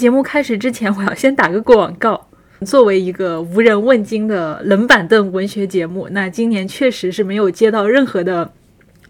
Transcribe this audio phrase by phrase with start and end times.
[0.00, 2.28] 节目开始之前，我要先打个广告。
[2.64, 8.52] 作为一个无人问津的冷板凳文学节目，那今年确实是没有接到任何的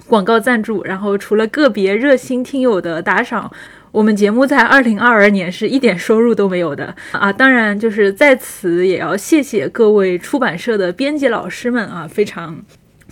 [0.06, 3.50] 广告赞助，然后除了个别热心听友的打赏，
[3.90, 7.32] 我们节目在二零二二年是一点收入都没有的啊！
[7.32, 12.64] 当然，就是在此也要谢谢各位出版社的编辑老师们啊，非常。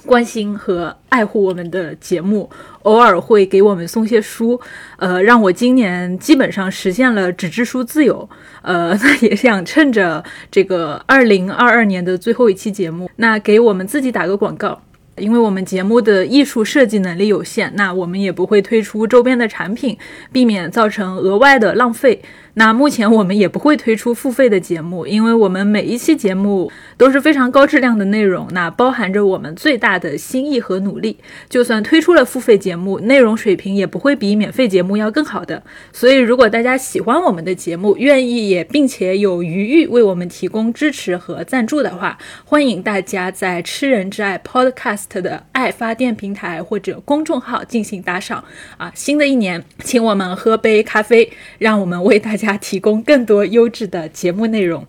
[0.09, 2.49] 关心和爱护我们的节目，
[2.85, 4.59] 偶尔会给我们送些书，
[4.97, 8.27] 呃，让我今年基本上实现了纸质书自由。
[8.63, 14.81] 呃，那也想趁着这个二零二二年的最后一期节目，那给我们自己打个广告。
[15.17, 19.99] 因为我们节目的艺术设计能力有限，那我们也不会推出周边的产品，
[20.31, 22.23] 避免造成额外的浪费。
[22.55, 31.19] 那目前我们也不会推出付费的节目，因为我们每一期节目都是非常高质量的内容，那包含着我们最大的心意和努力。
[31.49, 35.63] 就算推出了付费节目，内容水平也不会比免费节目要更好的。
[35.93, 48.43] 所以，如果大家喜欢我们的节目，愿意也并且有余裕为我们提供支持和赞助的话，欢迎大家在吃人之爱 Podcast 的爱发电平台或者公众号进行打赏
[48.77, 48.91] 啊！
[48.95, 52.57] 新的一年，请我们喝杯咖啡，让我们为大家家。
[52.69, 54.87] 提供更多优质的节目内容。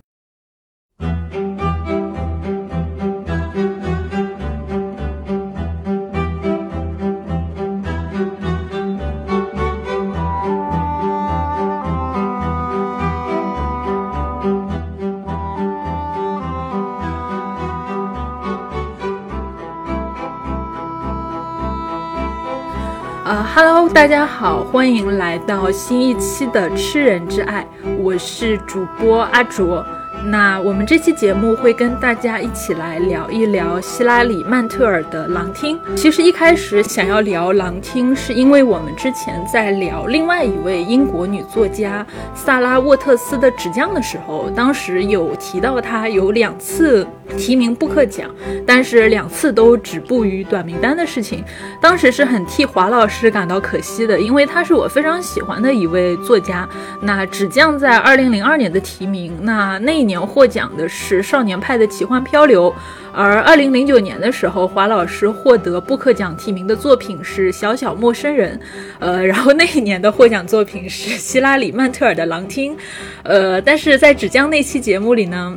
[23.56, 29.86] ，Hello，大家好，欢迎来到新一期的《吃人之爱》，我是主播阿卓。
[30.26, 35.80] 那我们这期节目会跟大家一起来聊一聊希拉里曼特尔的《狼厅》。
[35.96, 48.30] 其实一开始想要聊《狼厅》，是因为我们之前在聊另外一位英国女作家萨拉沃特斯的《纸匠》的时候，当时有提到她有两次提名布克奖，
[48.68, 51.44] 但是两次都止步于短名单的事情。
[51.82, 56.68] 当时是很替华老师感到可惜的，因为她是我非常喜欢的一位作家。
[57.02, 60.09] 那《纸匠》在二零零二年的提名，那那。
[60.10, 62.72] 年获奖的是《少年派的奇幻漂流》，
[63.14, 68.58] 而二零零九年的时候，华老师获得布克奖提名的作品是《小小陌生人》，
[68.98, 72.76] 呃，然后那一年的获奖作品是希拉里曼特尔的《狼厅》，
[73.22, 75.56] 呃，但是在芷江那期节目里呢。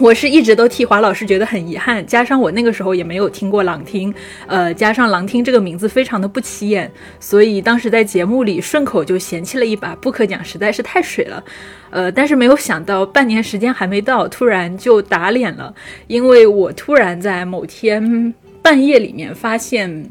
[0.00, 4.10] 我是一直都替华老师觉得很遗憾，加上我那个时候也没有听过《朗听》，
[4.46, 6.90] 呃，加上《朗听》这个名字非常的不起眼，
[7.20, 11.44] 所以当时在节目里顺口就嫌弃了一把，不可讲实在是太水了，
[11.90, 15.74] 呃，但是没有想到半年时间还没到，突然就打脸了，
[16.06, 18.32] 因为我突然在某天
[18.62, 19.90] 半夜里面发现，《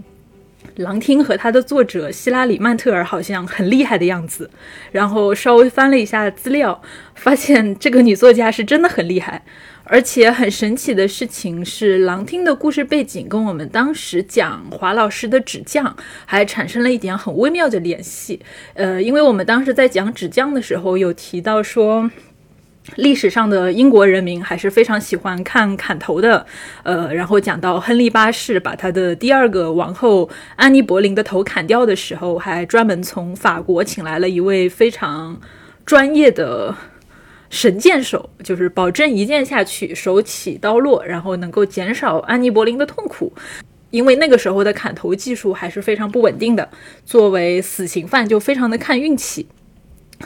[0.75, 4.47] 狼听》和他的作者希拉里曼特尔好像很厉害的样子，
[4.91, 6.79] 然后稍微翻了一下资料，
[7.15, 9.41] 发现这个女作家是真的很厉害。
[9.91, 15.83] 而且很神奇的事情是，《狼厅》的故事背景跟我们当时讲华老师的《纸匠》
[16.27, 18.39] 还产生了一点很微妙的联系。
[18.75, 22.07] 呃，因为我们当时在讲《纸匠》的时候，有提到说，
[22.97, 26.45] 历史上的英国人民还是非常喜欢看砍头的。
[26.83, 35.41] 呃，然后讲到亨利八世把他的第二个王后安妮·柏林的头砍掉的时候，还专门从法国请来了一位非常
[35.83, 36.75] 专业的。
[37.49, 43.33] 神箭手就是保证一箭下去手起刀落，然后能够减少安妮·柏林的痛苦，
[43.89, 46.69] 因为那个时候的砍头技术还是非常不稳定的。
[47.05, 49.47] 作为死刑犯，就非常的看运气。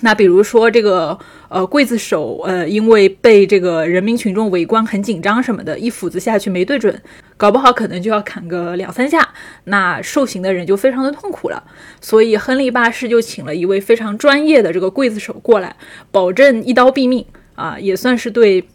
[0.02, 1.18] 那比如说这个
[1.50, 7.00] 呃刽子手，呃因为被这个人民群众围观很紧张什么的，一斧子下去没对准，
[7.38, 9.34] 搞不好可能就要砍个两三下，
[9.66, 11.64] 那受刑的人就非常的痛苦了。
[12.00, 15.76] 所以亨利八世就请了一位非常专业的这个刽子手过来，
[16.12, 18.68] 保证一刀毙命啊，也算是对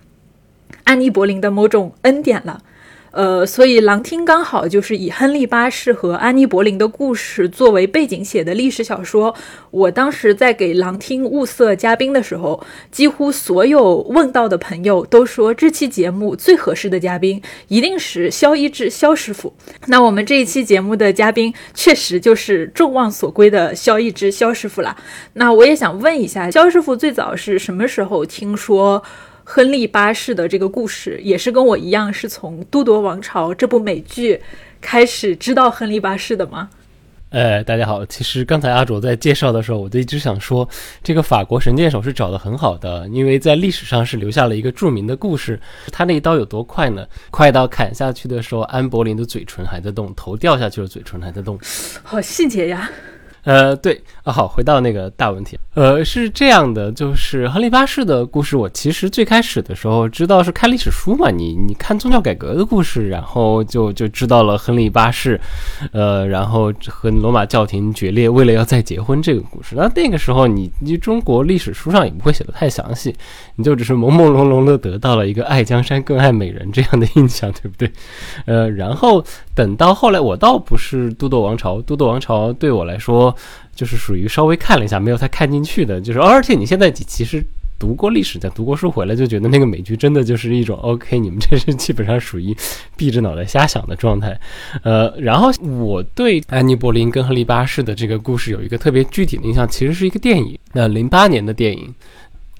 [0.85, 2.63] 安妮·柏林的某种恩典了。
[3.11, 9.35] 呃，所以《狼厅》刚好就是以亨利八世和安妮·柏林的故事作为背景写的历史小说。
[9.71, 19.55] 我当时在给《狼厅》物色嘉宾的时候，几乎所有问到的朋友都说，这期节目最合适的嘉宾一定是萧一志萧师傅。
[19.87, 24.97] 那我们这一期节目的嘉宾确实就是众望所归的萧一志萧师傅了。
[25.33, 29.03] 那我也想问一下，萧师傅最早是什么时候听说？
[29.51, 34.39] 亨利八世的这个故事也是跟我一样，是从《都铎王朝》这部美剧
[34.79, 36.69] 开始知道亨利八世的吗？
[37.31, 40.69] 呃，大家好，其实刚才阿卓在介绍的时候，我就一直想说，
[41.03, 45.59] 这个法国神箭手是找的很好的，因为在历史上是留下了一个著名的故事。
[45.91, 47.07] 他那一刀有多快呢？
[47.33, 51.59] 快到砍下去的时候，安柏林的嘴唇还在动，头掉下去了，嘴唇还在动，
[52.03, 52.91] 好细节呀。
[53.45, 65.41] 呃，对啊，好，回到那个大问题，呃，是这样的，就是亨利八世的故事，我其实最开始的时候知道是看历史书嘛，你你看宗教改革的故事，然后就就知道了亨利八世，
[65.93, 69.75] 呃，然后和罗马教廷决裂，为了要再结婚这个故事。
[69.77, 73.15] 那那个时候你你中国历史书上也不会写的太详细，
[73.57, 77.91] 你就只是朦朦胧胧的得到了一个爱江山更爱美人这样的印象，对不对？
[78.47, 79.25] 呃，然后
[79.55, 83.28] 等到后来，我倒不是都铎王朝，都铎王朝对我来说。
[83.75, 86.01] 就是属于稍微看了一下，没有太看进去的。
[86.01, 87.45] 就是，而且你现在其实
[87.79, 92.57] 读过历史，在读过书回来，就觉得那个美剧真的就是一种 OK，你们这是基本上属于
[92.97, 94.39] 闭着脑袋瞎想的状态。
[94.83, 101.95] 呃，然后我对安妮·柏林跟亨利巴士的这个故事有一个特别具体的印象，其实是一个电影，那零八年的电影。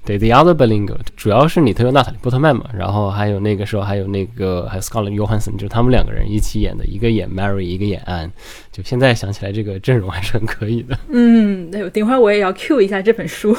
[0.09, 8.31] 对，The Other Berlin，主要是里头有娜塔莉·波特曼嘛，然后还有那个时候还有那个还有 Scarlett Johansson，就是他们两个人一起演的，一个演 Mary，一个演 Anne。
[8.71, 10.97] 就现在想起来，这个阵容还是很可以的。
[11.09, 13.55] 嗯，对，等会儿我也要 cue 一下这本书。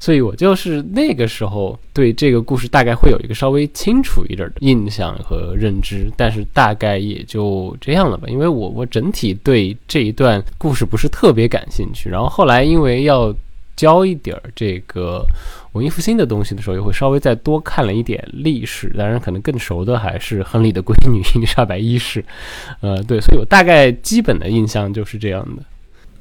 [0.00, 12.10] 所以我就是那个时候对这个故事大概会有一个稍微清楚一点的印象和认知，但是大概也就这样了吧，因为我我整体对这一段故事不是特别感兴趣。
[12.10, 13.32] 然后后来因为要
[13.76, 15.24] 教一点儿这个。
[15.72, 18.88] 文艺复兴的东西的时候，也会稍微再多看了一点历史。
[18.96, 22.24] 当然，可能更熟的还是亨利的闺女伊丽莎白一世。
[22.80, 25.62] 呃，对，所以我大概基本的印象就是这样的。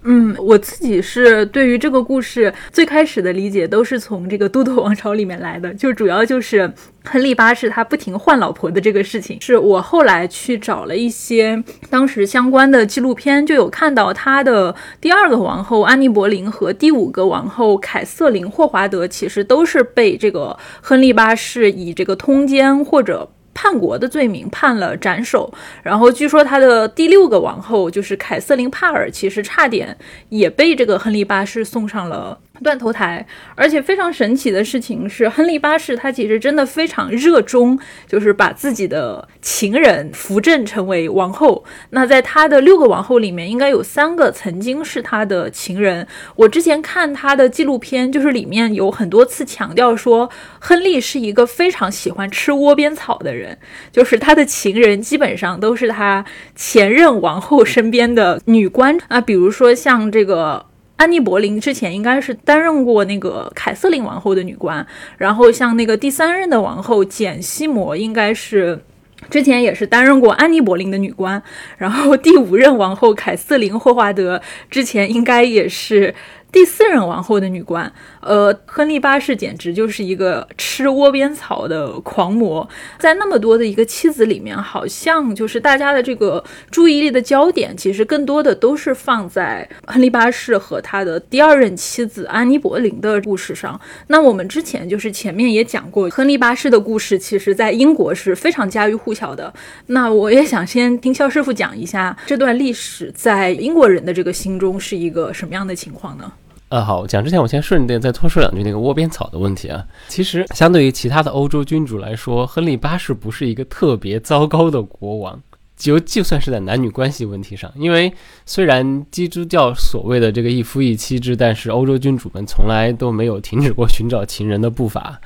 [0.04, 9.40] 嗯，我自己是对于这个故事最开始的理解都是从这个都铎王朝里面来的，就主要就是亨利八世他不停换老婆的这个事情。
[9.40, 23.30] 是我后来去找了一些当时相关的纪录片，就有看到他的第二个王后安妮·柏林和第五个王后凯瑟琳·霍华德其实都是被这个亨利八世以这个通奸或者。
[23.54, 25.54] 叛国的罪名判了斩首，
[25.84, 29.98] 然后据说他的第六个王后就是凯瑟琳·帕尔，其实差点
[30.30, 32.40] 也被这个亨利八世送上了。
[32.64, 33.26] 断头台，
[33.56, 41.64] 而且非常神奇的事情是，亨利八世他其实真的非常热衷，就是把自己的情人扶正成为王后。
[41.90, 46.08] 那在他的六个王后里面，应该有三个曾经是他的情人。
[46.36, 50.30] 我之前看他的纪录片，就是里面有很多次强调说，
[50.60, 53.58] 亨利是一个非常喜欢吃窝边草的人，
[53.92, 56.24] 就是他的情人基本上都是他
[56.56, 60.71] 前任王后身边的女官啊，比如说像这个。
[61.02, 64.86] 安妮·柏林之前应该是担任过那个凯瑟琳王后的女官，
[65.18, 68.80] 然后像那个第三任的王后简·西摩，应该是
[69.28, 71.42] 之前也是担任过安妮·柏林的女官，
[71.80, 74.40] 然后第五任王后凯瑟琳·霍华德
[74.70, 76.14] 之前应该也是。
[76.52, 82.68] 第四任王后的女官，呃，亨利八世简直就是一个吃窝边草的狂魔。
[83.00, 93.80] 在那么多的一个妻子里面，好像就是大家的这个注意力的焦点，其实更多的都是放在亨利八世和他的第二任妻子安妮·柏林的故事上。
[94.08, 99.54] 那我们之前就是前面也讲过，亨利八世的故事，其实在英国是非常家喻户晓的。
[99.88, 106.30] 那我也想先听肖师傅讲一下这段历史在英国人的这个心中是一个什么样的情况呢？
[106.72, 109.86] 呃，好，讲之前我先顺便再多说两句那个窝边草的问题啊。
[110.08, 115.38] 其实，相对于其他的欧洲君主来说，亨利八世不是一个特别糟糕的国王，
[115.76, 118.14] 就就算是在男女关系问题上，因为
[118.46, 125.20] 虽然基督教所谓的这个一夫一妻制，但是欧洲君主们从来都没有停止过寻找情人的步伐。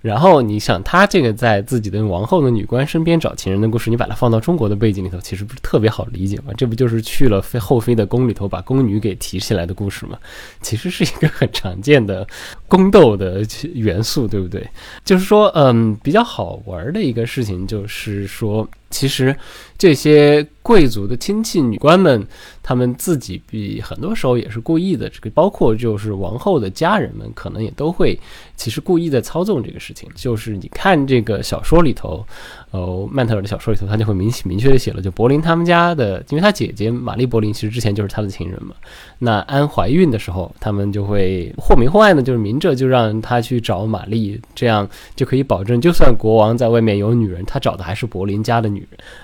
[0.00, 6.52] 然后你想，他这个在自己的王后的女官身边找情人的故事，你把它放到中国的背景里头，其实不是特别好理解吗？
[6.56, 10.16] 这不就是去了妃后妃的宫里头，把宫女给提起来的故事吗？
[10.62, 12.26] 其实是一个很常见的
[12.68, 13.44] 宫斗的
[13.74, 14.64] 元素，对不对？
[15.04, 19.36] 就是说，嗯，比较好玩的一个事情就是说，其实
[19.76, 22.26] 这些贵族的亲戚女官们。
[22.60, 28.20] 他们自己比很多时候也是故意的，这个包括就是王后的家人们，可能也都会
[28.56, 30.06] 其实故意在操纵这个事情。
[30.14, 32.22] 就是你看这个小说里头，
[32.70, 38.74] 呃，曼特尔的小说里头，他就会明明确的写了，就柏林他们家的，因为他姐姐玛丽柏林其实之前就是他的情人嘛。
[39.18, 48.77] 那安怀孕的时候，他们就会或明或暗的，就是明着就让他去找玛丽，这样就可以保证，就算国王在外面有女人，他找的还是柏林家的女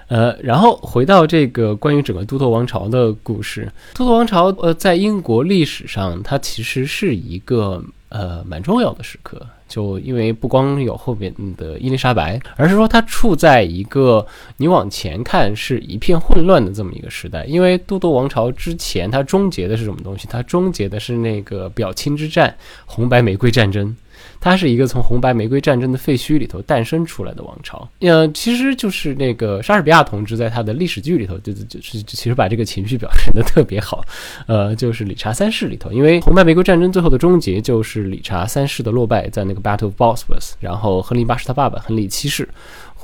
[0.09, 3.41] 呃，然后回到这个关于整个都铎王朝的故。
[3.41, 9.47] 事，都铎王朝，呃，在英国历史上，它其实是一个呃蛮重要的时刻。
[9.69, 14.25] 就因为不光有后面的伊丽莎白，而是说它处在一个
[14.59, 17.45] 你往前看是一片混乱的这么一个时代。
[17.45, 20.27] 因为都铎王朝之前，它终结的是什么东西？
[20.31, 22.55] 它终结的是那个表亲之战——
[22.87, 23.95] 红白玫瑰战争。
[24.41, 27.89] 它是一个从红白玫瑰战争的废墟里头诞生出来的王朝。
[28.01, 34.05] 呃，其实就是那个莎士比亚同志在他的历史剧里头，就就是其实把这个情绪表现的特别好。
[34.47, 42.49] 呃，就是理查三世里头，因为红白玫瑰战争最后的终结就是理查三世的落败，在那个 Battle of Bosworth，然后亨利八世他爸爸亨利七世。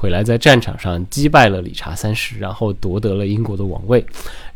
[0.00, 4.02] 回来在战场上击败了理查三世，然后夺得了英国的王位。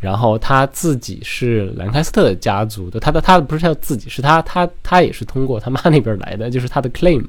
[0.00, 7.22] 然后他自己是兰开斯特家族的，他的他不是他自己，是他他他也是通过他妈那边来的，就是他的 claim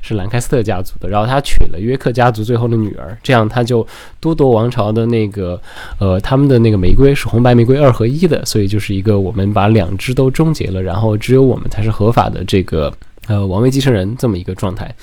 [0.00, 1.08] 是兰开斯特家族的。
[1.08, 3.86] 然后他娶了约克家族最后的女儿，这样他就
[4.20, 5.60] 都铎王朝的那个
[5.98, 12.92] 呃他们的那个玫瑰是红白玫瑰二合一的，所以就是一个我们把两支都终结了，然后只有我们才是合法的这个
[13.28, 14.94] 呃王位继承人这么一个状态。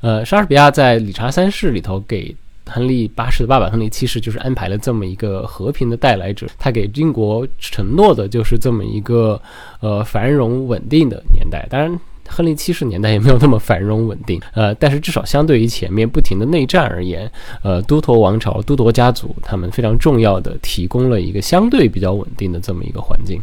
[0.00, 2.34] 呃，莎士比亚在理查三世里头给
[2.66, 9.40] 亨利八世的爸爸亨利七世就是安排了这么一个和平的带来者，他给英国承诺的就是这么一个
[9.80, 11.66] 呃繁荣稳定的年代。
[11.68, 12.00] 当然，
[12.32, 17.30] 亨利七世年代也没有那么繁荣稳定，呃，但是至少相对于前面不停的内战而言，
[17.62, 23.38] 呃，都铎王朝、都铎家族他们非常重要的提供了一个相对比较稳定的这么一个环境。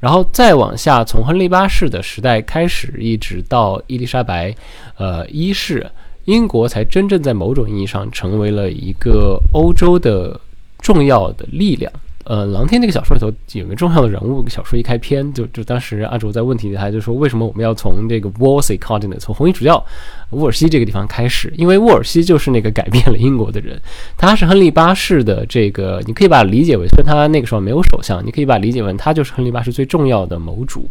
[0.00, 4.54] 然后再往下，从亨利八世的时代开始，一直到伊丽莎白，
[4.98, 5.90] 呃一世，
[6.24, 10.38] 英国才真正在某种意义上成为了一个欧洲的
[10.80, 11.90] 重要的力量。
[12.24, 19.84] 呃，狼天这个小说里头有个重要的人物，小说一开篇就就当时阿卓在问题里，他就说为什么我们要从这个 Wolsey Continent，从红衣主教
[20.30, 21.52] 沃尔西这个地方开始？
[21.56, 23.78] 因为沃尔西就是那个改变了英国的人，
[24.16, 30.88] 他是亨利八世的这个，你可以把它理解为，虽然他那个时候没有首相，你可以把理解为他就是亨利八世最重要的谋主，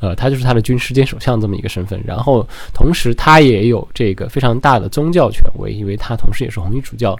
[0.00, 2.02] 呃，他就是他的军师兼首相这么一个身份。
[2.06, 7.14] 然后同时他也有这个非常大的宗教权威，因为他同时也是红衣主教，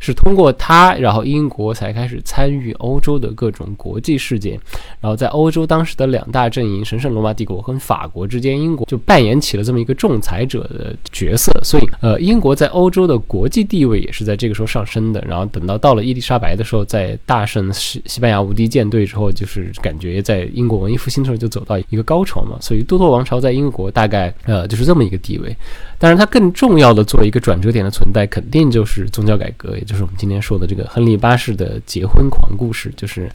[0.00, 3.00] 是通过他，然后英国才开始参与欧。
[3.06, 4.58] 洲的各种国际事件，
[5.00, 11.52] 然后在欧洲当时的两大阵营——神圣罗马帝国和法国之间，英国就扮演起了这么一个仲裁者的角色。
[11.62, 15.24] 所以，呃，英国在欧洲的国际地位也是在这个时候上升的。
[15.28, 22.56] 然后等到到了伊丽莎白的时候，在大胜西西班牙无敌舰队之后，就是感觉在英国文艺复兴的时候就走到一个高潮嘛。
[22.60, 25.54] 所以，都铎王朝在英国大概呃就是这么一个地位。
[25.98, 32.92] 当然，它更重要的作为一个转折点的存在，肯定就是宗教改革，也就是我们今天说的这个亨利八世的结婚狂故事。
[32.96, 33.30] 就是，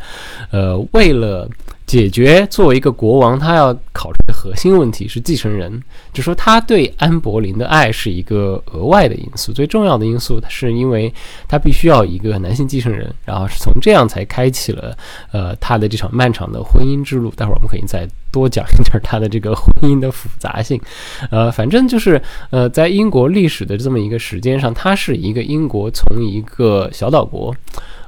[0.51, 1.49] 呃，为了
[1.85, 5.81] 解决作为一个国王他要考虑的核心问题是继承人，
[6.13, 11.13] 就说他对安柏林的爱是一个额外的因素，最重要的因素，是因为
[11.47, 14.95] 他必须要一个男性继承人，然后是从这样才开启了
[15.31, 17.29] 呃他的这场漫长的婚姻之路。
[17.31, 20.79] 待会儿我们可以再多讲一点他的这个婚姻的复杂性，
[21.29, 27.53] 呃，反正就是呃，在英国历史的这么一个时间上，它是一个英国从一个小岛国。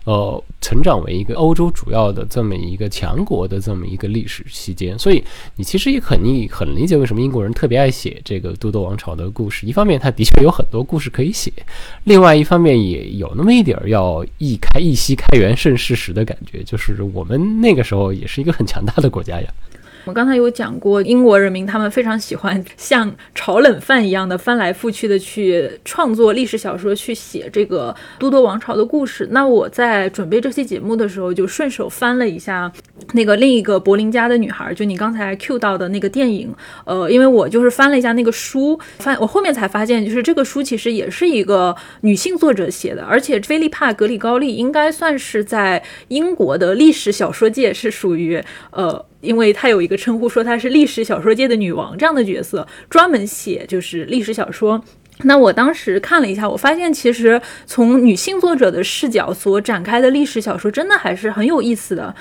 [0.05, 5.23] 呃，成长为一个欧洲主要的这么一个强国的这么一个历史期间，所以
[5.55, 9.65] 你其实也很你很理解为什么英国人特别爱写这个都铎王朝的故事。
[9.65, 11.51] 一方面，他的确有很多故事可以写；
[12.03, 19.47] 另外一方面，也有那么一点儿要一开一夕开元盛世时的感觉，就是我们那个时候也是一个很强大的国家呀。
[20.05, 29.27] 我刚才有讲过，英国人民他们非常喜欢 像炒冷饭一样的翻来覆去的去创作历史小说，去写这个都铎王朝的故事。
[29.31, 32.71] 那我在准备这期节目的时候，就顺手翻了一下
[33.13, 36.53] 那个另一个柏林家的女孩，就你刚才 Q 到的那个电影。
[36.85, 49.05] 呃，因为我就是翻了一下那个书，翻我后面才发现，就是这个书其实也是一个女性作者写的，而且菲利帕格里高利应该算是在英国的历史小说界是属于呃。
[49.23, 54.83] 因为她有一个称呼，说她是历史小说界的女王这样的角色，专门写就是历史小说。
[55.23, 62.13] 那我当时看了一下，我发现其实从女性作者的视角所展开的历史小说，真的还是很有意思的。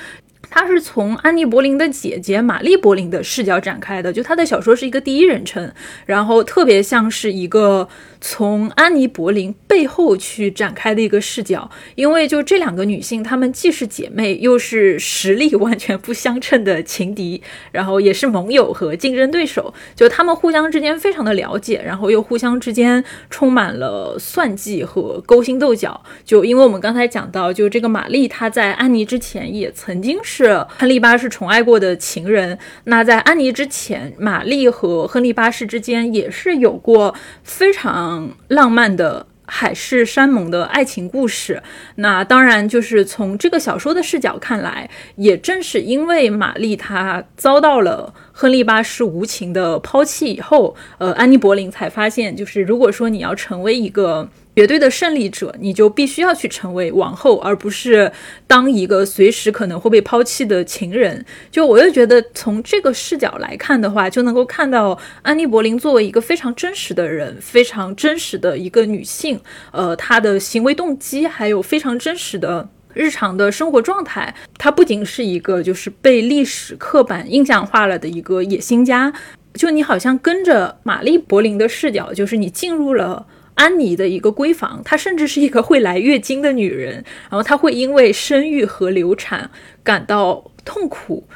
[0.48, 5.72] 它是从安妮·柏林的姐姐玛丽·柏林的视角展开的，就她的小说是一个第一人称，
[6.06, 7.88] 然后特别像是一个。
[8.24, 19.74] 从安妮·柏林背后去展开的一个视角，因为就这两个女性，她们既是姐妹，又是实力完全不相称的情敌，然后也是盟友和竞争对手。
[19.96, 26.00] 就她们互相之间非常的了解，然后又互相之间充满了算计和勾心斗角。
[26.24, 32.56] 就因为我们刚才讲到，就这个玛丽，她在安妮之前也曾经是亨利八世宠爱过的情人。
[32.84, 37.12] 那在安妮之前，玛丽和亨利八世之间也是有过
[37.42, 38.11] 非常。
[38.48, 41.62] 浪漫的海誓山盟的爱情故事，
[41.96, 48.14] 那当然就是从这个小说的视角看来，也正是因为玛丽她遭到了。
[48.34, 58.12] 亨利八世无情的抛弃以后，呃，安妮·柏林才发现，就是如果说你要成为一个绝对的胜利者，你就必须要去成为王后，而不是
[58.46, 61.24] 当一个随时可能会被抛弃的情人。
[61.50, 69.40] 就我又觉得，从这个视角来看的话，就能够看到安妮·柏林作为一个非常真实的人，非常真实的一个女性，
[69.70, 72.68] 呃，她的行为动机还有非常真实的。
[72.94, 79.10] 日常的生活状态，她不仅是一个就是被历史刻板印象化了的一个野心家，
[79.54, 89.50] 就你好像跟着玛丽·柏林的视角，就是你进入了安妮的一个闺房，她甚至是一个会来月经的女人，然后她会因为生育和流产
[89.82, 91.26] 感到痛苦。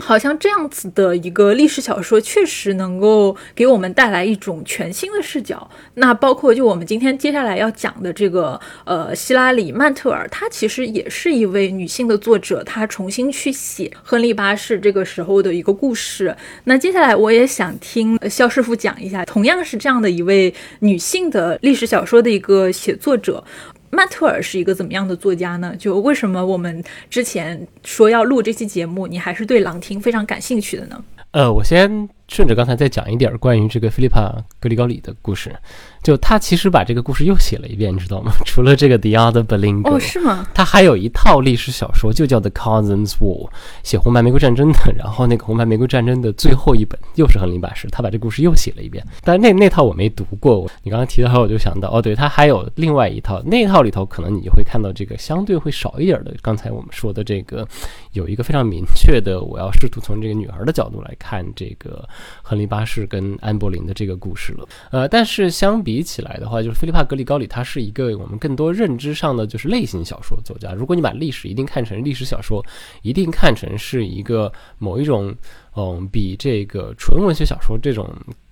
[0.00, 5.70] 好像这样子的一个历史小说，确实能够给我们带来一种全新的视角。
[5.94, 16.34] 那包括就我们今天接下来要讲的这个，呃，希拉里·曼特尔，她其实也是一位女性的作者，她重新去写亨利八世这个时候的一个故事。
[16.64, 23.44] 那接下来我也想听肖师傅讲一下，同样是这样的一位女性的历史小说的一个写作者。
[23.90, 25.74] 曼特尔是一个怎么样的作家呢？
[25.76, 31.04] 就为什么我们之前说要录这期节目，你还是对朗听非常感兴趣的呢？
[31.32, 35.54] 呃，我先顺着刚才再讲一点关于这个菲利帕·格里高里的故事。
[36.02, 38.32] 就他其实把这个故事又写了一遍，你知道吗？
[38.46, 40.46] 除了这个《The Other Belingo》，哦，是吗？
[40.54, 43.48] 他还有一套历史小说，就叫《The Cousins War》，
[43.82, 44.78] 写红白玫瑰战争的。
[44.96, 49.04] 然后那个红白玫瑰战争的最后一本又是亨利八世，他把这故事又写了一遍。
[49.22, 50.66] 但那那套我没读过。
[50.82, 56.34] 你刚刚提到后，我就想到，哦，对他还有另外一套，那套里头可能你就会看到这个相对会少一点的。
[56.40, 57.68] 刚才我们说的这个，
[58.12, 62.08] 有一个非常明确的，我要试图从这个女儿的角度来看这个
[62.42, 64.68] 亨利八世跟安柏林的这个故事了。
[64.90, 66.00] 呃，但是相比。
[66.10, 70.72] 起来的话，就是菲利帕·格里高里，他是一个我们更多认知上的就是类型小说作家。
[70.72, 72.64] 如果你把历史一定看成历史小说，
[73.02, 75.32] 一定看成是一个某一种，
[75.76, 78.08] 嗯，比这个纯文学小说这种。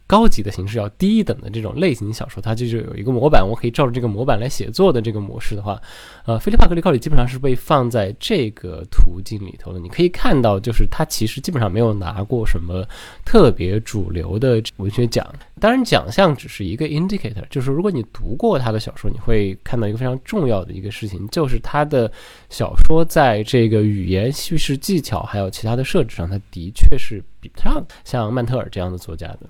[0.08, 5.78] 高级的形式要低一等的这种类型小说，它就是有一个模板，我可以照着这个模板来写作的这个模式的话，
[6.24, 9.78] 呃，菲利帕格里高里基本上是被放在这个途径里头的。
[9.78, 12.82] 你可以看到，就是他其实基本上没有拿过什么
[13.22, 15.26] 特别主流的文学奖。
[15.60, 22.10] 当然，奖项只是一个 indicator，就是如果你读过他的小说，你会看到一个非常重要的一个事情，就是他的
[22.48, 29.40] 小说在这个语言叙事技巧还有其他的设置上，他的确是比不上像曼特尔这样的作家的。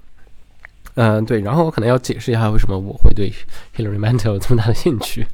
[1.01, 3.33] 嗯，对，然后我可能要解释一下为什么我会对
[3.77, 5.25] Hilary Mantle 有这么大的兴趣。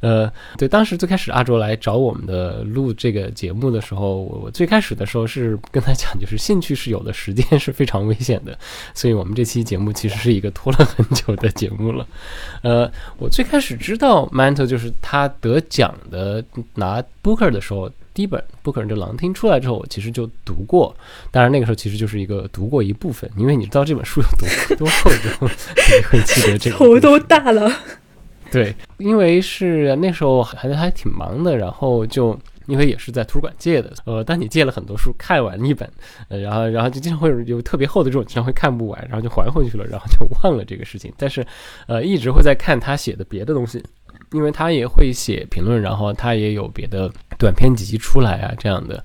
[0.00, 8.58] 呃，对，当时最开始阿卓来找我们的录这个节目的时候，我我最开始的时候是跟他讲，就是兴趣是有的，时间是非常危险的，
[8.94, 12.06] 所以我们这期节目其实是一个拖了很久的节目了。
[12.62, 16.42] 呃，我最开始知道 Mantle 就是他得奖的
[16.76, 17.90] 拿 Booker 的时候。
[18.20, 20.94] 第一本《不可能》这狼听出来之后，我其实就读过。
[21.30, 25.48] 当然那个时候其实就是一个读过一部分，因为你知道这本书有多多厚，就
[26.10, 26.76] 会记得这个。
[26.84, 27.72] 头都大了。
[28.52, 33.90] 对，因为是那时候还还挺忙的，然后就因为也是在图书馆借的。
[34.04, 35.90] 呃，当你借了很多书，看完一本，
[36.28, 41.10] 呃，然后然后就经常会有特别厚的这种，经常会看不完，然后就还回去了，然后就忘了这个事情。
[41.16, 41.46] 但是，
[41.86, 43.82] 呃，一直会在看他写的别的东西。
[44.32, 49.02] 因为他也会写评论，然后他也有别的短篇集出来啊，这样的，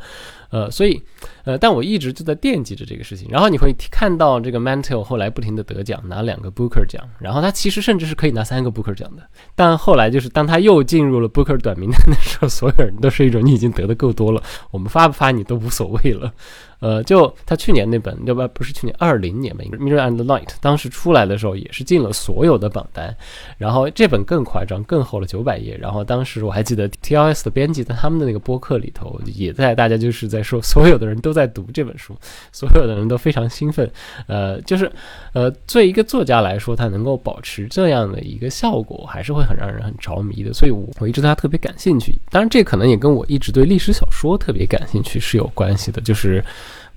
[0.49, 1.01] 呃，所以，
[1.43, 3.27] 呃，但我一直就在惦记着这个事情。
[3.31, 9.23] 然后你会看到这个 Mantel 后来不停的得奖，拿两个 Booker 奖，然后他其实甚至是可以拿三个 Booker 奖的。
[9.55, 16.31] 但后来就是当他又进入了 Booker 短名单的时候，所有人都是一种你已经得的够多了，我们发不发你都无所谓了。
[16.79, 23.15] 呃，就他去年那本，要不然不是去年二零年吧，《Mirror and Light》当时出来的时候也是进了所有的榜单。
[23.57, 25.77] 然后这本更夸张，更厚了九百页。
[25.77, 32.15] 然后当时我还记得 TLS 的编辑在他们的那个播客里头也在，大家就是在说，所有的人都在读这本书，
[32.51, 33.89] 所有的人都非常兴奋。
[34.27, 34.91] 呃，就是
[35.33, 40.53] 呃，作为一个作家来说，他能够保持这样的一个效果，还是会很让人很着迷的。
[40.53, 42.13] 所以我我一直对他特别感兴趣。
[42.29, 46.43] 当然，这可能也跟我一直对历史小说特别感兴趣是有关系的，就是。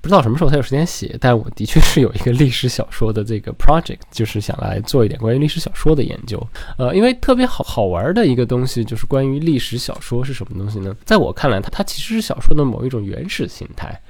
[0.01, 6.41] 不知道什么时候才有时间写，但我的确是有一个历史小说的这个 project，就是想来做一点关于历史小说的研究。
[6.79, 10.97] 呃，因为特别好好玩的一个东西就是关于历史小说是什么东西呢？
[11.05, 14.01] 在我看来，它它其实是小说的某一种原始形态。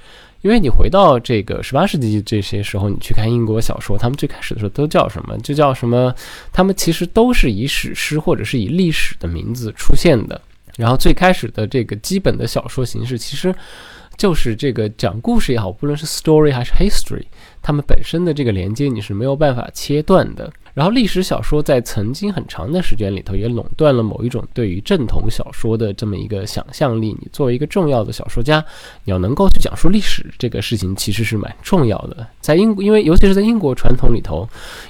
[0.42, 5.36] 因为你回到这个十八世纪这些时候，你去看英国小说，他们最开始的时候都叫什么？
[5.38, 6.14] 就叫什么？
[6.52, 10.40] 他们其实都是以史诗或者是以历史的名字出现的。
[10.76, 13.52] 然后最开始的这个基本的小说形式，其实。
[14.18, 17.24] 就是这个讲故事也好，不论是 story 还是 history，
[17.62, 20.52] 它们本身的这个连接你是没有办法切断的。
[20.78, 27.08] 然后历史小说在曾经很长的时间里头也垄断了某一种对于正统小说的这么一个想象力。
[27.18, 28.64] 你作为一个重要的小说家，
[29.02, 32.24] 你要能够去讲述历史这个事情，其实是蛮重要的。
[32.40, 34.48] 在英，因为尤其是在英国传统里头，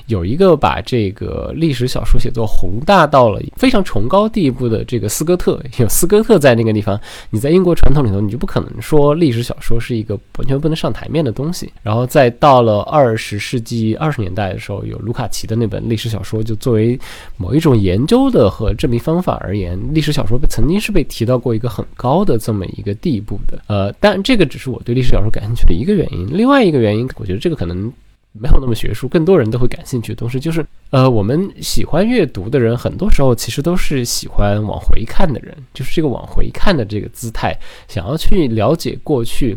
[0.09, 11.72] 有一个把这个历史小说写作宏大到了非常崇高地步的这个斯科特，有斯科特在那个地方，你在英国传统里头，你就不可能说历史小说是一个完全不能上台面的东西。
[11.83, 16.98] 然后再到了二十世纪二十年代的时候，有卢卡奇的那本历史小说，就作为
[17.36, 23.62] 某一种研究的和证明方法而言，历史小说曾经是被提到过一个很高的这么一个地步的。
[23.66, 26.28] 呃，但这个只是我对历史小说感兴趣的一个原因。
[26.30, 27.92] 另外一个原因，我觉得这个可能
[28.32, 37.56] 没有那么学术，更多人都会感兴趣的东西就是，呃，我们喜欢阅读的人，很多时候其实都是喜欢往回看的人，就是这个往回看的这个姿态，
[37.88, 39.56] 想要去了解过去。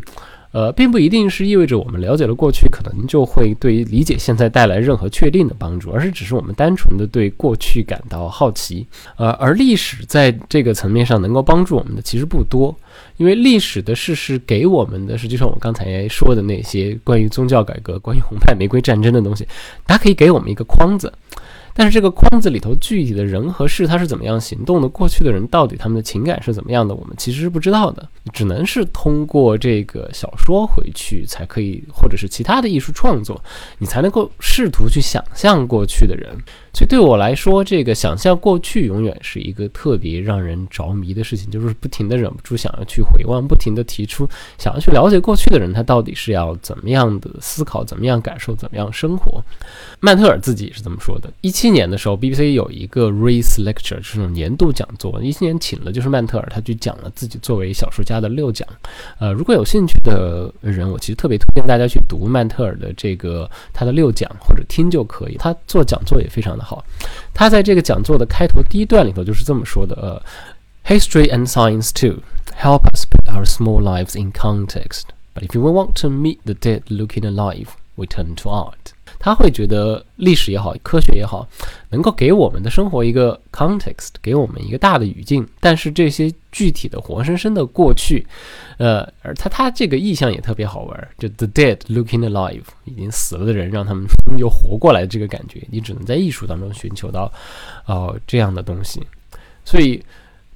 [0.51, 8.85] 呃，并不一定是意味着我们了解了过去，可能就会对理解现在带来任何确定的帮助，而是只是我们单纯的对过去感到好奇。
[9.15, 12.75] 呃，而历史在这个层面上能够帮助我们的其实不多，
[13.17, 19.47] 因为历史的事实给我们的，实际上我刚才说的那些关于宗教改革、关于红派玫瑰战争的东西，
[19.87, 21.11] 它可以给我们一个框子。
[21.73, 24.87] 但是这个框子里头具体的人和事，他是怎么样行动的？
[24.89, 26.93] 过去的人到底他们的情感是怎么样的？
[26.93, 33.41] 我们其实是不知道的，只能是通过这个小说回去才可以，或者是其他的艺术创作，
[33.77, 36.35] 你才能够试图去想象过去的人。
[36.73, 49.43] 所以对我来说，这个想象过去永远是一个特别让人着迷的事情，就是不停的忍不住想要去回望，不停的提出想要去了解过去的人，他到底是要怎么样的思考，怎么样感受，怎么样生活。
[49.99, 58.67] 曼特尔自己是这么说的：一七年的时候，BBC 有一个 Race Lecture，这种年度讲座，一七年请了就是曼特尔，他去讲了自己作为小说家的六讲。
[59.19, 65.35] 呃，如果有兴趣的人，我其实特别推荐大家去读曼特尔的这个他的六讲，或者听就可以。
[65.37, 66.64] 他做讲座也非常的。
[66.64, 66.84] 好，
[67.32, 70.22] 他在这个讲座的开头第一段里头就是这么说的：呃，
[70.84, 72.22] History and science too
[72.56, 75.04] help us put our small lives in context.
[75.34, 78.92] But if we want to meet the dead looking alive, we turn to art.
[79.23, 81.47] 他会觉得历史也好，科学也好，
[81.91, 85.47] 能够给我们的生活一个 context，给我们一个大的语境。
[85.59, 88.25] 但是这些具体的活生生的过去，
[88.77, 94.03] 呃，而他他这个意象也特别好玩，就 the dead looking alive，已经死了的人让他们
[94.39, 97.31] 又活过来这个感觉，你只能在艺术当中寻求到，
[97.85, 98.99] 哦这样的东西。
[99.63, 100.03] 所以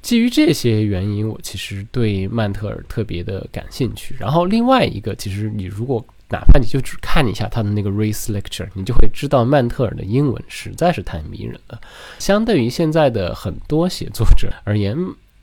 [0.02, 4.16] 基于这些原因，我其实对曼特尔特别的感兴趣。
[4.20, 11.80] 然后另外一个，其实你如果哪怕你就只看一下他的那个 race lecture，你就会知道曼特尔的英文实在是太迷人了。
[12.20, 14.98] 相对于现在的很多写作者而言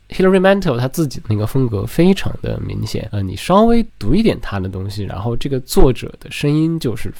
[0.09, 3.09] ，Hilary Mantel 他自己的那个风格非常的明显。
[3.12, 7.12] 呃，你稍微读一点他的东西，然后这个作者的声音就是。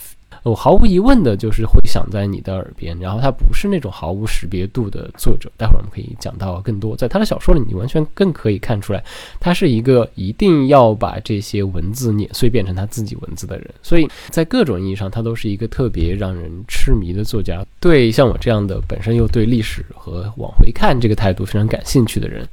[0.43, 5.51] 我毫无疑问的就是会响在你的耳边，然后他不是那种毫无识别度的作者。
[5.57, 9.03] 待会儿我们可以讲到更多，在他的小说里，你完全更可以看出来，
[9.39, 13.71] 他是一个一定要把这些文字碾碎变成他自己文字的人。
[13.83, 17.65] 所以在各种意义上，他都是一个特别让人痴迷的作家。
[17.79, 22.47] 对像我这样的本身又对历史和往回看这个态度非常感兴趣的人，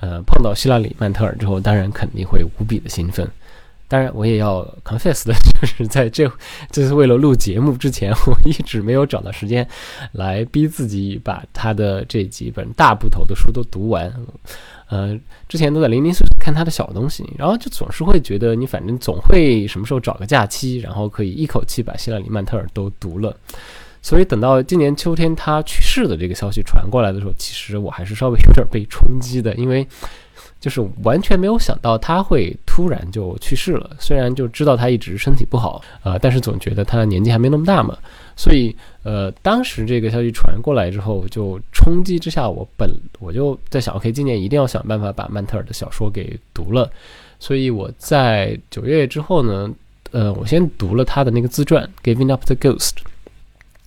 [0.00, 3.28] 呃，碰到希拉里·曼特尔之后，当然肯定会无比的兴奋。
[3.86, 6.30] 当然，我也要 confess 的， 就是在这，
[6.70, 9.66] 这是为了录节目之前，我一直没有找到时间
[10.12, 14.12] 来逼自己把他的这几本大部头的书都读完。
[14.88, 15.18] 呃，
[15.48, 23.36] 之前都在零零碎碎看他的小东西，然后就总是会觉得，你反正总会什么时候找个假期，然后可以一口气把希拉里·曼特尔都读了。
[24.02, 29.86] 所以等到今年秋天他去世的这个消息传过来的时候，其实我还是稍微有点被冲击的，因为。
[30.64, 33.90] 就是完全没有想到他会突然就去世了。
[34.00, 37.94] 虽然就知道他一直身体不好，呃，但是总觉得他年纪还没那么大嘛。
[38.34, 46.90] 所以，呃，当时这个消息传过来之后，就冲击之下，我本我就在想，OK，今年一定要想办法把曼特尔的小说给读了。
[47.38, 49.70] 所以我在九月之后呢，
[50.12, 52.92] 呃，我先读了他的那个自传《Giving Up the Ghost》。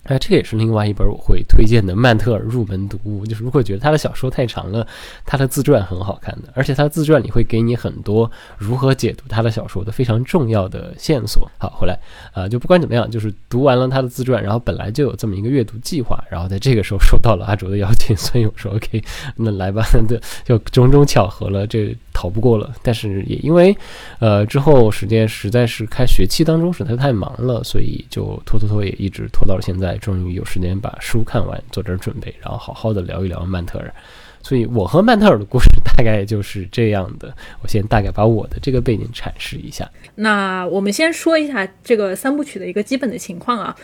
[0.08, 3.26] 哎，这个也是另外一本我会推荐的曼特尔入门读物。
[3.26, 4.86] 就是如果觉得他的小说太长了，
[5.24, 11.48] 他的自传很好看的，而且他的自传里会给你很多如何解读他的小说的非常重要的线索。
[11.58, 11.98] 好，回来，
[12.32, 19.02] 呃，就不管怎么样，就是读完了他的自传，然后本来就有这么一个阅读计划，然后在这个时候收到了阿卓的邀请， 所以我说 OK，
[19.36, 21.94] 那来吧， 对，就种种巧合了，这。
[22.18, 23.76] 逃不过了，但是也因为，
[24.18, 33.94] 呃，之后时间实在是开学期当中实在太忙了，所以就拖拖拖也一直拖到了现在，终于有时间把书看完，做点准备，然后好好的聊一聊曼特尔。
[34.42, 37.32] 所以我和曼特尔的故事大概就是这样的。
[37.62, 39.88] 我先大概把我的这个背景阐释一下。
[40.16, 43.76] 那我们先说一下这个三部曲的一个基本的情况啊。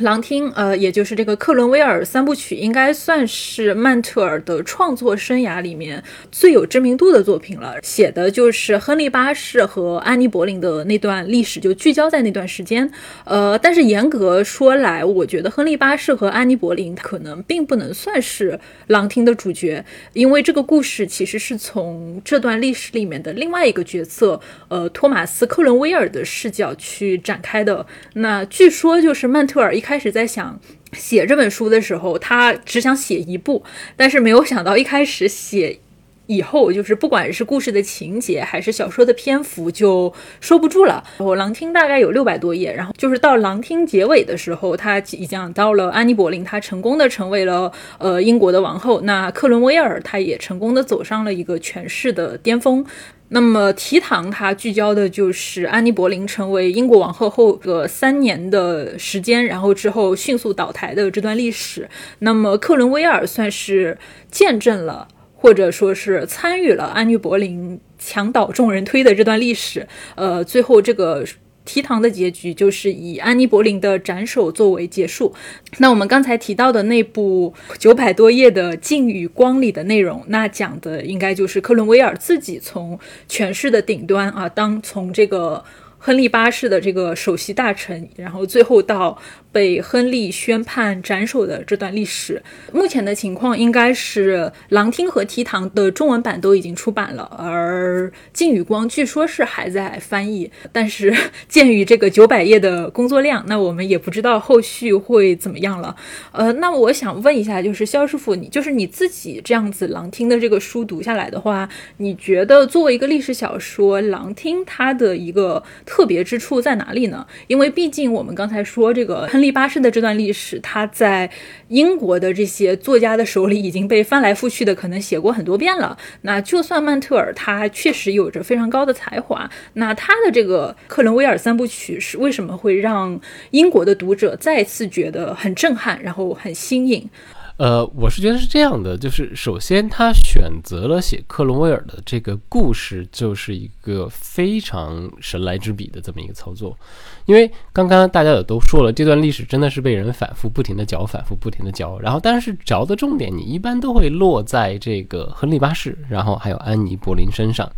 [0.00, 7.76] 狼厅，呃，也就是这个克伦威尔三部曲，应该算是曼特尔的创作生涯里面最有知名度的作品了。
[7.82, 12.90] 写的就是亨利八世和安妮·柏林的那段历史，就聚焦在那段时间。
[13.24, 27.86] 呃，但是严格说来，我觉得亨利八世和安妮·柏林可能并不能算是狼厅的主角，因为这个故事其实是从这段历史里面的另外一个角色，呃，托马斯·克伦威尔的视角去展开的。
[28.12, 29.86] 那据说就是曼特尔一。
[29.86, 30.58] 开始在想
[30.94, 33.62] 写这本书的时候，他只想写一部，
[33.94, 35.78] 但是没有想到一开始写
[36.26, 41.04] 以后，就是不管是故事的情节还是小说的篇幅，就收不住了。
[41.18, 49.02] 我狼厅大概有六百多页，然后就是到狼厅结尾的时候，他已经到了安妮·柏林，他成功的成为了呃英国的王后。
[49.02, 52.84] 那克伦威尔他也成功的走上了一个权势的巅峰。
[53.28, 61.88] 那么提堂它聚焦的就是安妮·柏林成为英国王后后的三年的时间，然后之后迅速倒台的这段历史。
[62.20, 63.98] 那么克伦威尔算是
[64.30, 69.86] 见证了，或者说是参与了安妮·柏林墙倒众人推的这段历史。
[70.14, 71.24] 呃，最后这个。
[71.66, 75.34] 提堂的结局就是以安妮·柏林的斩首作为结束。
[75.76, 82.98] 那我们刚才提到的那部九百多页的《镜与光》里的内容，那讲的应该就是克伦威尔自己从
[83.28, 85.62] 权势的顶端啊，当从这个。
[85.98, 89.18] 亨利八世的这个首席大臣，然后最后到
[89.56, 92.42] 被亨利宣判斩首的这段历史，
[92.74, 94.36] 目前的情况应该是
[94.68, 100.50] 《狼厅》和《提堂》的中文版都已经出版了，而《镜与光》据说是还在翻译。
[100.70, 101.10] 但是
[101.48, 105.96] 鉴于这个九百页的工作量，那我们也不知道后续会怎么样了。
[106.32, 111.66] 呃，那我想问一下，就是肖师傅，你就是你自己这样子《狼厅》的这个书读下来的话，
[111.96, 117.26] 你觉得作为一个历史小说，《狼厅》它的一个特别之处在哪里呢？
[117.46, 121.30] 因为毕竟我们刚才说这个亨利第八世的这段历史，他在
[121.68, 125.96] 英国的这些作家的手里已经被翻来覆去的可能写过很多遍了。
[126.22, 133.20] 那就算曼特尔他确实有着非常高的才华，那他的这个克伦威尔三部曲是为什么会让
[133.52, 137.08] 英国的读者再次觉得很震撼，然后很新颖？
[137.58, 146.76] 呃，我是觉得是这样的，就是首先他选择了写克伦威尔的这个故事，就是一个非常神来之笔的这么一个操作。
[147.24, 151.98] 因为刚刚大家也都说了，这段历史真的是被人反复不停的嚼，反复不停的嚼。
[151.98, 157.68] 然后，但是嚼的重点，你一般都会落在这个亨利八世，然后还有安妮·柏林身上。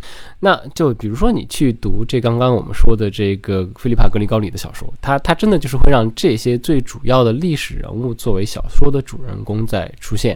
[0.41, 10.35] 那就比如说你去读这刚刚我们说的这个菲利帕·格里高里的小说，他他真的就是会让这些最主要的历史人物作为小说的主人公在出现。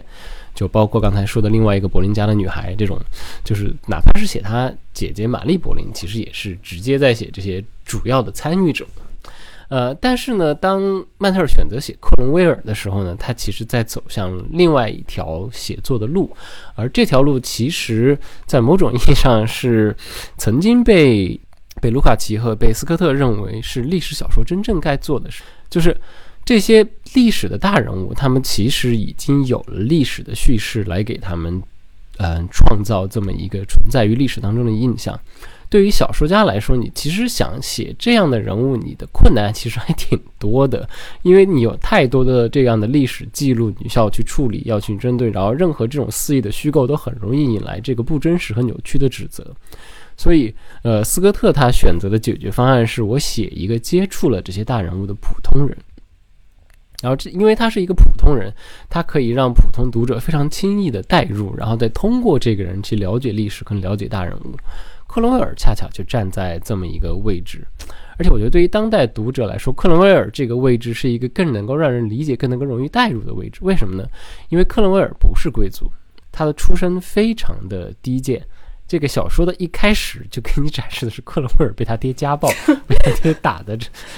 [0.55, 2.95] 就包括刚才说的另外一个柏林家的女孩这种，
[3.43, 8.85] 就是哪怕是写她姐姐玛丽·柏林，其实也是直接在写这些主要的参与者。
[9.69, 16.31] 呃，但是呢，当曼特尔选择写克伦威尔的时候呢，他其实在走向另外一条写作的路，
[16.75, 18.15] 而这条路其实，
[18.45, 19.95] 在某种意义上是
[20.37, 21.39] 曾经被
[21.81, 25.97] 被卢卡奇和被斯科特认为是历史小说真正该做的事，就是。
[26.45, 31.61] 这些历史的大人物，他们其实已经有了历史的叙事来给他们，
[32.17, 35.19] 嗯，创造这么一个存在于历史当中的印象。
[35.69, 40.87] 对于小说家来说，你其实想写这样的人物，你的困难其实还挺多的，
[41.23, 49.43] 因为你有太多的这样的历史记录，你需要去处理，要去针对，然后任何这种肆意的虚构都很容易引来这个不真实和扭曲的指责。
[50.15, 50.53] 所以，
[50.83, 55.75] 呃，斯科特他选择的解决方案是我写一个接触了这些大人物的普通人。
[57.03, 58.49] 然后这，因为他是一个普通人，
[58.89, 64.55] 他可以让普通读者非常轻易的代入，然后再通过这个人去了解历史，跟了解大人物。
[65.05, 67.67] 克伦威尔恰巧就站在这么一个位置，
[68.17, 73.59] 而且我觉得对于当代读者来说，克伦威尔这个位置是一个更能够让人理解、更能够容易代入的位置。
[73.63, 74.07] 为什么呢？
[74.47, 75.91] 因为克伦威尔不是贵族，
[76.31, 78.41] 他的出身非常的低贱。
[78.93, 82.47] 这个小说的一开始就给你展示的是克伦威尔被他爹家暴，
[82.87, 83.75] 被他爹打的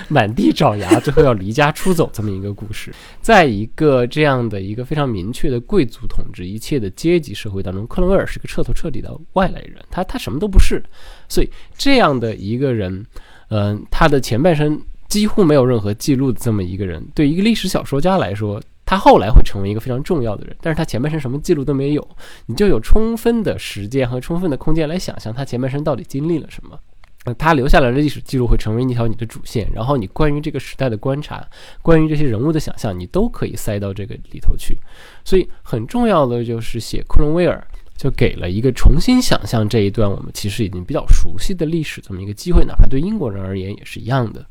[0.10, 2.94] 满地找牙，最后要离家出走这么一个故事。
[3.22, 10.84] 在一个这样的一个非常明确的贵族统治一切的阶级社会当中，克伦威尔是个彻头彻底的外来人，他他什么都不是。
[11.30, 13.06] 所以这样的一个人，
[13.48, 18.62] 嗯，他的前半生几乎没有任何记录的这么一个人，对一个历史小说家来说。
[18.86, 22.08] 他后来会成为一个非常重要的人，但是他前半生什么记录都没有，
[22.46, 26.80] 你就有充分的时间和充分的空间来想象他前半生到底经历了什么。
[27.26, 31.44] 呃，他留下来的历史记录会成为一条你的主线，然后你关于这个时代的观察，
[31.82, 34.78] 关于这些人物的想象，你都可以塞到这个里头去。
[35.24, 37.68] 所以很重要的就是写克伦威尔，
[37.98, 44.46] 就给了一个重新想象这一段我们其实已经比较熟悉的历史这么一个机会，哪怕对英国人而言也是一样的。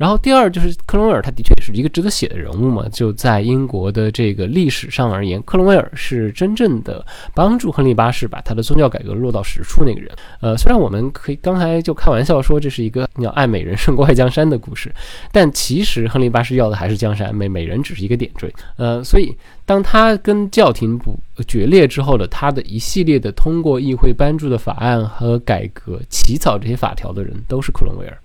[0.00, 2.88] 然后第二就是克伦威尔，他的确是一个值得写的人物嘛。
[2.90, 10.10] 就在英国的这个历史上而言，克伦威尔是真正的帮助亨利八世把他的宗教改革落到实处那个人。
[10.40, 14.90] 呃，虽然我们可以刚才就开玩笑说这是一个要爱美人胜过爱江山的故事，
[15.30, 18.50] 但其实亨利八世要的还是江山，美美人只是一个点缀。
[18.78, 19.36] 呃，所以
[19.66, 28.18] 当他跟教廷不决裂之后的他的一系列的通过议会颁布的法案和改革起草这些法条的人，都是克伦威尔。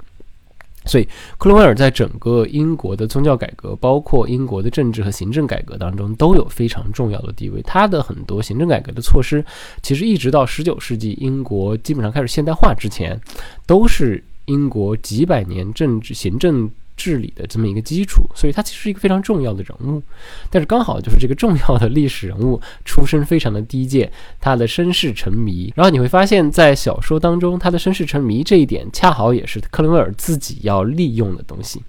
[0.85, 7.61] 所以，克伦威尔在整个英国的宗教改革，包括英国的政治和行政改革当中，都有非常重要的地位。
[7.63, 9.43] 他的很多行政改革的措施，
[9.81, 13.19] 其实一直到十九世纪英国基本上开始现代化之前，
[13.65, 16.69] 都是英国几百年政治行政。
[16.95, 20.01] 治理的这么一个基础，所以他其实是一个非常重要的人物。
[20.49, 25.71] 但是刚好就是这个重要的历史人物出身非常的低贱，他的身世沉迷。
[25.75, 31.81] 然后你会发现在小说当中，他的身世沉迷这一点恰好也是克伦威尔自己要利用的东西。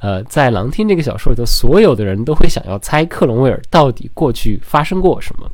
[0.00, 5.50] 呃，在《狼听》这个小说里头，所有的人都会想要猜克伦威尔到底过去发生过什么。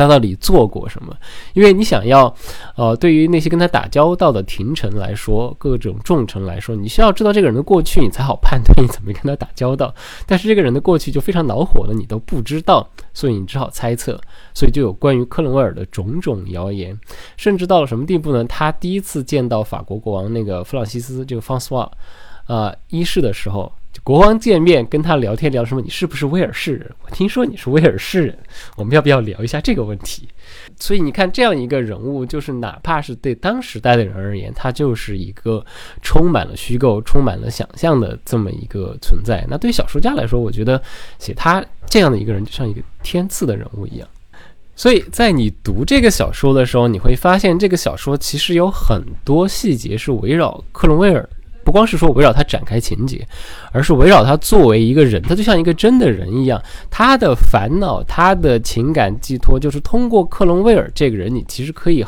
[0.00, 1.14] 他到底做过什么？
[1.52, 2.34] 因为你想要，
[2.76, 9.94] 呃，对于那些跟他打交道的廷臣来说，各种重臣来说，你需要知道这个人的过去，你才好判断你怎么跟他打交道。
[10.26, 14.18] 但是这个人的过去就非常恼火了，你都不知道，所以你只好猜测。
[14.54, 16.98] 所以就有关于克伦威尔的种种谣言，
[17.36, 18.42] 甚至到了什么地步呢？
[18.44, 21.90] 他第一次见到法国国王那个弗朗西斯这个方斯瓦，
[22.46, 23.70] 呃，一世的时候。
[24.02, 25.80] 国王见面跟他聊天聊什么？
[25.80, 26.90] 你是不是威尔士人？
[27.02, 28.38] 我听说你是威尔士人，
[28.76, 30.28] 我们要不要聊一下这个问题？
[30.78, 35.64] 所以你看，这样一个人物，就是哪怕是对当时代的人而言，他就是一个
[36.02, 39.44] 充满了虚构、充满了想象的这么一个存在。
[39.48, 40.80] 那对于小说家来说，我觉得
[41.18, 44.08] 写他这样的一个人，就像一个天赐的人物一样。
[44.74, 51.28] 所以在你读这个小说的时候，你会发现这个小说其实有很多细节是围绕克伦威尔。
[51.70, 53.24] 不光是说围绕他展开情节，
[53.70, 56.60] 而是围绕他作为一个人，他就像一个真的人一样。
[56.90, 62.04] 他的烦恼，他的情感寄托，就是通过克隆威尔这个人，你其实可以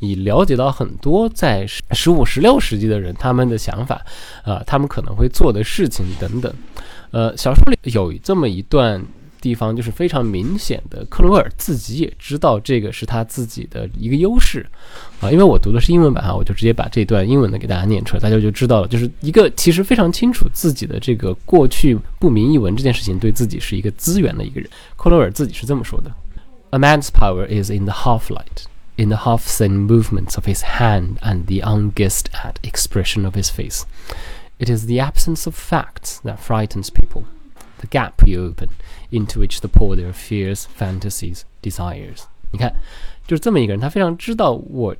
[0.00, 4.04] 以了解到很多在十五、十六世纪的人他们的想法，
[4.42, 6.52] 啊，他们可能会做的事情等等。
[7.12, 9.00] 呃，小说里有这么一段。
[9.44, 14.64] 地方就是非常明显的，克罗尔自己也知道这个是他自己的一个优势
[15.20, 24.70] 啊，因为我读的是英文版哈，我就直接把这段英文的给大家念出来，大家就知道了，就是一个其实非常清楚自己的这个过去不明一文这件事情对自己是一个资源的一个人。
[24.96, 26.10] 克罗尔自己是这么说的
[26.70, 28.64] ：“A man's power is in the half light,
[28.96, 33.82] in the half-seen movements of his hand and the unguessed at expression of his face.
[34.58, 37.24] It is the absence of facts that frightens people,
[37.80, 38.70] the gap you open.”
[39.13, 42.25] Into which the pour their fears, fantasies, desires。
[42.51, 42.75] 你看，
[43.25, 44.95] 就是这么一个人，他非常知道我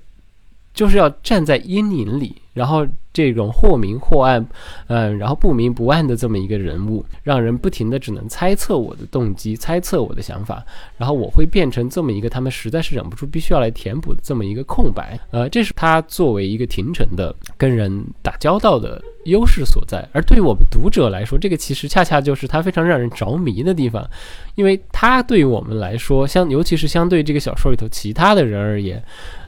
[0.73, 4.46] 就是要站在阴影里，然后 这种或明或暗，
[4.88, 10.62] 嗯，然后不明不暗的这么一个人物，让人不停的只能猜测我的动机，猜测我的想法，
[10.98, 15.18] 然后我会变成这么一个他们实在是忍不住必须要来填补的这么一个空白。
[15.30, 19.02] 呃，这是他作为一个廷臣的跟人打交道的。
[19.24, 24.06] 优势所在，而对于我们读者来说，这个其实恰恰就是他非常让人着迷的地方，
[24.54, 29.02] 因为他对于我们来说，相尤其是相对这个小说里头其他的人而言。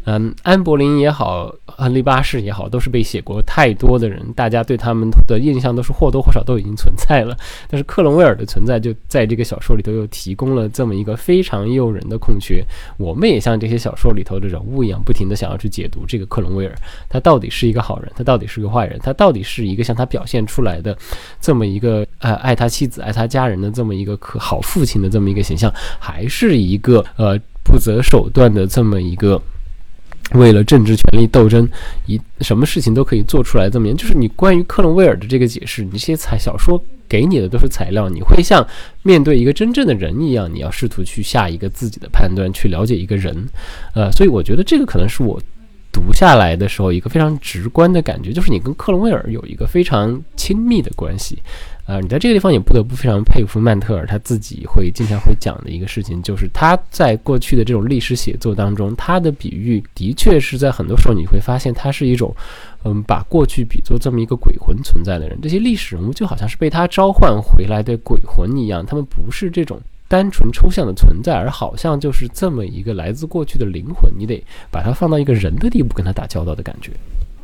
[0.08, 7.36] 嗯，安柏林也好，亨利八世也好，都是被写过太多的人，大家对他们的印象都是或多或少都已经存在了。
[7.68, 12.64] 但是克伦威尔的存在，就在这个小说里头又提供了这么一个非常诱人的空缺。
[12.98, 16.74] 我们也像这些小说里头的人物一样，不停的想要去解读这个克伦威尔，
[17.08, 20.96] 他到底是一个好人，他到底是个坏人，他到底是一个像他表现出来的
[21.40, 29.42] 这么一个呃爱他妻子、爱他家人的这么一个可好父亲的这么一个形象，还是一个呃不择手段的这么一个。
[30.34, 31.68] 为了政治权力斗争，
[32.06, 33.70] 一什么事情都可以做出来。
[33.70, 38.66] 这么严，就是你关于克伦威尔的这个解释，你这些材小说给你的都是材料，你会像
[39.02, 43.48] 面对一个真正的人一样，你要试图去下一个自己的判断，去了解一个人。
[43.94, 45.40] 呃，所以我觉得这个可能是我
[45.96, 51.38] 读下来的时候一个非常直观的感觉，就是你跟克伦威尔有一个非常亲密的关系。
[51.86, 62.34] 呃，你在这个地方也不得不非常佩服曼特尔，他自己会经常会讲的一个事情，就是他在过去的这种历史写作当中，他的比喻的确是在很多时候你会发现，他是一种，
[62.84, 65.38] 嗯，把过去比作这么一个鬼魂存在的人。
[65.40, 76.92] 这些历史人物就好像是被他召唤回来的鬼魂一样，他们不是这种单纯抽象的存在，而好像就是这么一个来自过去的灵魂，你得把它放到一个人的地步跟他打交道的感觉。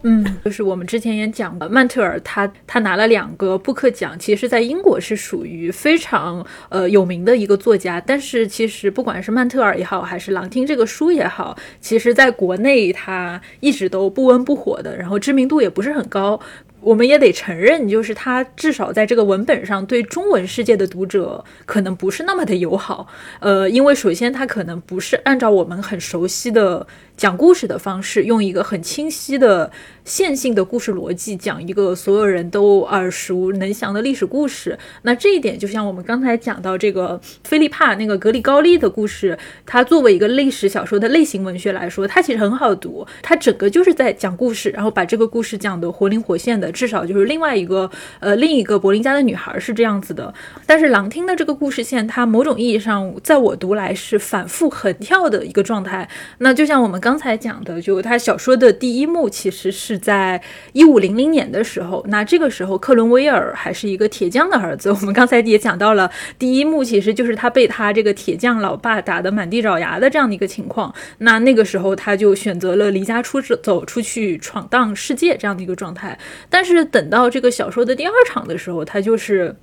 [0.05, 8.01] 嗯，就是我们之前也讲了，曼特尔他他拿了两个布克奖，其实在英国是属于非常呃有名的一个作家。
[8.01, 16.41] 但是其实不管是曼特尔也好，还是《狼听》这个书也好，其实在国内他一直都不温不火的，然后知名度也不是很高。
[16.83, 23.07] 我们也得承认，就是他至少在这个文本上对中文世界的读者可能不是那么的友好。
[23.41, 26.87] 呃，因为首先他可能不是按照我们很熟悉的。
[27.23, 29.71] 讲故事的方式，用一个很清晰的
[30.05, 34.77] 线性的故事逻辑讲一个所有人都耳熟能详的历史故事。
[35.03, 43.07] 那这一点就像我们刚才讲到这个菲利帕那个格里高利的故事，它作为一个历史小说的类型文学来说，它其实很好读。
[43.23, 46.73] 它整个就是在讲故事，然后把这个故事讲得活灵活现的。
[46.73, 50.35] 至少就是另外一个呃另一个柏林家的女孩是这样子的。
[50.67, 56.09] 但是狼听的这个故事线，它某种意义上在我读来是反复横跳的一个状态。
[56.39, 57.01] 那就像我们。
[57.12, 60.41] 刚刚才讲的，就他小说的第一幕，其实是在
[60.73, 62.03] 一五零零年的时候。
[62.09, 64.89] 那这个时候，克伦威尔还是一个铁匠的儿子。
[64.97, 70.91] 我们刚才也讲到了，第一幕其实就是他被他这个铁匠老爸打得满地找牙的这样的一个情况。
[71.19, 76.19] 那那个时候，他就选择了离家出走，出去闯荡世界这样的一个状态。
[76.49, 79.55] 但是等到这个小说的第二场的时候，他就是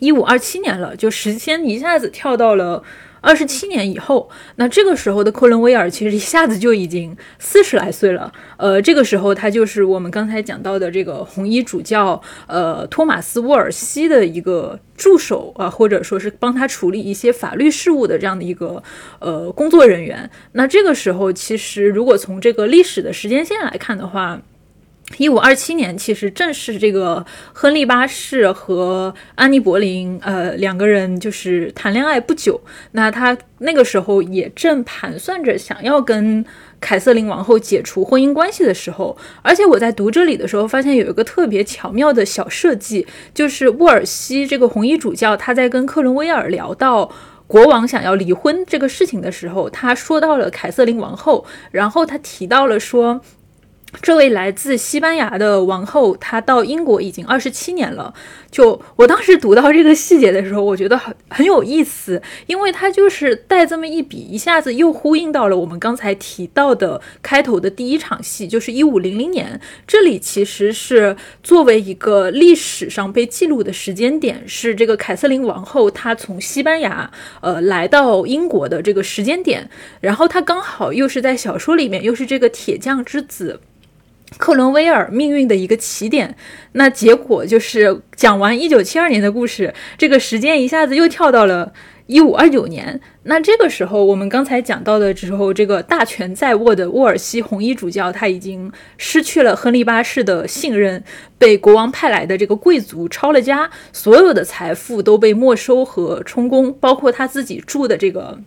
[0.00, 2.82] 一五二七年了，就时间一下子跳到了。
[3.26, 8.32] 二十七年以后，那这个时候的克伦威尔其实一下子就已经四十来岁了。
[8.56, 18.80] 呃，这个时候他就是我们刚才讲到的这个红衣主教，呃，托马斯·沃尔西的一个助手啊，或者说是帮他处理一些法律事务的这样的一个
[19.18, 20.30] 呃工作人员。
[20.52, 24.40] 那这个时候，其实如果从这个历史的时间线来看的话，
[25.18, 32.60] 一五二七年，其实正是这个亨利八世和安妮·柏林，呃，两个人就是谈恋爱不久。
[32.90, 36.44] 那他那个时候也正盘算着想要跟
[36.80, 39.16] 凯瑟琳王后解除婚姻关系的时候。
[39.42, 47.08] 而且我在读这里的时候，发现有一个特别巧妙的小设计，就是沃尔西这个红衣主教他在跟克伦威尔聊到
[47.46, 53.20] 国王想要离婚这个事情的时候，他说到了凯瑟琳王后，然后他提到了说。
[54.02, 58.12] 这位来自西班牙的王后，她到英国已经二十七年了。
[58.56, 69.60] 就我当时读到这个细节的时候，我觉得很很有意思，因为它就是带这么一笔，一下子又呼应到了我们刚才提到的开头的第一场戏，就是一五零零年。
[69.86, 77.10] 这里其实是作为一个历史上被记录的时间点，是这个凯瑟琳王后她从西班牙
[77.42, 79.68] 呃来到英国的这个时间点，
[80.00, 83.60] 然后她刚好又是在小说里面又是这个铁匠之子。
[84.38, 86.36] 克伦威尔命运的一个起点，
[86.72, 91.72] 那结果就是讲完一九七二年的故事，这个时间一下子又跳到了
[92.06, 93.00] 一五二九年。
[93.22, 101.02] 那这个时候，我们刚才讲到的时候，这个大权在握的沃尔西红衣主教他已经失去了亨利八世的信任，
[101.38, 108.38] 被国王派来的这个贵族抄了家，所有的财富都被没收和充公，包括他自己住的这个。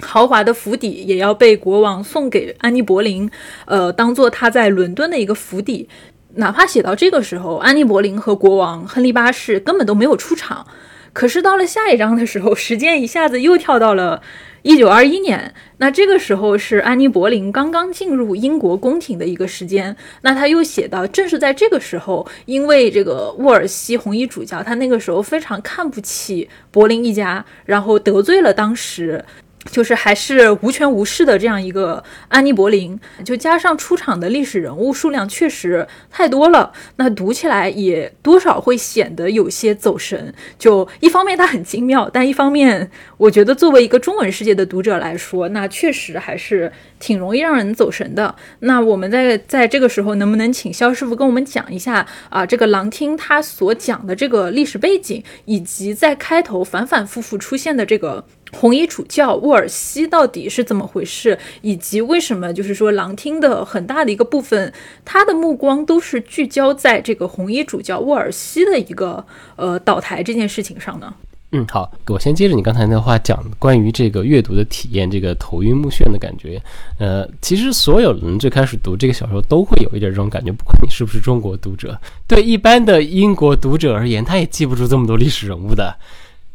[0.00, 3.28] 豪华的府邸也要被国王送给安妮·柏林，
[3.66, 5.88] 呃，当做他在伦敦的一个府邸。
[6.34, 10.66] 哪怕写到这个时候，安妮·柏林和国王亨利八世根本都没有出场。
[11.12, 14.22] 可是到了下一章的时候，时间一下子又跳到了
[14.62, 15.52] 一九二一年。
[15.78, 19.96] 那这个时候是安妮·柏林刚刚进入英国宫廷的一个时间。
[20.20, 29.24] 那他又写到，正是在这个时候，因为这个沃尔西红衣主教，他那个时候非常看不起柏林一家，然后得罪了当时。
[29.70, 40.34] 就是还是无权无势的这样一个安妮·柏林，就加上出场的历史人物数量确实太多了，那读起来也多少会显得有些走神。
[40.58, 48.34] 就一方面它很精妙，但一方面我觉得作为一个中文世界的读者来说，那确实还是挺容易让人走神的。
[48.60, 58.24] 那我们在在这个时候，能不能请肖师傅跟我们讲一下啊，这个狼厅他所讲的这个历史背景，以及在开头反反复复出现的这个。
[58.50, 64.72] 红衣主教沃尔西到底是怎么回事，以及为什么就是说狼厅的很大的一个部分，
[65.04, 69.22] 他的目光都是聚焦在这个红衣主教沃尔西的一个
[69.56, 71.12] 呃倒台这件事情上呢？
[71.52, 76.62] 嗯，好，我先接着你刚才那话讲关于这个阅读的体验，这个头晕目眩的感觉。
[76.98, 85.96] 呃，其实所有人最开始读这个小说都会有一点这种感觉，不管你是不是中国读者，对一般的英国读者而言，他也记不住这么多历史人物的。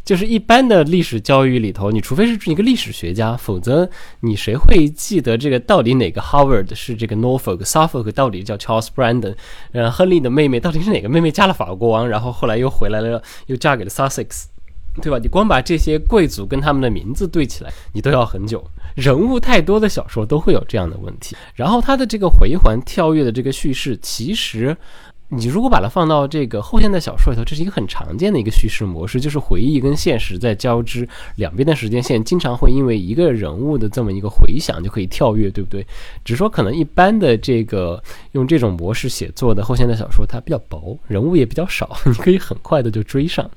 [0.05, 3.89] 就是一般的历史教育里头，你除非是一个历史学家，否则
[4.19, 9.33] 你谁会记得这个到底哪个 Howard 是这个 Norfolk，Suffolk 到底叫 Charles Brandon，
[9.71, 14.43] 呃，亨利的妹妹到底是哪个妹妹嫁了法国国王，然后后来又回来了，又嫁给了 Sussex，
[15.01, 15.17] 对吧？
[15.17, 18.63] 你光把这些贵族跟他们的名字对起来，你都要很久。
[18.95, 21.35] 人物太多的小说都会有这样的问题。
[21.55, 24.75] 然后他的这个回环跳跃的这个叙事，其实。
[25.35, 31.07] 你如果把它放到这个后现代小说里头，这是一个很常见的一个叙事模式，就是回忆跟现实在交织，
[31.37, 35.85] 两边的时间线经常会因为一个人物的这么一个回想就可以跳跃，对不对？
[36.23, 38.01] 只是说可能一般的这个
[38.33, 43.49] 用这种模式写作的后现代小说它比较薄，人物也比较少， 你可以很快的就追上。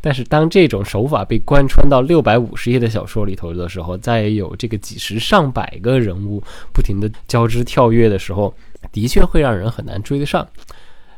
[0.00, 8.52] 但是当这种手法被贯穿到六百五十页的小说里头的时候，再有这个几十上百个人物不停的交织跳跃的时候，
[8.90, 10.46] 的确会让人很难追得上。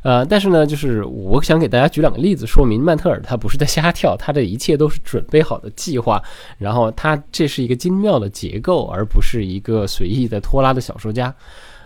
[0.03, 6.21] 呃，但是呢，就是我想给大家举两个例子，说明曼特尔他不是在瞎跳，他这一切都是准备好的计划，
[6.57, 11.33] 然后他这是一个精妙的结构，而不是一个随意的拖拉的小说家。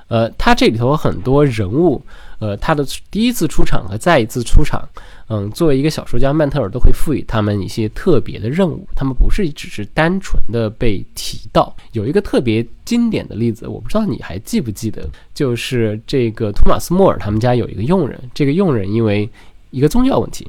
[0.08, 2.02] 呃，他这里头很多人物，
[2.40, 4.82] 呃，他的第一次出场和再一次出场，
[5.30, 11.76] 嗯，作为一个小说家，曼特尔都会赋予他们一些特别的任务，他们不是只是单纯的被提到。
[11.92, 19.30] 有一个特别经典的例子，我不知道你还记不记得，就是这个托马斯·莫尔他们家有一个佣人，这个佣人因为
[19.72, 20.48] 一个宗教问题。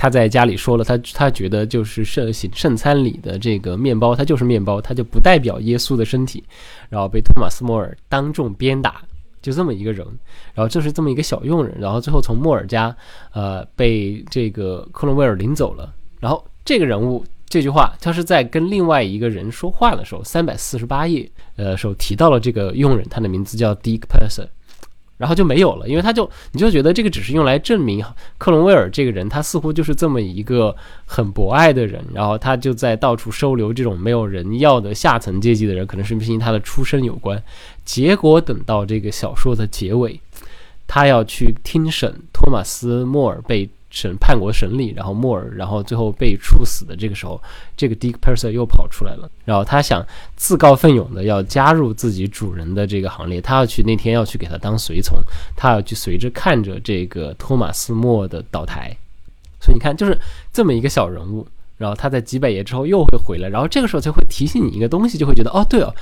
[0.00, 6.44] 他在家里说了，他他觉得就是圣行圣餐里的这个面包，它就是面包，它就不代表耶稣的身体，
[6.88, 9.02] 然后被托马斯·莫尔当众鞭打，
[9.48, 10.06] 就这么一个人，
[10.52, 12.94] 然后就是这么一个小佣人，然后最后从莫尔家，
[13.32, 15.90] 呃，被这个克伦威尔领走了，
[16.20, 21.26] 然后这个人物这句话，他是在跟另外一个人说话的时候，三百四十八页，
[21.56, 24.46] 呃，时候提到了这个佣人，他的名字叫 Dick Person。
[25.18, 28.02] 然后就没有了，因为他就你就觉得这个只是用来证明
[28.38, 37.42] 克隆威尔这个人，他似乎就是这么一个很博爱的人，然后他就在到处收留这种没有人要的下层阶级的人，可能是跟他的出身有关？
[37.84, 40.18] 结果等到这个小说的结尾，
[40.86, 43.68] 他要去听审托马斯·莫尔被。
[43.90, 47.40] 审叛国审理，然后莫尔，然后最后被处死的这个时候，
[47.76, 50.04] 这个 Dick Perser 又跑出来了，然后他想
[50.36, 55.18] 自告奋勇的要加入自己主人的这个行列，他要去那天要去给他当随从，
[55.56, 58.94] 他要去随着看着这个托马斯莫的倒台，
[59.60, 60.18] 所以你看，就是
[60.52, 65.94] 这么一个小人物，然后他在几百页之后又会回来，然后这个时候才会提醒你一个东西，就会觉得哦，对哦。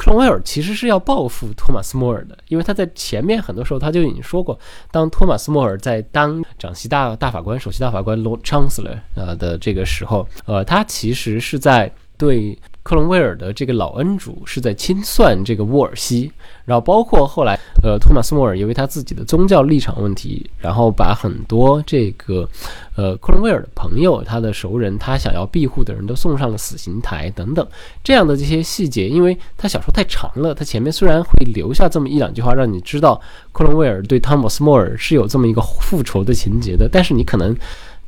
[0.00, 4.58] 克隆威尔其实是要报复托马斯·莫尔的，因为他在前面很多时候他就已经说过，
[4.90, 12.58] 当托马斯·莫尔在当长席大大法官、首席大法官 Lord Chancellor 呃的这个时候，呃，他其实是在对。
[12.90, 16.28] 克隆威尔的这个老恩主是在清算这个沃尔西，
[16.64, 22.48] 然后包括后来，呃，托马斯·莫尔由于他自己的宗教立场问题，然后把很多这个，
[22.96, 27.64] 呃，克隆威尔的朋友、他的熟人、他想要庇护的人都送上了死刑台等等
[28.02, 33.20] 这样的这些细节，因为他小说太长了，他前面虽然会留下这么一两句话让你知道
[33.52, 37.56] 克隆威尔对汤姆斯·莫尔是有这么一个复仇的情节的，但是你可能。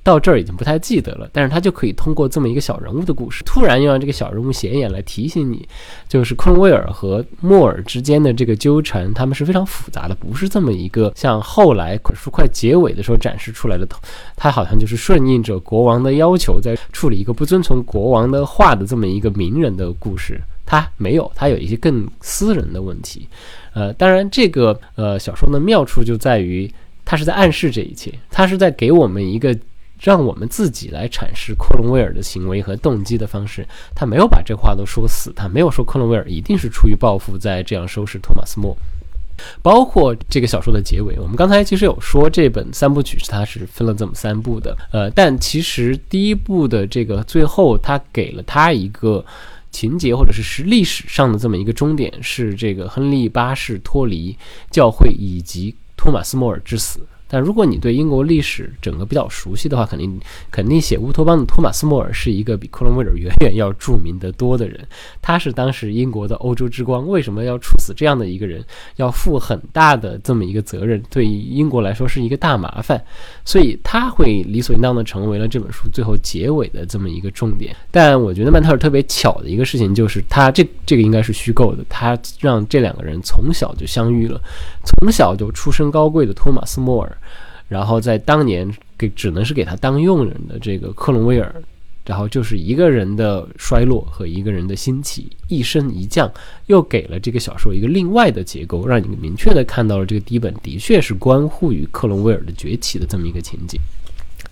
[0.04, 5.66] 到这儿已经不太记得了，但是他就可以通过这么一个小人物的故事，突然又让这个小人物显眼来提醒你，
[6.08, 13.86] 就是昆威尔和莫尔之间的这个纠缠，他们是非常复杂的，不是这么一个像后来书快结尾的时候展示出来的，
[14.34, 23.28] 他好像就是顺应着国王的要求，在处理一个不遵从国王的话的这么一个名人的故事，他没有，他有一些更私人的问题，
[23.72, 26.68] 呃，当然这个呃小说的妙处就在于，
[27.04, 29.56] 他是在暗示这一切，他是在给我们一个。
[30.02, 38.76] 让我们自己来阐释克隆威尔的行为和动机的方式，他没有把这话都说死，他没有说克隆威尔一定是出于报复在这样收拾托马斯莫。
[39.62, 49.24] 包括这个小说的结尾，我们刚才其实有说这本三部曲是它是分了这么三部的，呃，但其实第一部的这个最后，他给了他一个
[49.70, 54.36] 情节或者是是历史上的这么一个终点，是这个亨利八世脱离
[54.70, 57.00] 教会以及托马斯莫尔之死。
[57.32, 60.20] 但如果你对英国历史整个比较熟悉的话，肯定
[60.50, 64.78] 肯定写乌托邦的托马斯·莫尔是一个比克隆威尔远远要著名的多的人。
[65.22, 68.62] 他是当时英国的欧洲之光，为什么要处死这样的一个人，
[68.96, 73.02] 要负很大的这么一个责任，对于英国来说是一个大麻烦，
[73.46, 77.74] 所以他会理所应当的成为了这本书最后结尾的这么一个重点。
[77.90, 84.38] 但我觉得曼特尔特别巧的一个事情就是，他这这个应该是虚构的，他让这两个人从小就相遇了，
[84.84, 87.16] 从小就出身高贵的托马斯·莫尔。
[87.72, 91.50] 然后在当年给只能是给他当佣人的这个克隆威尔，
[92.04, 96.30] 然后就是一个人的衰落和一个人的兴起，一升一降，
[96.66, 103.80] 又给了这个小说一个另外的结构，让你明确的看到了这个第一本的确是关乎于克隆威尔的崛起的这么一个情景。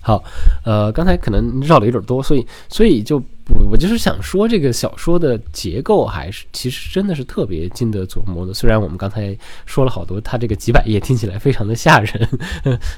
[0.01, 0.25] 好，
[0.64, 3.23] 呃，刚才可能绕的有点多，所以所以就。
[3.55, 8.55] 我我就是想说，这个小说的结构还是其实真的是特别经得琢磨的。
[8.55, 9.36] 虽然我们刚才
[9.66, 12.28] 说了好多，它这个几百页听起来非常的吓人，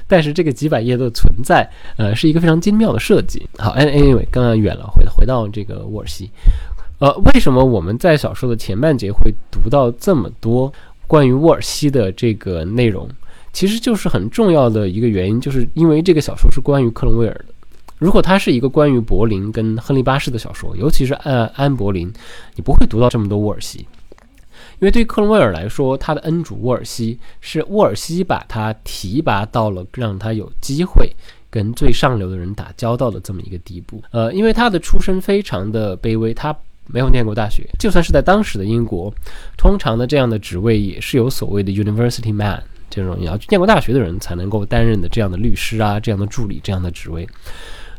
[0.07, 3.47] 但是这个几百页的存在，呃，是一个非常精妙的设计。
[3.57, 6.29] 好，anyway，刚刚远了，回回到这个沃尔西，
[6.99, 10.71] 呃，为什么我们在小说的前半节会读到这么多
[11.07, 13.09] 关于沃尔西的这个内容？
[13.51, 17.52] 其实就是很重要的一个原因，就是因为这个小说是关于克伦威尔的。
[18.03, 22.11] 如果它是一个关于柏林跟亨利八世的小说，尤其是安安柏林，
[22.53, 23.87] 你不会读到这么多沃尔西，
[24.79, 31.09] 因为对于克伦威尔来说，他的恩主沃尔西是沃尔西把他提拔到了让他有机会
[31.49, 34.03] 跟最上流的人打交道的这么一个地步。
[34.11, 36.53] 呃，因为他的出身非常的卑微，他
[36.87, 39.13] 没有念过大学，就算是在当时的英国，
[39.55, 47.25] 通常的这样的职位也是有所谓的 university man 这种你要念过大学的人才能够担任的这样的律师啊，这样的助理这样的职位。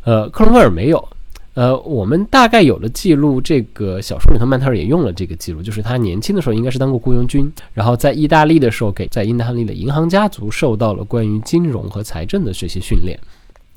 [0.05, 1.09] 呃，克伦威尔没有。
[1.55, 13.17] 呃，我们大概有了记录，这个小说里头，曼特尔也用了这个记录，就是他年轻的时候应该是当过雇佣军，然后在意大利的时候给在意大利的银行家族受到了关于金融和财政的这些训练，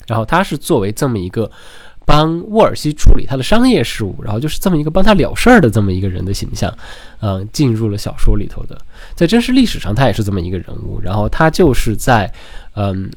[0.08, 1.48] 然后他是作为这么一个
[2.04, 6.76] 帮沃尔西处理他的商业事务，然后就是这么一个帮他了事儿的这么一个人的形象，
[7.20, 8.76] 嗯，进入了小说里头的，
[9.14, 12.32] 在真实历史上他也是这么一个人物，然后他就是在
[12.74, 13.08] 嗯。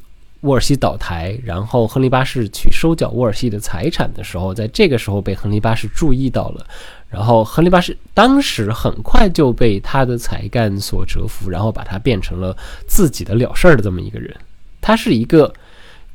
[0.42, 6.64] 沃尔西倒台，然后亨利八世去收缴沃尔西的财产的时候，在这个时候被亨利八世注意到了，
[7.08, 14.32] 然后亨利八世当时很快就被他的才干所折服，然后把他变成了自己的了事儿的这么一个人，
[14.80, 15.52] 他是一个。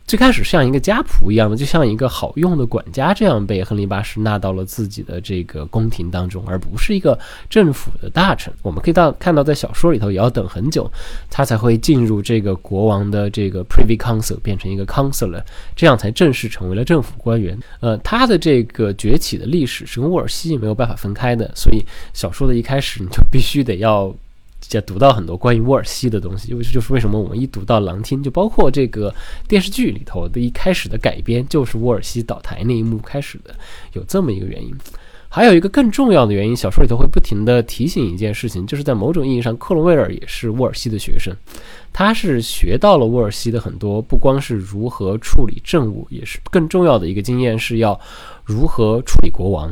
[0.08, 8.54] 最开始像一个家仆一样的，就像一个好用的管家这样被亨利八世纳到了自己的这个宫廷当中，而不是一个政府的大臣。
[8.62, 10.90] 我们可以到看到，在小说里头也要等很久，
[11.30, 15.44] 他才会进入这个国王的这个 privy council，变成一个 counselor，
[15.76, 17.60] 这样才正式成为了政府官员。
[17.82, 24.16] 呃，他的这个崛起的历史是跟沃尔西没有办法分开的，所以小说的一开始你就必须得要。
[24.70, 29.14] 就读到很多关于沃尔西的东西，因为就是为什么我们一读到《狼厅》，就包括这个
[29.48, 33.56] 电视剧里头的一开始的改编，就是沃尔西倒台那一幕开始的，
[33.94, 34.76] 有这么一个原因。
[35.30, 41.36] 还有一个更重要的原因，小说里头会不停的提醒一件事情，就是在某种意义上，克伦威尔也是沃尔西的学生，
[41.92, 48.00] 他是学到了沃尔西的很多，不光是如何处理政务，也是更重要的一个经验，是要
[48.46, 49.70] 如何处理国王。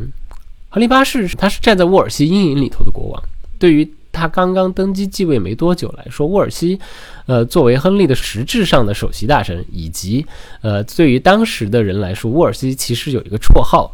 [0.70, 3.24] 亨利八世他是站在沃尔西阴影里头的国王，
[3.60, 3.89] 对于。
[4.16, 6.80] 他刚刚登基继位没多久来说，沃尔西，
[7.26, 10.26] 呃，作为亨利的实质上的首席大臣，以及
[10.61, 13.93] 呃，对于当时的人来说，沃尔西其实有一个绰号，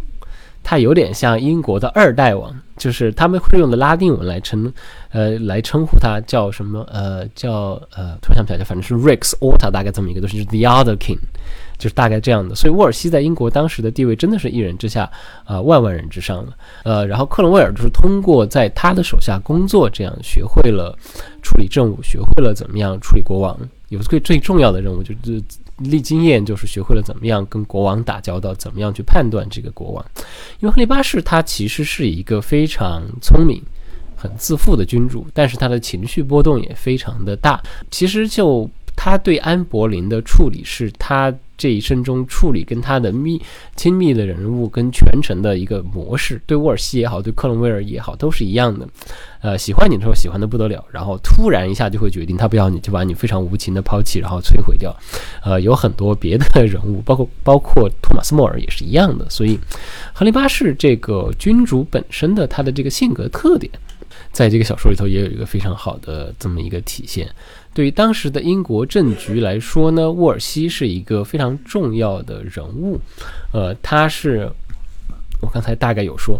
[0.63, 4.71] 他有点像英国的二代王，就是他们会用的拉丁文来称，
[5.09, 6.85] 呃，来称呼他叫什么？
[6.91, 11.17] 呃，叫呃，突然想不起来，反正是 Rex Alta，大概这么一个东西，就是 The Other King。
[11.81, 15.09] 就是大概这样的，所以沃尔西在英国当时的地位真的是一人之下，
[15.43, 16.53] 啊万万人之上了。
[16.83, 20.95] 呃，然后克伦威尔就是通过在他的手下工作，这样学会了
[21.41, 23.57] 处理政务，学会了怎么样处理国王。
[23.89, 25.43] 有最最重要的任务就是
[25.79, 30.05] 历经验，就是学会了怎么样跟国王打交道，怎么样去判断这个国王。
[30.59, 33.59] 因为亨利八世他其实是一个非常聪明、
[34.15, 37.59] 很自负的君主，但是他的情绪波动也非常的大。
[37.89, 41.33] 其实就他对安柏林的处理是他。
[41.61, 43.39] 这一生中处理跟他的密
[43.75, 48.87] 亲密的人物跟全程的一个模式，对沃尔西也好，对克伦威尔也好，都是一样的。
[49.41, 54.91] 呃，喜欢你的时候喜欢的不得了，然后突然一下就会决定他不要你，就把你非常无情的抛弃，然后摧毁掉。
[55.43, 59.29] 呃，有很多别的人物，包括包括托马斯莫尔也是一样的。
[59.29, 59.59] 所以，
[60.13, 63.71] 亨利八世这个君主本身的他的这个性格特点，
[64.31, 67.29] 在这个小说里头也有一个非常好的这么一个体现。
[67.73, 72.99] 对于当时的英国政局来说呢，沃尔西是一个非常重要的人物，
[73.53, 74.49] 呃，他是
[75.41, 76.39] 我刚才大概有说。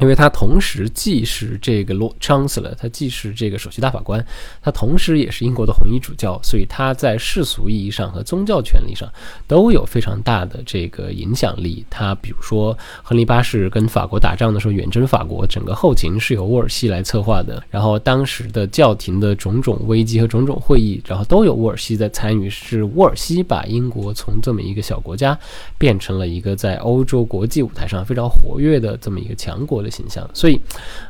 [0.00, 4.24] 因为他同时既是这个 Lord Chancellor，他既是这个首席大法官，
[4.62, 9.10] 他同时也是英国的红衣主教，所以他在世俗意义上和宗教权利上
[9.46, 11.84] 都有非常大的这个影响力。
[11.88, 17.62] 他比如说，亨利八世跟法国打仗的时候，远征法国，整个后勤是由沃尔西来策划的。
[17.70, 22.48] 然后当时的教廷的种种危机和种种会议，然后都有沃尔西在参与。
[22.50, 25.38] 是沃尔西把英国从这么一个小国家
[25.76, 29.87] 变成了一个在欧洲国际舞台上非常活跃的这么一个强国的。
[29.90, 30.60] 形象，所以，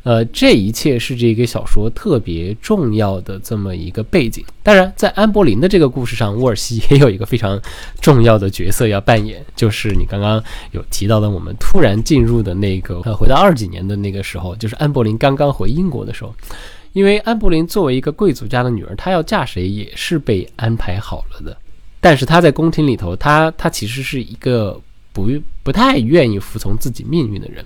[0.02, 4.44] 呃，这一切是这个小说特别重要的这么一个背景。
[4.62, 7.60] 当然，在安柏林的这个故事上，沃尔西也有一个非常
[8.00, 16.34] 重要的角色要扮演，就是你刚刚有提到的，我们突然进入的那个，呃，回到二几年的那个时候，就是安柏林刚刚回英国的时候，
[16.92, 21.56] 因为安柏林作为一个贵族家的女儿，她要嫁谁也是被安排好了的，
[22.00, 24.78] 但是她在宫廷里头，她她其实是一个
[25.12, 25.30] 不
[25.62, 27.64] 不太愿意服从自己命运的人。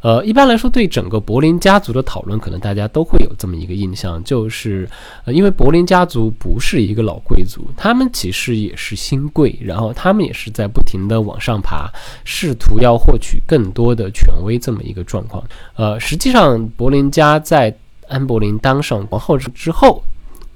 [0.00, 4.88] 呃，一般来说，对整个柏林家族的讨论，可能大家都会有这么一个印象，就是，
[5.24, 11.88] 呃，因为柏林家族不是一个老贵族，他们其实也是新贵，然后他们也是在不停的往上爬，
[12.24, 15.42] 试图要获取更多的权威这么一个状况。
[15.76, 17.72] 呃，实际上，柏林家在
[18.08, 20.02] 安柏林当上皇后之后。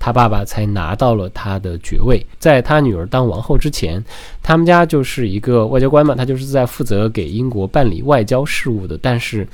[0.07, 2.25] 他爸爸才拿到了他的爵位。
[2.39, 4.01] 在他女儿当王后之前，
[4.41, 9.45] 他们家就是一个外交官嘛，他就是在负责给英国办理外交事务的，但是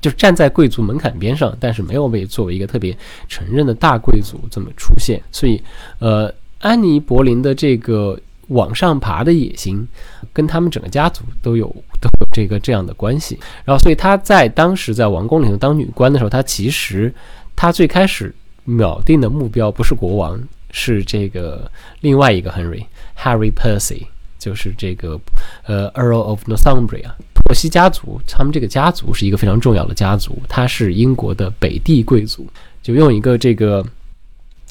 [0.00, 2.96] 就站在贵族门槛边上，但是没有被作为一个特别
[3.28, 5.20] 承认的大贵族这么出现。
[5.30, 5.62] 所以，
[5.98, 8.18] 呃，安妮·柏林的这个
[8.48, 9.86] 往上爬的野心，
[10.32, 11.66] 跟他们整个家族都有
[12.00, 13.38] 都有这个这样的关系。
[13.66, 17.12] 然后，所以她在当时在王宫里头当女官的时候，她其实
[17.54, 18.34] 她最开始。
[18.64, 24.06] 秒定的目标不是国王，是这个另外一个 Henry，Harry Percy，
[24.38, 25.20] 就是这个
[25.64, 28.20] 呃 Earl of Northumbria，珀西家族。
[28.26, 32.46] 他们这个家族是一个非常重要的家族，他是英国的北地贵族。
[32.82, 33.84] 就用一个这个。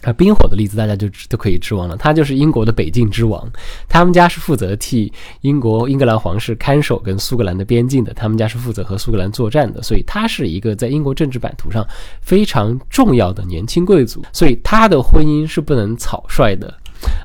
[0.03, 1.95] 啊，冰火的例子大家就都可以知忘了。
[1.95, 3.47] 他就是英国的北境之王，
[3.87, 11.85] 他们家是负责替英国英格兰皇室看守跟苏格兰的边境的，他们家是负责和苏格兰作战的，所以他是一个在英国政治版图上
[12.21, 14.23] 非常重要的年轻贵族。
[14.33, 16.73] 所以他的婚姻是不能草率的。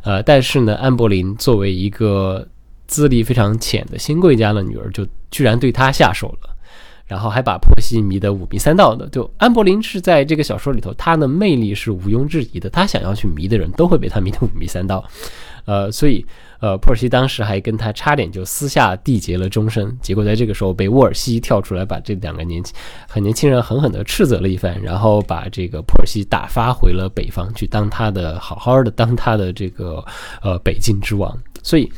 [0.05, 2.47] 呃，但是呢，安柏林作为一个
[2.87, 6.56] 资历非常浅的新贵家的女儿，就居然对他下手了。
[7.07, 12.69] 然后还把珀西迷得五迷三道的，就安柏林是在这个小说里头，他的魅力是毋庸置疑的。
[12.69, 15.05] 他想要去迷的人都会被他迷得五迷三道，
[15.67, 16.25] 呃，所以
[16.59, 19.97] 呃，珀西当时还跟他差点就私下缔结了终身。
[20.01, 22.75] 结果在这个时候被沃尔西跳出来，把这两个年轻
[23.09, 30.05] 很年轻人狠狠地斥责了一番，然后把这个珀西打发回了北方去当他的好好的当他的这个
[30.43, 31.37] 呃北境之王。
[31.63, 31.89] 所以，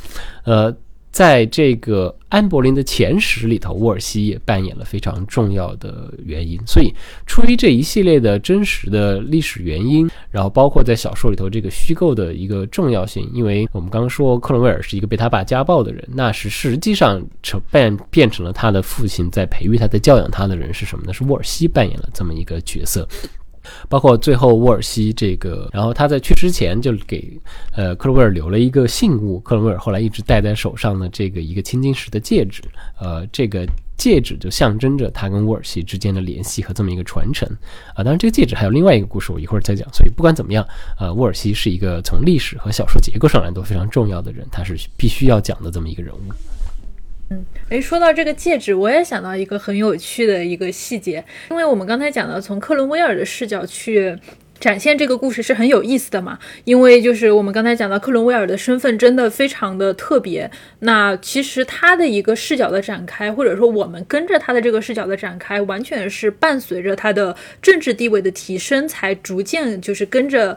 [0.45, 0.75] 呃。
[1.19, 6.57] 在这个安柏林的前史里头，沃尔西也扮演了非常重要的原因。
[6.65, 6.95] 所以，
[7.27, 21.13] 出于这一系列的真实的历史原因，然后包括在小说里头这个虚构的一个重要性，因为我们刚刚说克伦威尔是一个被他爸家暴的人，那是实际上成变变成了他的父亲在培育他、在教养他的人是什么呢？
[21.13, 23.09] 是沃尔西扮演了这么一个角色。
[23.89, 27.39] 包括最后沃尔西这个，然后他在去之前就给
[27.75, 32.63] 呃克伦威尔留了一个信物，克伦威尔后来一直戴在手上的这个一个青金石的戒指，
[33.01, 33.67] 呃，这个
[33.97, 37.49] 戒指就象征着他跟沃尔西之间的联系和这么一个传承
[37.95, 38.05] 啊。
[38.05, 39.89] 当然，这个戒指还有另外一个故事，我一会儿再讲。
[39.93, 40.67] 所以不管怎么样，
[40.99, 46.19] 呃，沃尔西是一个从历史和小说结构上来都非常重要的人，他是必须要讲的这么一个人物。
[47.31, 54.17] 嗯，诶，说到这个戒指，我也想到一个很有趣的一个细节，因为我们刚才讲到从克伦威尔的视角去
[54.59, 70.57] 展现这个故事是很有意思的嘛，因为就是我们刚才讲到克伦威尔的身份真的非常的特别，那其实他的一个视角的展开，或者说我们跟着他的这个视角的展开，完全是伴随着他的政治地位的提升，才逐渐就是跟着。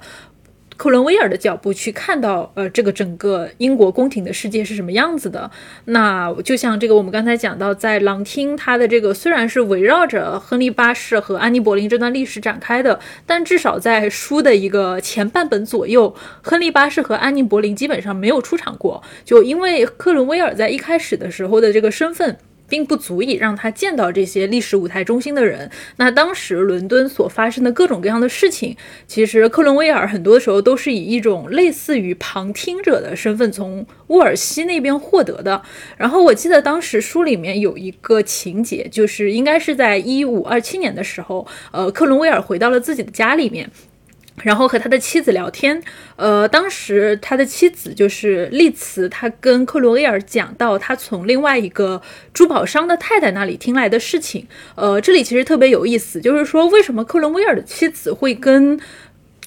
[0.82, 5.52] 克伦威尔的脚步去看到，呃，这个整个英国宫廷的世界是什么样子的。
[5.86, 19.04] 那就像这个，我们刚才讲到，在狼厅，它的这个虽然是围绕着亨利八世和安妮·柏林这段历史展开的，但至少在书的一个前半本左右，亨利八世和安妮·柏林基本上没有出场过。
[19.24, 22.40] 就因为克伦威尔在一开始的时候的这个身份。
[22.72, 25.70] 并不足以让他见到这些历史舞台中心的人。
[25.98, 35.62] 那当时伦敦所发生的各种各样的事情，其实克伦威尔很多时候都是以一种类似于旁听者的身份从沃尔西那边获得的。
[35.98, 43.70] 然后我记得当时书里面有一个情节，就是应该是在一五二七年的时候，呃，克伦威尔回到了自己的家里面。
[44.44, 45.82] 然后和他的妻子聊天，
[46.16, 52.02] 呃，当时他的妻子就是丽茨，他跟克伦威尔讲到他从另外一个
[52.34, 58.80] 珠宝商的太太那里听来的事情，呃，这里其实特别有意思，就是说为什么克伦威尔的妻子会跟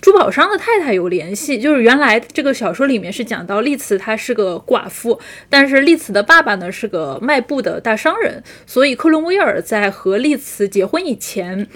[0.00, 1.58] 珠宝商的太太有联系？
[1.58, 5.18] 就是原来这个小说里面是讲到丽茨她是个寡妇，
[5.48, 11.66] 但是丽茨的爸爸呢是个卖布的大商人，所以克伦威尔在和丽茨结婚以前。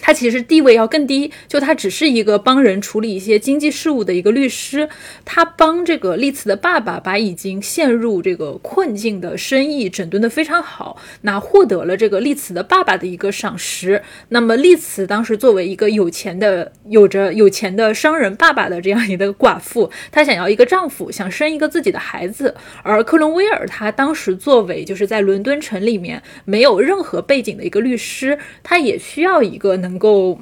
[0.00, 4.88] 他其实地位要更低，就他只是一个帮人处理一些经济事务的一个律师。
[5.24, 14.02] 他帮这个丽茨的爸爸把已经陷入这个困境的生意整顿得非常好，那获得了这个丽茨的爸爸的一个赏识。
[14.28, 22.54] 那么丽茨当时作为一个有钱的、有着有钱的商人爸爸的这样一个寡妇，她想要一个丈夫，想生一个自己的孩子。
[22.82, 29.76] 而克伦威尔他当时作为就是在伦敦城里面没有任何背景的一个律师，他也需要一个。
[29.86, 30.40] 能够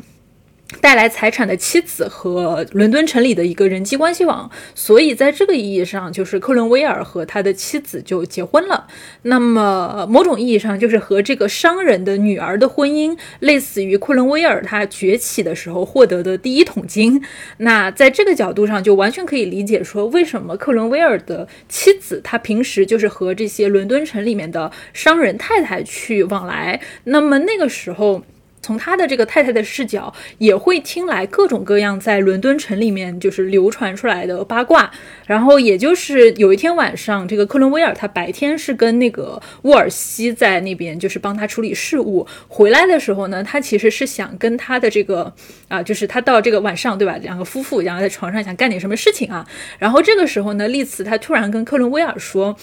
[0.80, 8.86] 带来财产的妻子和伦敦城里的一个人际关系网，所以在这个意义上，就是克伦威尔和他的妻子就结婚了。
[9.22, 17.22] 那么，某种意义上，就是和这个商人的女儿的婚姻，类似于克伦威尔他崛起的时候获得的第一桶金。
[17.59, 26.80] 那在这个角度上，就完全可以理解说，为什么克伦威尔的妻子他平时就是和这些伦敦城里面的商人太太去往来。
[27.05, 28.24] 那么那个时候。
[28.65, 34.91] 从他的这个太太的视角，也会听来各种各样在伦敦城里面就是流传出来的八卦。
[35.27, 45.31] 然后，也就是有一天晚上，这个克伦威尔他白天是跟那个沃尔西在那边就是帮他处理事务，回来的时候呢，他其实是想跟他的这个
[45.69, 49.47] 啊，就是他到这个晚上对吧，两个夫妇然后在床上想干点什么事情啊。
[49.79, 52.57] 然后这个时候呢，丽茨他突然跟克伦威尔说。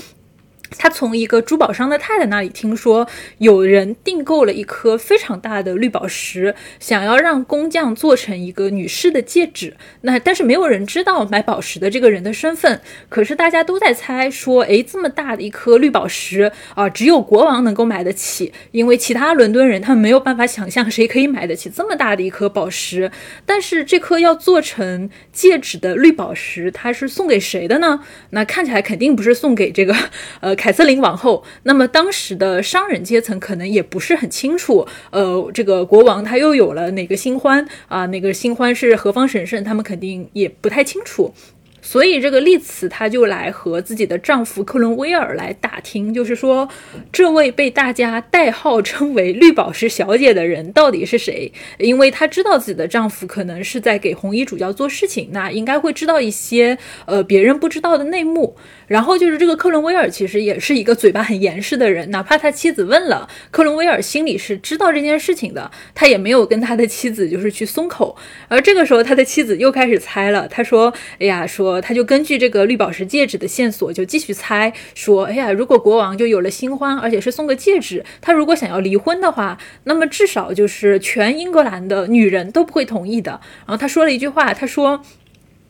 [0.77, 3.07] 他从一个珠宝商的太太那里听说，
[3.39, 9.75] 有人订购了一颗非常大的绿宝石，想要让工匠做成一个女士的戒指。
[10.01, 12.79] 那但是没有人知道买宝石的这个人的身份。
[13.09, 23.11] 可是大家都在猜说，诶，这么大的一颗绿宝石啊，只有国王能够买得起，因为其他伦敦人他们没有办法想象谁可以买得起这么大的一颗宝石。
[23.45, 27.99] 但是这颗要做成戒指的绿宝石，它是送给谁的呢？
[28.29, 29.93] 那看起来肯定不是送给这个，
[30.39, 30.55] 呃。
[30.61, 38.05] 凯瑟琳王后，那么当时的商人阶层可能也不是很清楚，呃，这个国王他又有了哪个新欢啊？
[38.05, 39.63] 哪个新欢是何方神圣？
[39.63, 41.33] 他们肯定也不太清楚。
[41.83, 46.69] 所以这个丽茨她就来和自己的丈夫克伦威尔来打听，就是说，
[47.11, 51.51] 这位被大家代号称为绿宝石小姐的人到底是谁？
[51.79, 58.55] 因为她知道自己的丈夫可能是在给红衣主教做事情，那应该会知道一些呃别人不知道的内幕。
[58.91, 68.17] 然后就是这个克伦威尔其实也是一个嘴巴很严实的人，哪怕他妻子问了，克伦威尔心里是知道这件事情的，他也没有跟他的妻子就是去松口。
[68.49, 85.01] 而这个时候他的妻子又开始猜了，他说：“哎呀，说。”他就根据这个绿宝石戒指的线索，就继续猜说：“哎呀，如果国王就有了新欢，而且是送个戒指，他如果想要离婚的话，那么至少就是全英格兰的女人都不会同意的。”然后他说了一句话，他说。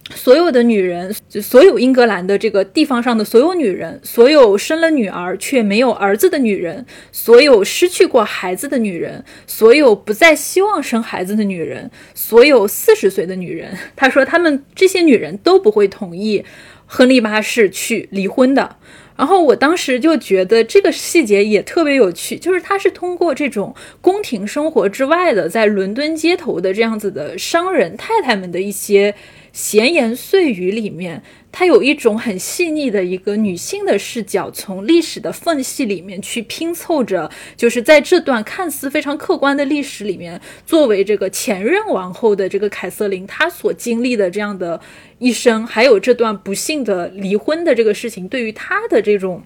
[0.09, 16.43] 所有的女人，就所有英格兰的这个地方上的所有女人，所有生了女儿却没有儿子的女人，所有失去过孩子的女人，所有不再希望生孩子的女人，所有四十岁的女人，他说他们这些女人都不会同意
[16.85, 18.77] 亨利八世去离婚的。
[19.15, 29.15] 然后我当时就觉得这个细节也特别有趣，就是他是通过这种宫廷生活之外的，在伦敦街头的这样子的商人太太们的一些。
[29.53, 31.21] 闲言碎语里面，
[31.51, 44.79] 它有一种很细腻的一个女性的视角，从历史的缝隙里面去拼凑着，就是在这段看似非常客观的历史里面，作为这个前任王后的这个凯瑟琳，她所经历的这样的
[45.19, 49.43] 一生，还有这段不幸的离婚的这个事情，对于她的这种。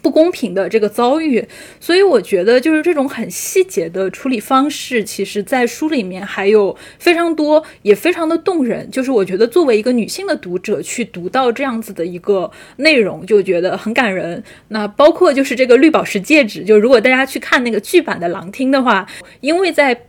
[0.00, 1.46] 不公平的这个遭遇，
[1.78, 8.90] 所以我觉得就是这种很细节的处理方式，其实在书里面还有非常多，也非常的动人。
[8.90, 14.42] 就是我觉得作为一个女性的读者去读到这样子的一个内容，就觉得很感人。
[14.68, 19.06] 那包括就是这个绿宝石戒指，就如果大家去看那个剧版的《狼厅》的话，
[19.40, 20.06] 因为在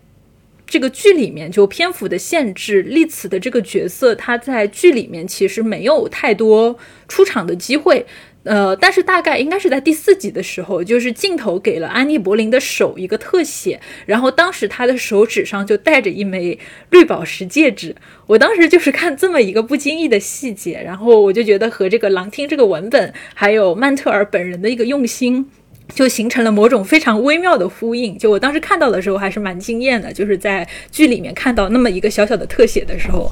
[0.65, 6.75] 这个剧里面就篇幅的限制，丽茨的这个角色，她在剧里面其实没有太多
[7.07, 8.05] 出场的机会。
[8.43, 17.95] 呃，但是大概应该是在第四集的时候，就是镜头给了安妮·柏林的手一个特写，然后当时她的手指上就戴着一枚绿宝石戒指。
[18.27, 25.49] 我当时就是看这么一个不经意的细节，然后我就觉得和这个《狼厅》这个文本，还有曼特尔本人的一个用心，
[25.95, 28.17] 就形成了某种非常微妙的呼应。
[28.17, 33.31] 就我当时看到的时候，还是蛮惊艳的，就是在剧里面看到那么一个小小的特写的时候。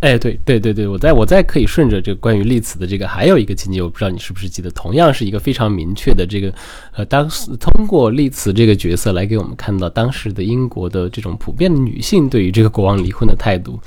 [0.00, 6.50] 哎，对对对对，我在我在可以顺着这个关于丽兹的这个还有一个情节，我不知道你是不是记得，同样是一个非常明确的这个，
[6.92, 13.78] 呃，当时通过丽兹这个角色来给我们看到当时的英国的这种普遍的女性对于这个国王离婚的态度，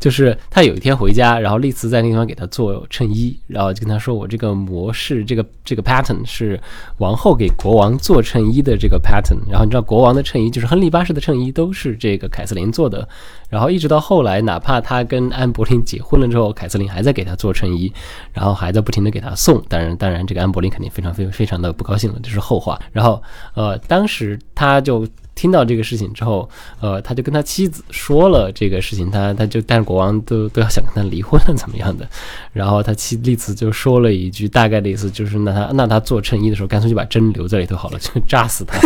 [0.00, 6.60] 就是他有一天回家，然后丽兹在那地方给他做衬衣，然后就跟他说，我这个模式，这个这个 pattern 是
[6.98, 13.08] 王后给国王做衬衣的这个 pattern，然后你知道国王的衬衣就是亨利八世的衬衣都是这个凯瑟琳做的。
[13.50, 17.92] 然后一直到后来，哪怕他跟安柏林结婚了之后，凯瑟琳还在给他做衬衣，
[18.32, 19.60] 然后还在不停的给他送。
[19.68, 22.80] 当然，当然，这个安柏林肯定非常非非常的不高兴了，这是后话。
[22.92, 23.22] 然后，
[23.54, 26.48] 呃，当时他就听到这个事情之后，
[26.80, 32.08] 呃，他就跟他妻子说了这个事情，他他就但是国王都都要想跟他离婚了，怎么样的？
[32.52, 38.78] 然后他妻丽子就说了一句大概的意思，就是那他那他做衬衣的时候，干脆就把针留在里头好了，就扎死他。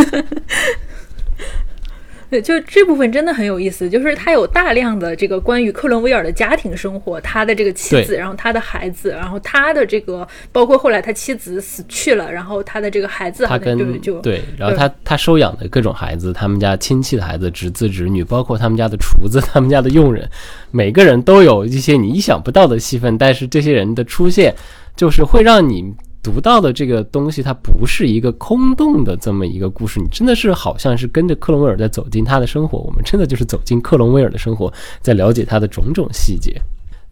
[2.35, 20.28] 对，就这部分真的很有意思，就是他有大量的这个关于克伦威尔的家庭生活，他的这个妻子，然后他的孩子，然后他的这个，包括后来他妻子死去了，然后他的这个孩子，他跟就对，然后他他收养的各种孩子，他们家亲戚的孩子、侄子侄女，包括他们家的厨子、 他们家的佣人，
[20.72, 24.53] 每个人都有一些你意想不到的戏份，但是这些人的出现，
[24.97, 25.95] 就是会让你。
[26.25, 34.72] 读到的这个东西，它不是一个空洞的这么一个故事，你真的是好像是跟着克伦威尔在走进他的生活，我们真的就是走进克伦威尔的生活，
[35.03, 36.59] 在了解他的种种细节。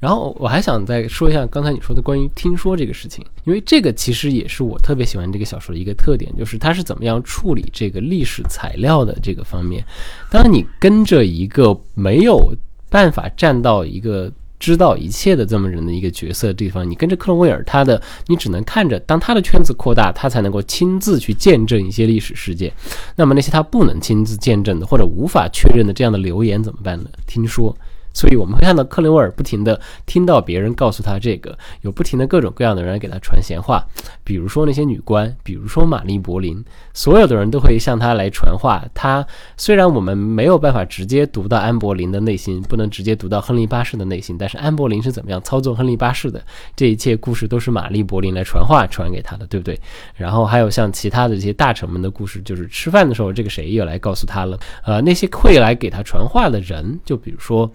[0.01, 9.85] 然后我还想再说一下刚才你说的关于听说这个事情，因为这个其实也是我特别喜欢这个小说的一个特点，就是它是怎么样处理这个历史材料的这个方面。
[10.29, 12.53] 当你跟着一个没有
[12.91, 14.33] 办法站到一个
[14.63, 22.73] 知道一切的这么人的一个角色地方，你跟着克伦威尔，他的你只能看着，当他的圈子扩大，他才能够亲自去见证一些历史事件。
[23.17, 27.11] 那么那些他不能亲自见证的或者无法确认的这样的流言怎么办呢？
[27.27, 27.77] 听说。
[28.13, 33.85] 所以我们会看到克伦威尔不停地听到别人告诉他这个，有不停的各种各样的人给他传闲话，
[34.23, 38.85] 比如说那些女官，比如说玛丽柏林，所有的人都会向他来传话。
[38.95, 46.43] 他虽然我们没有办法直接读到安柏林的内心，不能直接读到亨利八世的内心，但是安柏林是怎么样操纵亨利八世的，
[46.77, 49.79] 这一切故事都是玛丽柏林来传话传给他的，对不对？
[50.15, 54.59] 然后还有像其他的这些大臣们的故事，就是吃饭的时候，这个谁又来告诉他了？
[54.85, 57.71] 呃，那些会来给他传话的人，就比如说。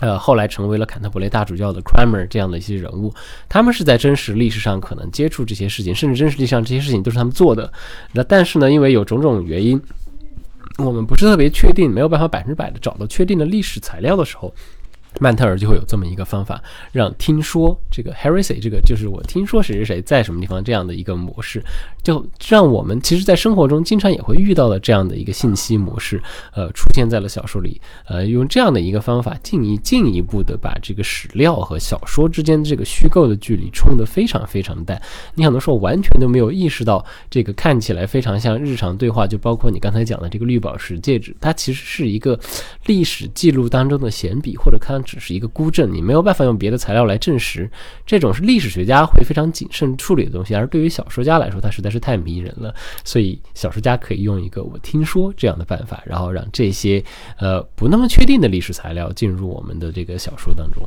[0.00, 3.12] 呃，后来成为了坎特伯雷大主教的 Cramer 这样的一些人物，
[3.48, 7.72] 他们是在真实历史上可能接触这些事情，甚至真实历史上这些事情都是他们做的。
[8.12, 9.80] 那但是呢，因为有种种原因，
[10.78, 14.54] 我们不是特别确定，没有办法百分之百的找到确定的历史材料的时候。
[15.18, 16.62] 曼特尔就会有这么一个方法，
[16.92, 21.62] 让听说这个 heresy 这个就是我听说谁谁谁在什么地方这样的一个模式，
[22.02, 26.22] 就让我们其实，在生活中经常也会遇到的这样的一个信息模式，
[26.54, 35.00] 呃，出现在了小说里，呃，用这样的一个方法进一进一步的把这个史料和小说之间这个虚构的距离冲得非常非常淡。
[35.34, 42.38] 你很多时候完全都没有意识到，这个看起来非常像日常对话，就包括你刚才讲的这个绿宝石戒指，它其实是一个
[42.86, 45.02] 历史记录当中的闲笔，或者看。
[45.08, 47.68] 只是一个孤证，你没有办法用别的材料来证实。
[48.04, 52.74] 这种是历史学家会非常谨慎处理的东西，而对于小说家来说，它实在是太迷人了。
[53.04, 57.02] 所以小说家可以用一个“我听说”这样的办法，然后让这些
[57.38, 60.86] 呃不那么确定的历史材料进入我们的这个小说当中。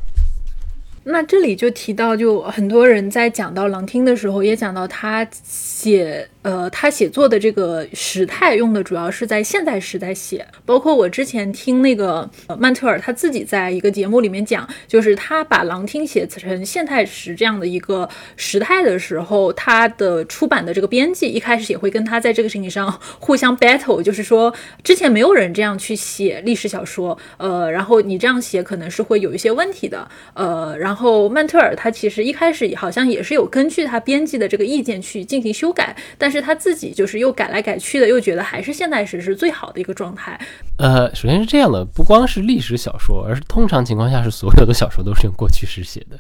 [1.04, 6.28] 那这里就提到，就很多人在讲到朗听的时候，也讲到他写。
[6.44, 12.28] 呃，他写作的这个时态用的主要是在现代时代写，包括我之前听那个
[12.58, 24.52] 曼特尔他自己在一个节目里面讲，就是他把狼听写成现代时这样的一个时态的时候，他的出版的这个编辑一开始也会跟他在这个事情上互相 battle，就是说
[24.84, 40.38] 之前没有人这样去写历史小说，呃，然后你这样写可能是会有一些问题的，呃，然后然后曼特尔他其实一开始好像也是有根据他编辑的这个意见去进行修改，但是他自己就是又改来改去的，又觉得还是现代史是最好的一个状态。
[40.78, 46.20] 呃，首先是这样的，不光是历史小说，而是通常情况下是所有的小说都是用过去式写的，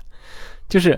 [0.70, 0.98] 就是。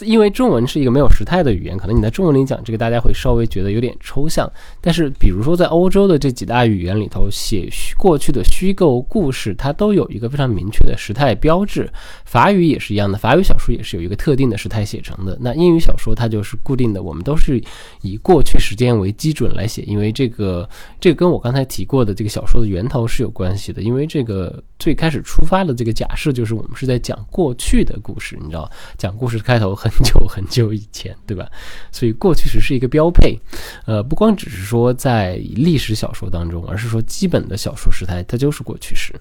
[0.00, 4.50] 因为中文是一个没有时态的语言，可能你在中文里讲这个，大家会稍微觉得有点抽象。
[4.80, 11.88] 但是，比如说在欧洲的这几大语言里头，写过去的虚构故事，它都有一个非常明确的时态标志。
[12.24, 15.38] 法语也是一样的，法语小说也是有一个特定的时态写成的。
[15.40, 17.62] 那英语小说它就是固定的，我们都是
[18.00, 20.68] 以过去时间为基准来写，因为这个
[20.98, 23.80] 这个跟我刚才提过的这个小说的源头是有关系的。
[23.80, 28.68] 因为这个最开始出发的这个假设就是我们是在讲过去的故事，你知道，
[28.98, 29.72] 讲故事开头。
[29.90, 31.48] 很久很久以前，对吧？
[31.92, 33.38] 所以过去时是一个标配，
[33.86, 39.14] 呃，不光只是说在历史小说当中，而是说基本的小说时态它就是过去时。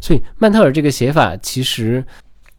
[0.00, 2.04] 所以曼特尔这个写法，其实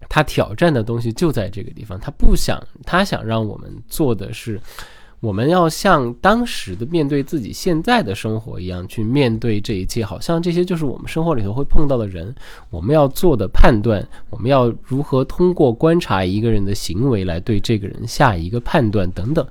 [0.09, 4.59] 他挑战的东西就在这个地方，他不想，他想让我们做的是。
[5.19, 12.33] 我们要像当时的面对自己现在的生活一样去面对这一切，好像这些就是我们生活里头会碰到的人。
[12.69, 19.45] 我们要做的判断，我们要如何通过观察一个人的行为来对这个人下一个判断等等。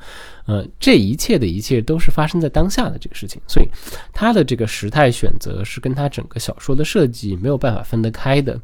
[0.45, 3.69] 呃，这一切的一切都是发生在当下的这个事情，所以
[4.13, 8.57] 他的这个时态选择是跟他整个小说的设计没有办法分得开的。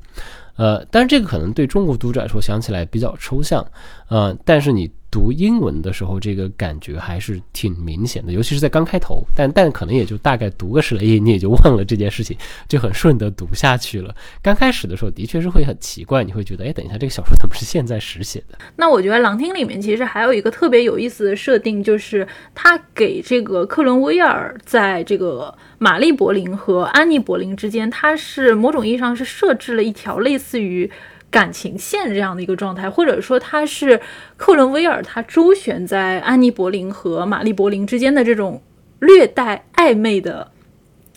[0.55, 3.67] 呃，但是这个可能对中国读者来说想起来比较抽象。
[4.07, 4.89] 呃，但是你。
[5.13, 9.23] 读英文的时候，这个感觉还是挺明显的，尤其是在刚开头。
[9.37, 12.35] 但但可能也就大概读个十来页，你也就忘了这件事情，
[12.67, 14.15] 就很顺的读下去了。
[14.43, 18.57] 刚开始的时候，的确是会很奇怪，你会觉得，哎，等一下，这个小说怎么是现在时写的？
[18.77, 30.91] 那我觉得《狼厅》里面其实还有一个特别有意思的设定，就是他给这个克伦威尔在这个玛丽柏林和安妮柏林之间，他是某种意义上是设置了一条类似于。
[31.33, 33.99] 感情线这样的一个状态，或者说他是
[34.37, 38.63] 克伦威尔，他周旋在安妮·柏林和玛丽·柏林之间的这种
[39.01, 40.53] 略带暧昧的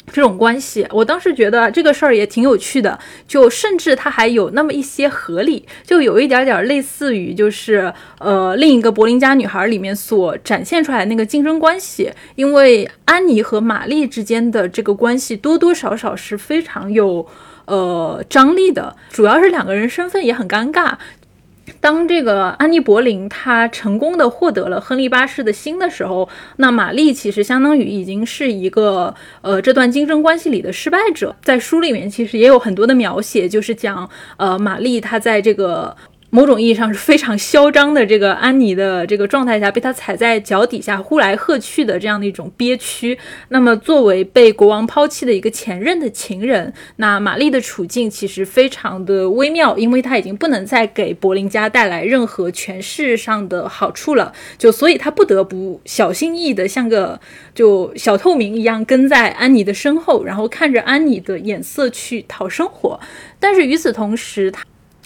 [0.07, 2.97] 这种关系，我当时觉得这个事儿也挺有趣的，
[3.27, 17.27] 就甚至它还有那么一些合理，就有一点点类似于就是呃另一个柏林家女孩里面所展现出来那个竞争关系，因为安妮和玛丽之间的这个关系多多少少是非常有
[17.65, 20.93] 呃张力的，主要是两个人身份也很尴尬。
[21.81, 31.35] 当这个安妮·柏林她成功的获得了亨利八世的心的时候，那玛丽其实相当于已经是一个呃这段竞争关系里的失败者。
[31.41, 34.07] 在书里面其实也有很多的描写，就是讲
[34.37, 35.95] 呃玛丽她在这个。
[36.35, 43.17] 某种意义上是非常嚣张的，这个安妮的这个状态下被他踩在脚底下呼来喝去的这样的一种憋屈。
[43.47, 57.17] 那么，作为被国王抛弃的一个前任的情人，那玛丽的处境其实非常的微妙，因为她已经不能再给柏林家带来任何权势上的好处了，就所以她不得不小心翼翼的像个
[57.53, 62.99] 就小透明一样跟在安妮的身后，然后看着安妮的眼色去讨生活。
[63.39, 64.65] 但是与此同时，她。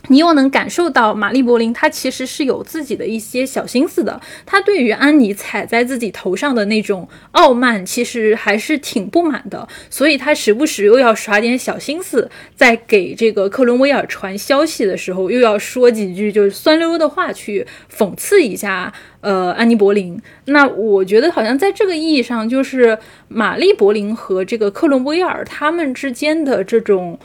[0.10, 4.22] 你又能感受到玛丽·柏林，她其实是有自己的一些小心思的。
[4.46, 9.68] 她对于安妮踩在自己头上的那种傲慢，其实还是挺不满的。
[9.90, 18.92] 所以她时不时又要耍点小心思，在给这个克伦威尔传消息的时候，又要说几句就是酸溜溜的话去讽刺一下
[19.22, 20.20] 呃安妮·柏林。
[20.46, 22.98] 那我觉得好像在这个意义上，就是
[23.28, 27.20] 玛丽·柏林和这个克伦威尔他们之间的这种。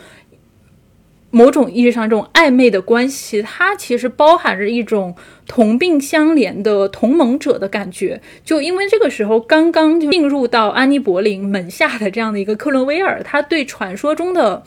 [1.34, 5.14] 某种意义上，这种暧昧的关系，它其实包含着一种
[5.46, 8.22] 同病相怜的同盟者的感觉。
[8.44, 14.62] 就因为这个时候刚刚进入到安妮·柏林门下的这样的一个克伦威尔，他对传说中的。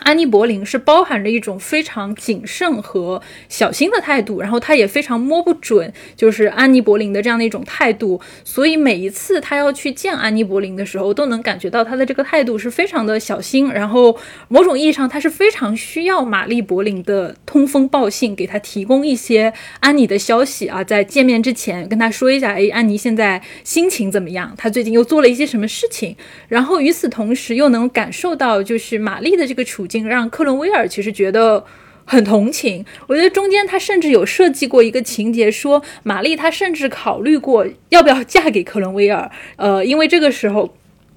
[0.00, 14.16] 安妮·柏林是包含着一种非常谨慎和小心的态度，然后他也非常摸不准，就是安妮·柏林的这样的一种态度，所以每一次他要去见安妮·柏林的时候，都能感觉到他的这个态度是非常的小心，然后
[14.48, 24.54] 某种意义上他是非常需要玛丽·柏林的通风报信，给他提供一些安妮的消息啊，在见面之前跟他说一下，哎，安妮现在心情怎么样？
[24.56, 26.14] 他最近又做了一些什么事情？
[26.48, 29.77] 然后与此同时又能感受到，就是玛丽的这个处。
[29.78, 31.64] 处境让克伦威尔其实觉得
[32.04, 32.84] 很同情。
[33.06, 39.30] 我觉得中间他甚至有设计过一个情节，说玛丽她甚至考虑过要不要嫁给克伦威尔。
[39.54, 40.74] 呃，因为这个时候。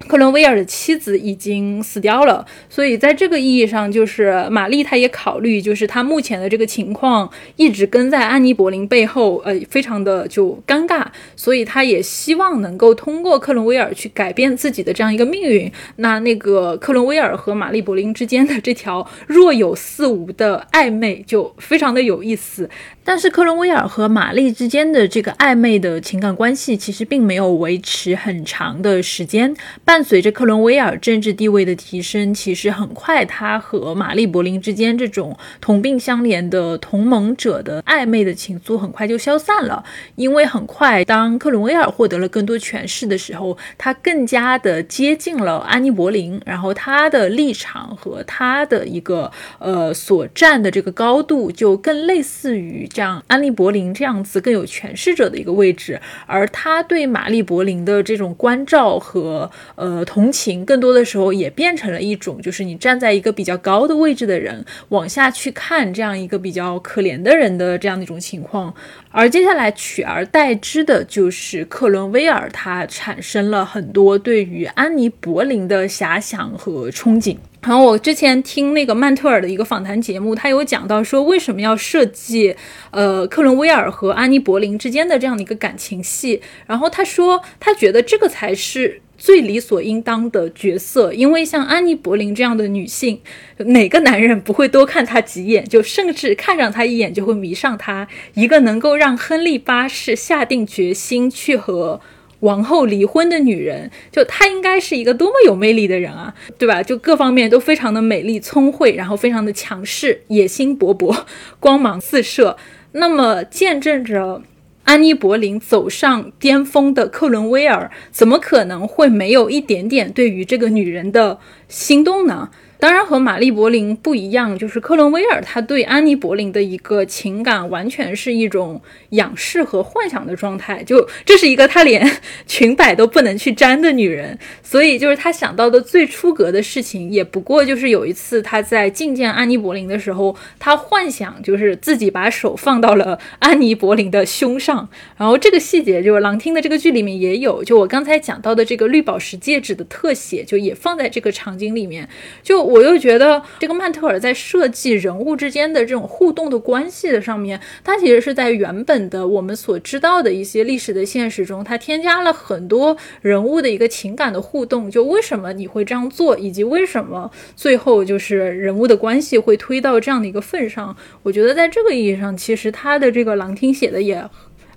[0.08, 15.70] 克伦威尔的妻子已经死掉了，所以在这个意义上，就是玛丽她也考虑，就是她目前的这个情况一直跟在安妮·柏林背后，呃，非常的就尴尬，所以她也希望能够通过克伦威尔去改变自己的这样一个命运。
[15.96, 22.68] 那那个克伦威尔和玛丽·柏林之间的这条若有似无的暧昧就非常的有意思。
[23.04, 29.54] 但是克伦威尔和玛丽之间的这个暧昧的情感关系其实并没有维持很长的时间。
[29.92, 39.84] 伴随着克伦威尔政治地位的提升，其实很快他和玛丽·柏林之间这种同病相怜的同盟者的暧昧的情愫很快就消散了。
[40.14, 52.88] 因为很快，当克伦威尔获得了更多权势的时候，他更加的接近了安妮·柏林，然后他的立场和他的一个呃所站的这个高度就更类似于。
[52.94, 59.50] 像安利柏林这样子更有权势者的一个位置，而他对玛丽柏林的这种关照和
[59.82, 68.72] 呃同情，更多的时候也变成了一种，就是你站在一个比较高的位置的人往下去看这样一个比较可怜的人的这样的一种情况。
[69.10, 77.36] 而接下来取而代之的就是克伦威尔，他产生了很多对于安妮柏林的遐想和憧憬。
[77.60, 82.56] 然后我之前听那个曼特尔的一个访谈节目，他有讲到说为什么要设计
[82.90, 86.40] 呃克伦威尔和安妮柏林之间的这样的一个感情戏。
[86.66, 93.20] 然后他说他觉得这个才是最理所应当的角色，因为像安妮柏林这样的女性，
[93.58, 98.08] 哪个男人不会多看她几眼，就甚至看上她一眼就会迷上她？
[98.34, 102.00] 一个能够让亨利八世下定决心去和。
[102.40, 106.82] 王后离婚的女人，就她应该是一个多么有魅力的人啊，对吧？
[106.82, 111.16] 就各方面都非常的美丽、聪慧，然后非常的强势、野心勃勃、
[111.60, 112.56] 光芒四射。
[112.90, 114.42] 那么，见证着
[114.84, 122.50] 安妮·柏林走上巅峰的克伦威尔，怎么可能会没有一点点对于这个女人的心动呢？
[122.82, 132.04] 当然和玛丽柏林不一样，就是克伦威尔他对安妮柏林的一个情感完全是一种仰视和幻想的状态，就这是一个他连
[132.44, 152.08] 裙摆都不能去沾的女人，所以就是他想到的最出格的事情，也不过就是有一次他在觐见安妮柏林的时候，他幻想就是自己把手放到了安妮柏林的胸上，然后这个细节就是狼听的这个剧里面也有，就我刚才讲到的这个绿宝石戒指的特写，就也放在这个场景里面，
[152.42, 152.71] 就。
[152.72, 164.90] 我又觉得这个曼特尔在设计人物之间的这种互动的关系的上面，他其实是在原本的我们所知道的一些历史的现实中，他添加了很多人物的一个情感的互动。
[164.90, 170.96] 就为什么你会这样做，以及为什么最后就是人物的关系会推到这样的一个份上？
[171.22, 174.24] 我觉得在这个意义上，其实他的这个狼听写的也，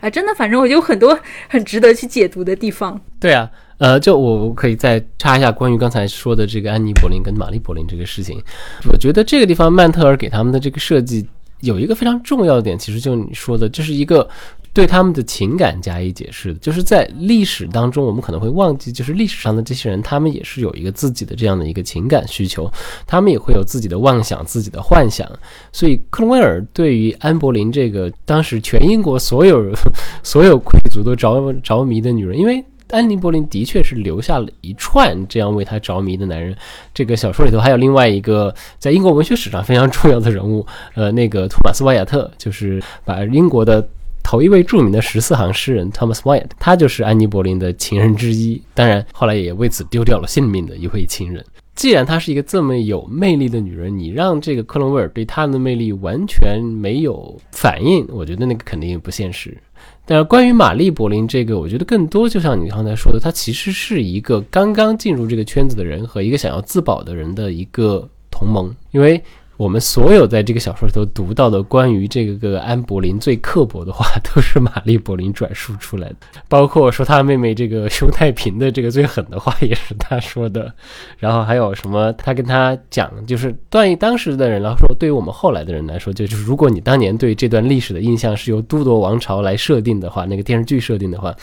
[0.02, 1.18] 哎，真的，反正我就很多
[1.48, 3.00] 很值得去解读的地方。
[3.22, 3.50] 对啊。
[3.78, 8.42] 呃，就我我可以再插一下关于刚才说的这个安妮·柏林跟玛丽·柏林这个事情，
[8.90, 11.28] 我觉得这个地方曼特尔给他们的这个设计
[11.60, 14.28] 有一个非常重要的点，其实就你说的，这是一个
[14.72, 16.54] 对他们的情感加以解释。
[16.56, 22.72] 就是在历史当中，我们可能会忘记，就是历史上的这些人，他们也是有一个自己的这样的一个情感需求，
[23.06, 25.30] 他们也会有自己的妄想、自己的幻想。
[25.74, 29.74] 所以克伦威尔对于安柏林这个当时全英国所有
[30.24, 32.64] 所有贵族都着着迷的女人，因为。
[32.96, 36.56] 安妮·柏林的确是留下了一串这样为他着迷的男人。
[36.94, 43.86] 这个小说里头还有另外一个在英国文学史上非常重要的人物，呃，那个托马斯·瓦亚特，就是把英国的
[44.24, 48.62] 头一位著名的十四行诗人 Thomas Wyatt，他就是安妮·柏林的情人之一。
[48.74, 51.44] 当然，后来也为此丢掉了性命的一位情人。
[51.76, 59.58] 既然她是一个这么有魅力的女人，你让这个克伦威尔对她的魅力完全没有反应，我觉得那个肯定不现实。
[60.06, 69.22] 但是关于玛丽柏林这个，我觉得更多就像你刚才说的，她其实是一个刚刚进入这个圈子的人和一个想要自保的人的一个同盟，因为。
[69.58, 76.16] 我们所有在这个小说里头读到的关于这个安柏林最刻薄的话，都是玛丽柏林转述出来的，
[76.50, 80.74] 包括说他妹妹这个熊太平的这个最狠的话也是他说的，
[81.18, 91.34] 然后还有什么他跟他讲，就是段誉当时的人来说，对于我们后来的人来说，就是如果你当年对这段历史的印象是由都铎王朝来设定的话，那个电视剧设定的话，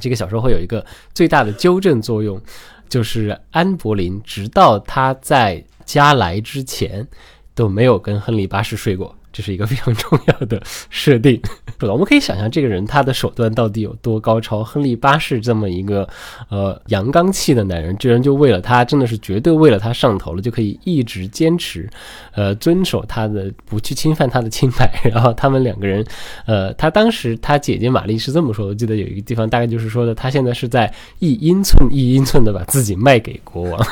[0.00, 0.84] 这个小说会有一个
[1.14, 2.40] 最大的纠正作用，
[2.88, 5.64] 就是安柏林直到他在。
[5.90, 7.04] 加来之前
[7.52, 11.40] 都没有跟亨利八世睡过，这是一个非常重要的设定。
[11.82, 14.62] 我们可以想象这个人他的手段到底有多高超。
[14.62, 16.08] 亨利八世这么一个
[16.48, 21.88] 呃阳刚气的男人，居然就为了他，真的是绝对为了他上头了，就可以一直坚持，
[22.32, 24.88] 呃，遵守他的，不去侵犯他的清白。
[25.10, 26.04] 然后他们两个人，
[26.46, 33.86] 呃，他当时他姐姐玛丽是这么说，我记得有一个地方大概就是说的，他现在是在一英寸一英寸的把自己卖给国王。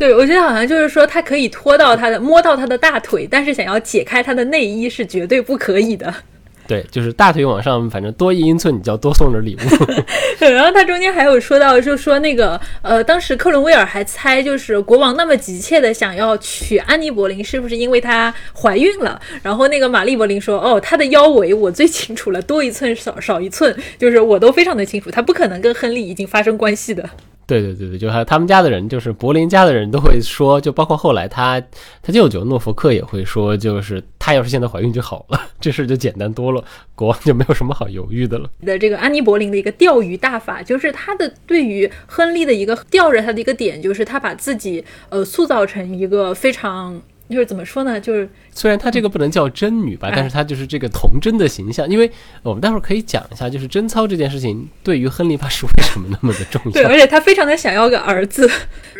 [0.00, 6.12] 对，我觉得好像就是说，他可以拖到他的摸到他的大腿，但是想要解开他的内衣是绝对不可以的。
[6.66, 9.58] 对，就是大腿往上，反正多一英寸，你就要多送点礼物。
[10.40, 19.20] 然后他中间还有说到，就说那个呃，当时克伦威尔还猜，就是国王那么急切的想要娶安妮·柏林，是不是因为她怀孕了？
[19.42, 27.04] 然后那个玛丽·柏林说，哦，她的腰围我最清楚了，多一寸少少一寸，就是我都非常的清楚，她不可能跟亨利已经发生关系的。
[27.50, 31.60] 对对对对，就他他们家的人，就是柏林家的人都会说，就包括后来他
[32.00, 36.62] 他舅舅诺福克也会说，就是他要是现在怀孕就好了， 这事就简单多了，
[36.94, 38.48] 国王就没有什么好犹豫的了。
[38.64, 47.02] 的这个安妮·柏林的一个钓鱼大法，就是他的对于亨利的一个吊着他的一个点，就是他把自己呃塑造成一个非常。
[47.30, 48.00] 就是怎么说呢？
[48.00, 51.88] 就是虽然她这个不能叫真女吧，但是她就是这个童真的形象。
[51.88, 52.10] 因为
[52.42, 56.72] 我们待会儿可以讲一下，就是贞操这件事情对于亨利八世为什么那么的重要？
[56.72, 58.50] 对，而且他非常的想要个儿子。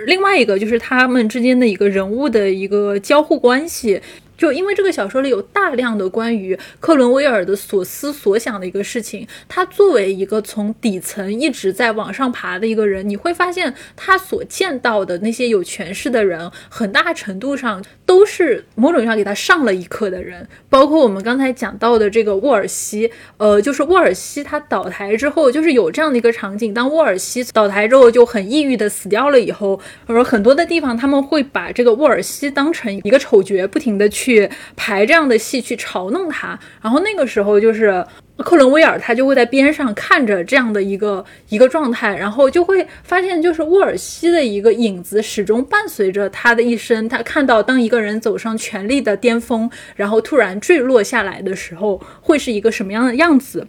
[0.06, 4.00] 另外一个就是他们之间的一个人物的一个交互关系。
[4.40, 20.48] 就因为这个小说里有大量的关于克伦威尔的所思所想的一个事情，他作为一个从底层一直在往上爬的一个人，你会发现他所见到的那些有权势的人，很大程度上都是某种意义上给他上了一课的人。
[20.70, 34.29] 包括我们刚才讲到的这个沃尔西，呃，就是沃尔西他倒台之后，就是有这样的一个场景：当沃尔西倒台之后就很抑郁的死掉了以后，而很多的地方他们会把这个沃尔西当成一个丑角，不停的去。
[34.30, 38.04] 去排这样的戏去嘲弄他，然后那个时候就是
[38.36, 47.08] 克伦威尔，他就会在边上看着这样的一个一个状态，然后就会发现，就是沃尔西的一个影子始终伴随着他的一生。
[47.08, 53.66] 他看到当一个人走上权力的巅峰，然后突然坠落下来的时候，会是一个什么样的样子？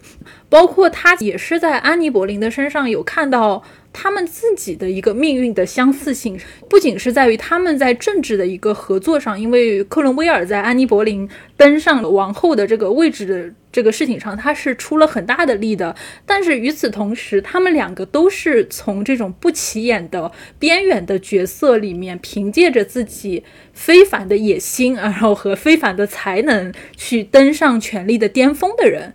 [0.48, 3.64] 包括他也是在安妮·柏林的身上有看到。
[3.92, 6.38] 他们自己的一个命运的相似性，
[6.68, 15.94] 不仅是在于他们在政治的一个合作上，因为克伦威尔在安妮·柏林登上了王后的这个位置的这个事情上，他是出了很大的力的。
[16.24, 29.12] 但是与此同时，他们两个都是从这种不起眼的边缘的角色里面，凭借着自己非凡的野心，然后和非凡的才能，去登上权力的巅峰的人。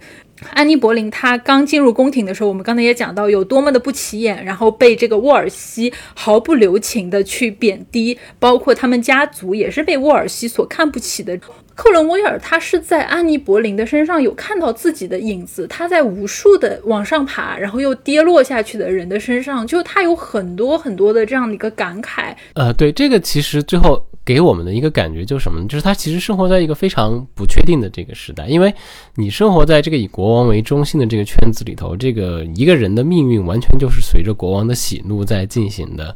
[0.53, 11.39] 安妮·柏林，她刚进入宫廷的时候，我们刚才也讲到有多么的不起眼，然后被这个沃尔西毫不留情的去贬低，包括他们家族也是被沃尔西所看不起的。
[11.77, 22.35] 克伦威尔他是在安妮·柏林的身上有看到自己的影子，他在无数的往上爬，然后又跌落下去的人的身上，就他有很多很多的这样的一个感慨。
[22.55, 24.03] 呃，对，这个其实最后。
[24.27, 25.65] 给我们的一个感觉就是什么呢？
[25.69, 28.75] 就是他其实生活在一个非常不确定的这个时代，因为
[29.15, 36.13] 你生活在这个以国王为中心的这个圈子里头，这个一个人的命运完全就是随着国王的喜怒在进行的。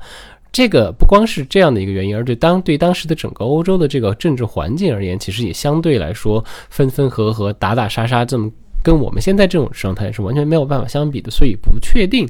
[0.51, 8.51] 这个不光是这样的一个原因，而对当对当时的整个欧洲的这个政治环境而言，其实也相对来说分分合合、打打杀杀这么。
[8.83, 12.27] 跟我们现在这种状态是完全没有办法相比的，所以不确定，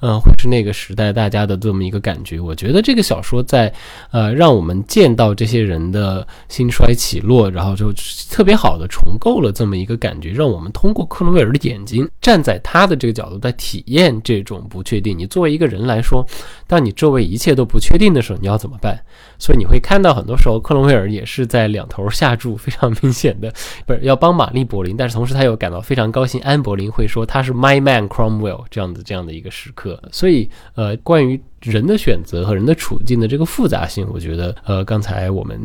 [0.00, 2.40] 呃，会是那个时代大家的这么一个感觉。
[2.40, 3.72] 我觉得这个小说在，
[4.10, 7.92] 呃，让我们见到这些人的兴衰起落，然后就
[8.30, 15.18] 特别好的重构了这么一个感觉，让我们通过克伦威尔的眼睛，站在他的这个角度，在体验这种不确定。
[15.18, 16.26] 你作为一个人来说，
[16.66, 18.98] 当你周围一切都不确定的时候，你要怎么办？
[19.42, 23.52] 所以你会看到很多时候，克伦威尔也是在两头下注，非常明显的，
[23.84, 26.40] 不是要帮玛丽柏林，但是同时他又感到非常高兴。
[26.42, 30.00] 安柏林会说他是 My Man Cromwell 这样的这样的一个时刻。
[30.12, 35.58] 所以，呃，关于人的选择和人的处境的这个复杂性，我觉得，呃，刚才我们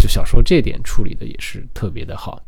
[0.00, 2.40] 就小说这点处理的也是特别的好。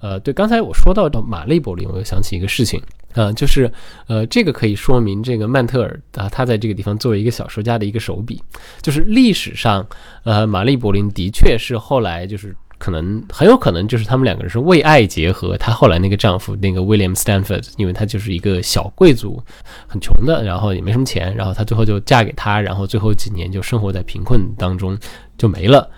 [0.00, 2.82] 呃，对，刚才我说到的玛丽柏林，我又想起一个事情。
[3.16, 3.72] 呃，就是，
[4.08, 8.42] 呃，这个可以说明这个曼特尔啊，他在这个地方作为一个小说家的一个手笔，
[8.82, 9.84] 就是历史上，
[10.24, 19.42] 呃，玛丽柏林的确是后来就是可能很有可能就是他们两个人是为爱结合，她后来那个丈夫那个 William Stanford，因为他就是一个小贵族，
[19.86, 24.94] 很穷的，然后也没什么钱，然后她最后就嫁给他，然后最后几年就生活在贫困当中
[25.38, 25.90] 就没了。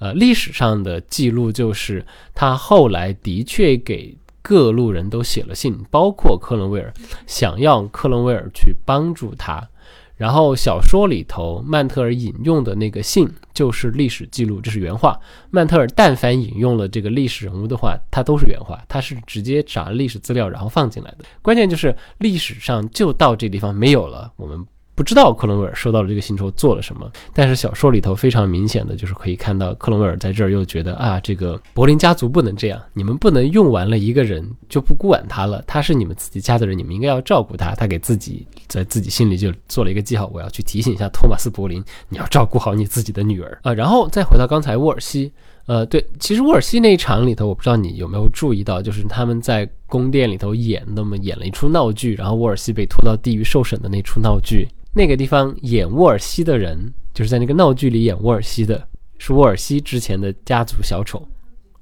[0.00, 4.12] 呃，历史上的记录就是他后来的确给。
[4.48, 6.94] 各路人都写了信，包括克伦威尔，
[7.26, 9.68] 想要克伦威尔去帮助他。
[10.14, 15.18] 然后小说里头，曼特尔引用的那个信就是历史记录，这是原话。
[15.50, 21.24] 曼特尔但凡引用了这个历史人物的话，他都是原话，他是直接找历史资料然后放进来的。
[21.42, 24.64] 关键就是历史上就到这地方没有了，我们。
[24.96, 37.74] 不知道克伦威尔收到了这个信之后做了什么，但是小说里头非常明显的就是可以看到克伦威尔在这儿又觉得啊，这个柏林家族不能这样，你们不能用完了一个人就不管他了，他是你们自己家的人，你们应该要照顾他。
[37.74, 43.74] 他给自己在自己心里就做了一个记号，我要去提醒一下托马斯柏林，你要照顾好你自己的女儿啊。
[43.74, 45.30] 然后再回到刚才沃尔西，
[45.66, 54.66] 呃，对，其实沃尔西那一场里头，我不知道你有没有注意到，就是他们在宫殿里头演那么演了一出闹剧，然后沃尔西被拖到地狱受审的那出闹剧。
[54.96, 61.22] 那个地方演沃尔西的人，就是在那个闹剧里演沃尔西的，是沃尔西之前的家族小丑，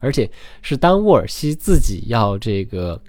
[0.01, 0.29] 而且
[0.63, 3.01] 是当沃尔西自己要这个，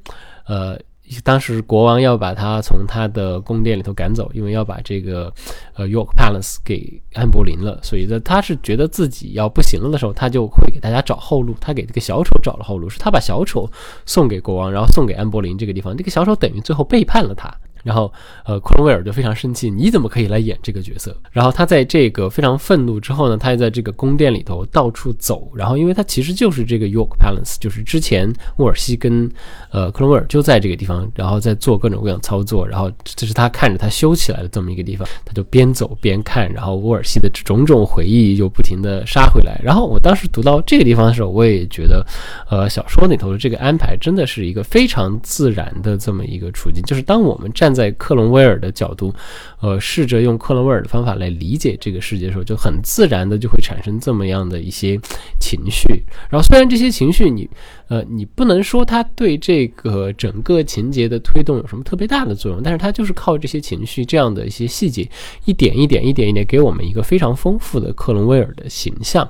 [0.45, 0.79] 呃，
[1.23, 5.33] 当时国王要把他从他的宫殿里头赶走，因为要把这个
[5.73, 13.67] 呃 York Palace 给安柏林了，所以呢，他是觉得自己要不行了的时候，他就会给大家找后路，他给这个小丑找了后路，是他把小丑
[14.05, 17.51] 送给国王，然后送给安柏林这个地方，这个小丑等于最后背叛了他。
[17.85, 18.11] 然后，
[18.45, 21.15] 呃，克伦威尔就非常生气，你怎么可以来演这个角色？
[21.31, 25.51] 然后他在这个非常愤怒之后呢，他就在这个宫殿里头到处走。
[25.55, 29.29] 然后，因为他其实就是这个 York Palace，就是之前沃尔西跟
[29.69, 32.67] 呃克伦威尔就在这个地方，然后在做各种各样操作。
[32.67, 36.51] 然后这是他看着他修起来的这么一个地方，他就边走边看。
[36.51, 39.61] 然后沃尔西的种种回忆又不停的杀回来。
[39.63, 42.03] 然后我当时读到这个地方的时候，我也觉得，
[42.49, 47.74] 呃，小说里头的这个安排真的是一个非常自然的这么一个处境，就是当我们站。
[47.75, 49.13] 在克伦威尔的角度，
[49.59, 54.97] 呃，试着用克伦威尔的方法来理解这个世界的时候，就很自然的就会产生这么样的一些
[55.39, 56.05] 情绪。
[56.29, 57.49] 然后，虽然这些情绪你，
[57.87, 65.07] 呃，你不能说它对这个整个情节的推动有什么特别大的作用，但是它就是靠这些情绪这样的一些细节，
[65.45, 69.29] 一点一点、一点一点，给我们一个非常丰富的克伦威尔的形象。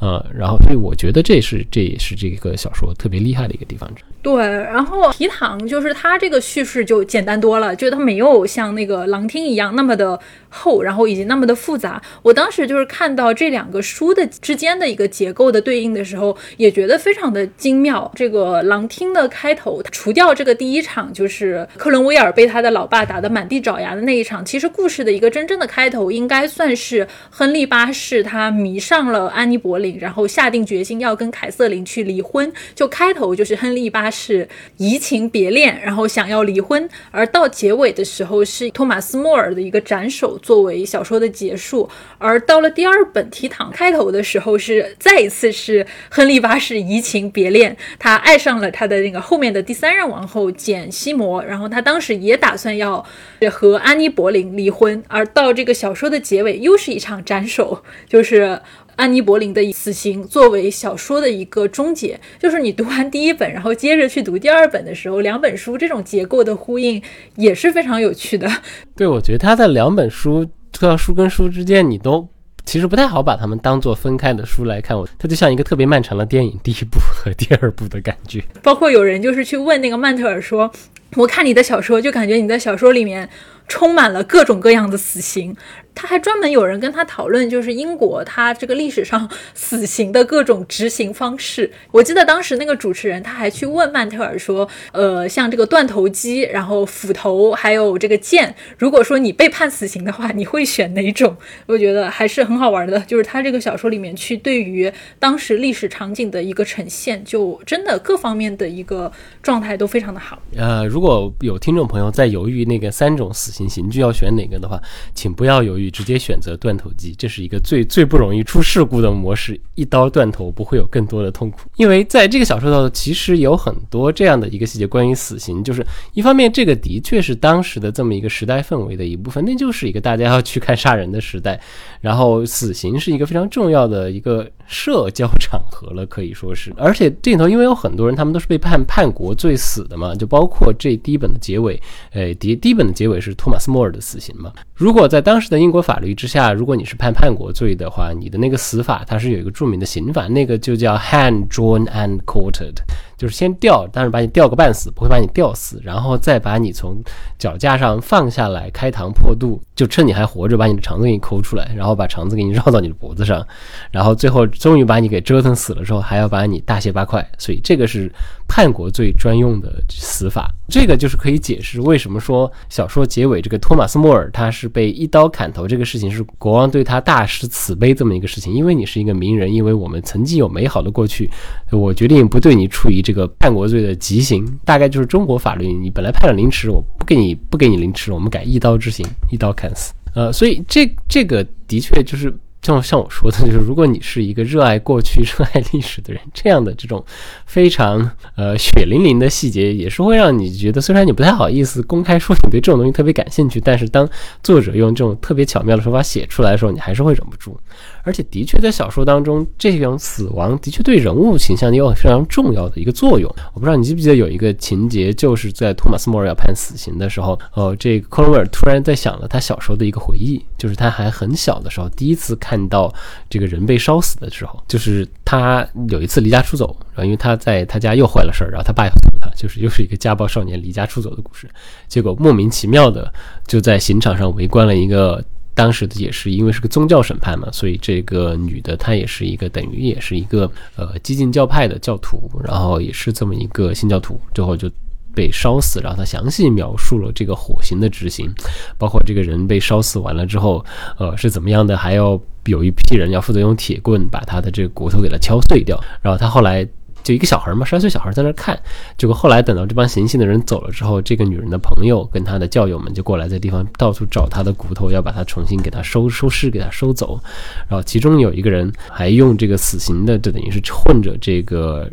[0.00, 3.90] 呃，然后，所以我觉得这是这也是这个小说特别厉害的一个地方。
[4.20, 7.74] 对，然后皮糖就是它这个叙事就简单多了。
[7.74, 10.18] 就觉得没有像那个《狼厅》一样那么的
[10.48, 12.00] 厚，然后以及那么的复杂。
[12.22, 17.93] 我当时就是看到这两个书的之间的一个结构的对应的时候，也觉得非常的精妙。
[18.14, 32.52] 这个《狼厅》的开头，除掉这个第一场，就是克伦威尔被他的老爸打得满地找牙的那一场，其实故事的一个真正的开头，应该算是亨利八世他迷上了安妮·柏林，然后下定决心要跟凯瑟琳去离婚。
[32.74, 41.88] 就开头就是亨利八世移情别恋，然后想要离婚，而到结尾的时候是托马斯·莫尔的一个斩首作为小说的结束。
[42.18, 53.04] 而到了第二本《提堂》开头的时候，是再一次是亨利八世移情别恋，他爱上了他的那个后面的第三任王后简·西摩，然后他当时也打算要
[53.50, 55.02] 和安妮·柏林离婚。
[55.08, 58.60] 而到这个小说的结尾，又是一场斩首，就是
[58.96, 62.18] 安妮·柏林的死刑作为小说的一个终结。
[62.38, 67.02] 就是你读完第一本，然后接着去读第二本的时候，两本书这种结构的呼应
[67.36, 68.50] 也是非常有趣的。
[68.96, 70.48] 对，我觉得他的两本书。
[70.80, 72.28] 到书跟书之间，你都
[72.64, 78.42] 其实不太好把它们当做分开的书来看，我它就像一个特别漫长的电影，第一部和第二部的感觉。
[78.62, 80.70] 包括有人就是去问那个曼特尔说
[81.16, 83.28] ：“我看你的小说，就感觉你的小说里面
[83.68, 85.54] 充满了各种各样的死刑。”
[85.94, 91.70] 他还专门有人跟他讨论，就是英国他这个历史上 死刑的各种执行方式。
[91.92, 109.10] 我记得当时那个主持人他还去问曼特尔说：“呃，像这个断头机，然后斧头，还有这个剑，如果说你被判死刑的话，你会选哪种？”我觉得还是很好玩的，就是他这个小说里面去对于当时历史场景的一个呈现，就真的各方面的一个
[109.42, 110.40] 状态都非常的好。
[110.56, 114.80] 呃，如果有听众朋友在犹豫那个三种死刑刑具要选哪个的话，
[115.14, 115.83] 请不要犹豫。
[115.90, 121.60] 直接选择断头机，这是一个最最不容易出事故的模式，一刀断头不会有更多的痛苦。
[121.76, 131.60] 因为在这个小说当中，其实有很多这样的一个细节，关于死刑，就是一方面这个的确是当时的这么一个时代氛围的一部分，那就是一个大家要去看杀人的时代，
[132.00, 136.72] 然后死刑是一个非常重要的一个社交场合了，可以说是。
[136.76, 141.80] 而且这里头因为有很多人，他们都是被判叛国罪死的嘛，就包括这第一本的结尾，
[142.12, 144.52] 呃，第第一本的结尾是托马斯·莫尔的死刑嘛。
[144.74, 152.76] 如果在当时的英国法律之下，如果你是判叛国罪的话，你的那个死法它是有一个著名的刑法，那个就叫 hand drawn and quartered。
[153.16, 157.02] 就是先吊，但是把你吊个半死，不会把你吊死，然后再把你从
[157.38, 163.46] 脚架上放下来，开膛破肚，就趁你还活着，把你的肠子给你抠出来，然后把肠子给你绕到你的脖子上，
[163.90, 167.24] 然后最后终于把你给折腾死了之后，还要把你大卸八块。
[167.38, 168.10] 所以这个是
[168.48, 170.50] 叛国罪专用的死法。
[170.66, 178.52] 这个就是可以解释为什么说小说结尾这个托马斯·莫尔他是被一刀砍头，这个事情是国王对他大施慈悲这么一个事情。
[178.52, 181.30] 因为你是一个名人，因为我们曾经有美好的过去，
[181.70, 184.44] 我决定不对你处以这个叛国罪的极刑。
[184.64, 189.92] 大概就是中国法律，你本来判了凌迟，我不给你不给你凌迟，我们改一刀之刑，一刀砍死。
[190.16, 192.34] 呃，所以这这个的确就是。
[192.64, 197.04] 像像我说的，就是如果你是一个热爱过去、 热爱历史的人，这样的这种
[197.44, 204.08] 非常呃血淋淋的细节，也是会让你觉得，虽然你不太好意思公开说你对这种东西特别感兴趣，但是当
[204.42, 207.54] 作者用这种特别巧妙的手法写出来的时候，你还是会忍不住。
[208.02, 213.30] 而且，的确在小说当中，这种死亡的确对人物形象也有非常重要的一个作用。
[213.52, 222.53] 我不知道你记不记得有一个情节，就是在托马斯·莫尔要判死刑的时候，哦，这个克伦威尔突然在想了他小时候的一个回忆，就是他还很小的时候，第一次看。
[222.54, 222.92] 看到
[223.28, 228.32] 这个人被烧死的时候，就是他有一次离家出走，然后因为他在他家又坏了？
[228.32, 231.50] 事儿，然后他爸要揍他，就是又是一个家暴少年离家出走的故事。
[231.88, 233.12] 结果莫名其妙的
[233.44, 234.76] 就在刑场上围观了？
[234.76, 235.20] 一个，
[235.52, 244.70] 当时的也是因为是个宗教审判嘛，所以这个女的她也是一个等于也是一个呃激进教派的教徒，然后也是这么一个新教徒，最后就。
[245.14, 248.32] 被烧死，然后他详细描述了这个火刑的执行，
[248.76, 250.64] 包括这个人被烧死完了之后，
[250.98, 256.68] 呃是怎么样的，还要有一批人要负责用铁棍把他的这个骨头给他敲碎掉，然后他后来。
[257.04, 258.58] 就一个小孩嘛，十二岁小孩在那看。
[258.98, 267.20] 结果后来等到这帮行刑的人走了之后，这个女人的朋友跟她的教友们就过来，在地方到处找她的骨头，要把她重新给她收收尸，给她收走。
[267.68, 271.88] 然后其中有一个人还用这个死刑的，就等于是混着这个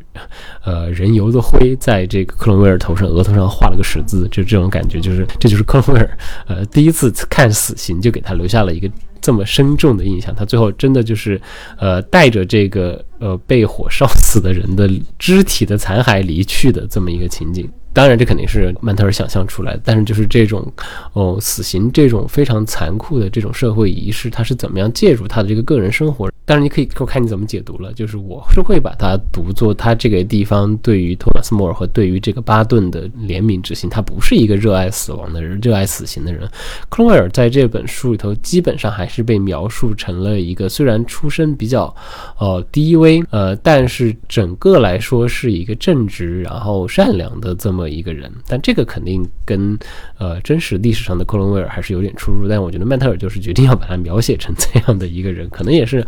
[0.64, 6.18] 呃人油的灰，在这个克伦威尔头上额头上画了个十字，就这种感觉，就是这就是克伦威尔
[6.48, 8.90] 呃第一次看死刑，就给他留下了一个。
[9.22, 11.40] 这么深重的印象，他最后真的就是，
[11.78, 14.90] 呃，带着这个呃被火烧死的人的
[15.20, 17.70] 肢体的残骸离去的这么一个情景。
[17.94, 19.82] 当然，这肯定是曼特尔想象出来的。
[19.84, 20.66] 但是，就是这种，
[21.12, 26.32] 哦，死刑这种非常残酷的这种社会仪式，他是怎么样介入他的这个个人生活？
[26.46, 27.92] 当然，你可以我看你怎么解读了。
[27.94, 33.90] 就是我是会把它读作他这个地方对于托马斯·莫尔和对于这个巴顿的怜悯之心。
[33.90, 36.50] 他不是一个热爱死亡的人，热爱死刑的人。
[36.88, 41.94] 克隆威尔在这本书里头基本上还是被描述成了一个虽然出身比较，
[42.38, 47.81] 呃，低微，呃，但是整个来说是一个正直然后善良的这么。
[47.90, 49.78] 一个人，但这个肯定跟
[50.18, 52.48] 呃真实历史上的克伦威尔还是有点出入。
[52.48, 56.06] 但我觉得曼特尔就是决定要把它描写成这样的一个人，可能也是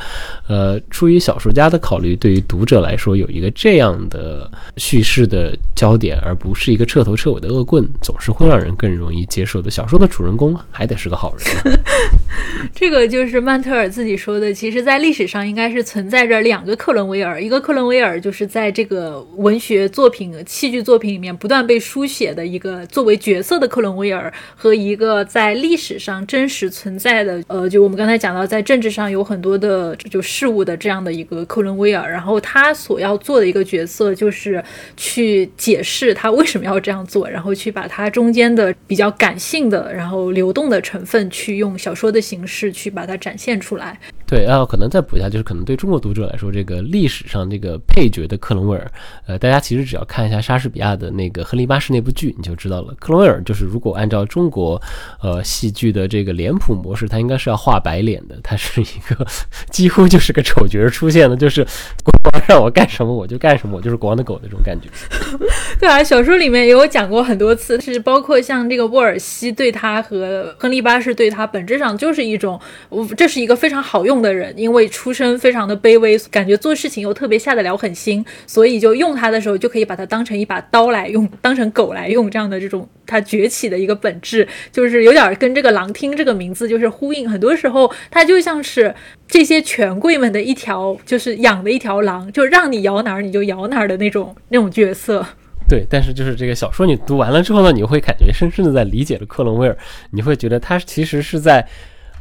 [0.47, 9.71] 呃出于小说家的考虑，对于读者来说有一个这样的叙事的焦点，而不是一个彻头彻尾的恶棍，总是会让人更容易接受的。
[9.71, 11.79] 小说的主人公还得是个好人。
[12.73, 14.53] 这个就是曼特尔自己说的。
[14.53, 21.62] 其实，在历史上应该是存在着两个克伦威尔，一个克伦威尔就是在这个文学作品、戏剧作品里面不断。
[21.65, 34.63] 被书写的一个作为角色的克伦威尔和一个在历史上真实存在的，呃，就我们刚才讲到，在政治上有很多的就事物的这样的一个克伦威尔，然后他所要做的一个角色就是
[34.97, 43.99] 去解释他为什么要这样做，然后去把他中间的比较感性的，然后流动的成分，去用小说的形式去把它展现出来。
[44.33, 48.91] 对，然后可能再补一下，就是可能对中国读者来说，这个历史上这个配角的克隆威尔，
[49.27, 52.95] 呃，大家其实只要看一下莎士比亚的那个《亨利八世》那部剧，你就知道了。
[52.99, 54.81] 克隆威尔就是如果按照中国，
[55.21, 59.23] 呃，戏剧的这个脸谱模式，他应该是要画白脸的，他是一个
[59.69, 61.63] 几乎就是个丑角出现的，就是
[62.23, 64.87] 国王让我干什么我就干什么，我就是国王的狗那种感觉。
[65.79, 72.59] 对啊，小说里面也有讲过很多次，是包括像这个沃尔西对他和亨利八世对他，本质上就是一种，
[73.17, 74.23] 这是一个非常好用。
[74.23, 87.29] 的人，因为出身非常的卑微，感觉做事情又特别下得了狠心，所以就用他的时候就可以把它当成一把刀来用，当成狗来用，这样的这种他崛起的一个本质，就是有点跟这个狼听这个名字就是呼应。
[87.29, 88.95] 很多时候，他就像是
[89.33, 95.25] 这些权贵们的一条，就是养的一条狼，就让你咬哪儿你就咬哪儿的那种那种角色。
[95.67, 99.75] 对，但是就是这个小说你读完了之后呢，你会感觉深深的在理解了克伦威尔，
[100.11, 101.67] 你会觉得他其实是在。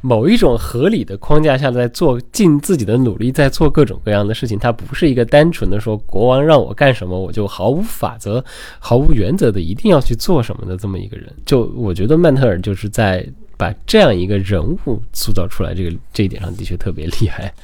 [0.04, 4.58] 某一种合理的框架下，在做尽自己的努力，在做各种各样的事情。
[4.58, 8.44] 他不是一个单纯的说国王让我干什么，我就毫无法则、
[8.80, 11.32] 毫无原则的一定要去做什么的这么一个人。
[11.46, 13.24] 就我觉得曼特尔就是在
[13.62, 17.54] 把这样一个人物塑造出来，这个这一点上的确特别厉害。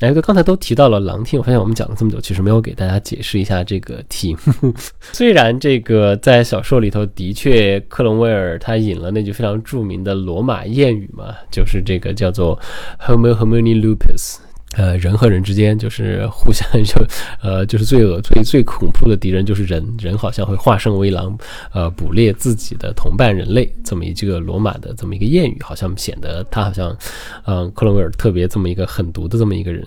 [0.00, 4.74] 哎，哥，刚才都提到了狼厅，我发现我们讲了这么久，其实没有给大家解释一下这个题目。
[5.12, 12.58] 虽然这个在小说里头的确，克隆威尔他引了那句非常著名的罗马谚语嘛，就是这个叫做
[12.98, 14.38] “Homo homini lupus”。
[14.76, 16.94] 呃，人和人之间就是互相就，
[17.42, 21.36] 呃，就是最恶、最最恐怖的敌人就是人，人好像会化身为狼，
[21.72, 26.96] 呃，捕猎自己的同伴人类，这么一个罗马的这么一个谚语，好像显得他好像，
[27.44, 29.86] 嗯，克伦威尔特别这么一个狠毒的这么一个人，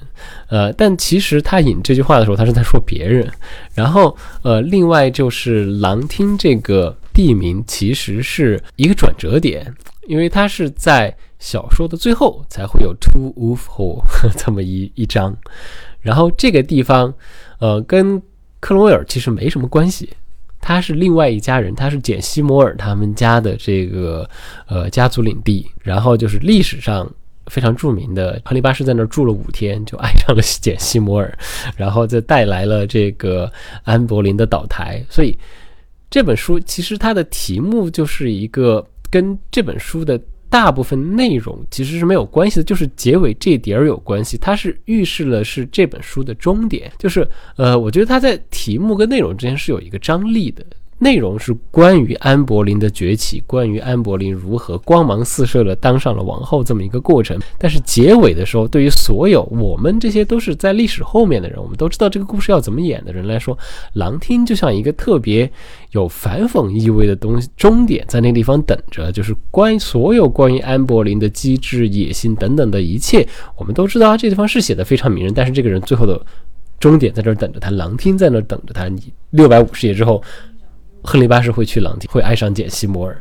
[0.50, 3.28] 呃，但其实他引这句话的时候，他是在说别人。
[3.74, 9.66] 然后，呃，另外就是狼厅这个地名其实是一个转折点，
[10.08, 11.16] 因为它是在。
[11.46, 14.04] 小说的最后才会有 To Wolf Hall
[14.36, 15.38] 这么一一章，
[16.02, 17.14] 然后这个地方，
[17.60, 18.20] 呃，跟
[18.60, 20.10] 克隆威尔其实没什么关系，
[20.60, 24.28] 他是另外一家人，他是简西摩尔他们家的这个
[24.66, 27.08] 呃家族领地，然后就是历史上
[27.46, 31.38] 非常著名的亨利八世在那儿住了五天，就爱上了简西摩尔，
[31.78, 33.52] 然后就带来了这个
[33.84, 35.38] 安柏林的倒台，所以
[36.10, 40.20] 这本书其实它的题目就是一个跟这本书的。
[40.56, 44.38] 大部分内容其实是没有关系的，就是结尾这点儿有关系。
[44.38, 47.28] 它是预示了是这本书的终点，就是
[47.58, 50.66] 呃，我觉得它在题目跟内容之间是有一个张力的。
[50.98, 57.38] 内容是关于安柏林的崛起，关于安柏林如何光芒四射的当上了王后这么一个过程。
[57.58, 63.58] 但是结尾的时候，对于所有我们这些都是在历史后面的人，我们都知道这个故事要怎么演的人来说，
[63.94, 65.52] 狼厅就像一个特别
[65.92, 73.28] 有反讽意味的东西，终点在那个地方等着，就是关于所有关于安柏林的机智、野心等等的一切，
[73.58, 75.34] 我们都知道啊这地方是写的非常迷人。
[75.34, 76.26] 但是这个人最后的
[76.80, 78.88] 终点在这儿等着他，狼厅在那儿等着他。
[78.88, 79.02] 你
[79.32, 80.24] 六百五十页之后。
[81.06, 83.16] 亨利八世会去朗廷，会爱上简·西摩尔，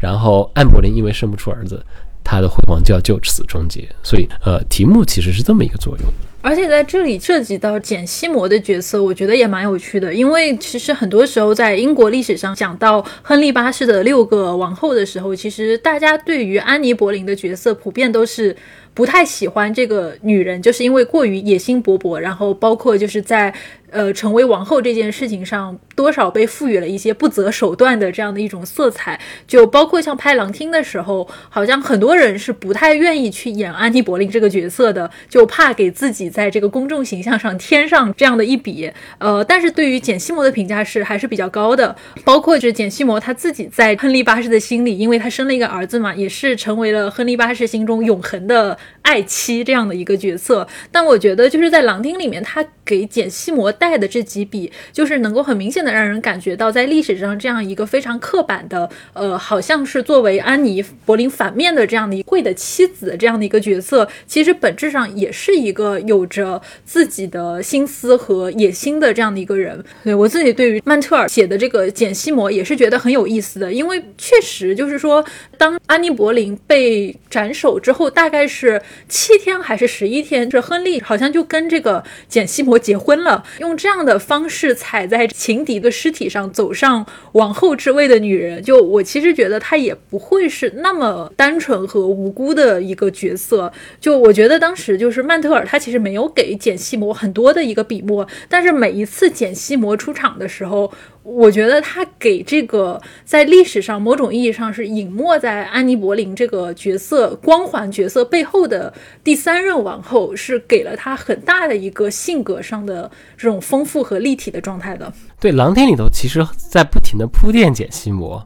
[0.00, 1.82] 然后安柏林因为生不出儿子，
[2.24, 3.88] 他的辉煌就要就此终结。
[4.02, 6.06] 所以，呃，题目其实是这么一个作用。
[6.40, 18.56] 而且在这里涉及到简·西摩的角色，我觉得也蛮有趣的，因为其实很多时候在英国历史上讲到亨利八世的六个王后的时候，其实大家对于安妮·柏林的角色普遍都是。
[18.94, 23.54] 不太喜欢这个女人，就是因为过于野心勃勃，然后包括就是在。
[23.90, 38.90] 呃，成为王后这件事情上，多少被赋予了一些不择手段的这样的一种色彩，就包括像拍《狼厅》的时候，好像很多人是不太愿意去演安妮·柏林这个角色的，就怕给自己在这个公众形象上添上这样的一笔。
[39.18, 48.76] 呃，但是对于简·西摩的评价是还是比较高的，包括就是简·西摩他自己在亨利八世的心里，因为他生了一个儿子嘛，也是成为了亨利八世心中永恒的
[49.08, 50.68] 爱妻这样的一个角色。
[50.92, 53.72] 但我觉得就是在《狼厅》里面，他给简·西摩。
[53.78, 69.84] 带的这几笔，就是能够很明显的让人感觉到，在历史上这样一个非常刻板的，呃，好像是作为安妮·柏林反面的这样的一贵的妻子这样的一个角色，其实本质上也是一个有着自己的心思和野心的这样的一个人。
[70.02, 75.24] 对我自己对于曼特尔写的这个简·西摩也是觉得很有意思的，因为确实就是说，
[75.56, 83.44] 当安妮·柏林被斩首之后，大概是七天还是十一天，这亨利好像就跟这个简·西摩结婚了。
[83.58, 93.72] 用这样的方式踩在情敌的尸体上走上王后之位的女人，就我其实觉得她也不会是那么单纯和无辜的一个角色。
[94.00, 100.92] 就我觉得当时就是曼特尔，他其实没有给简·西摩很多的一个笔墨，但是每一次简·西摩出场的时候。
[101.30, 108.92] 我觉得他给这个在历史上某种意义上是隐没在安妮·柏林这个角色光环角色背后的
[109.22, 115.12] 第三任王后，是给了他很大的一个性格上的这种丰富和立体的状态的。
[115.38, 118.42] 对，《狼天》里头其实在不停的铺垫简·西摩，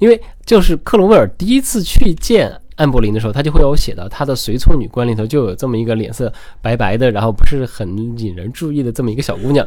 [0.00, 9.64] 因为就是克隆威尔第一次去见安柏林的时候，他就会有写到他的随从女官里头就有这么一个脸色白白的，然后不是很引人注意的这么一个小姑娘。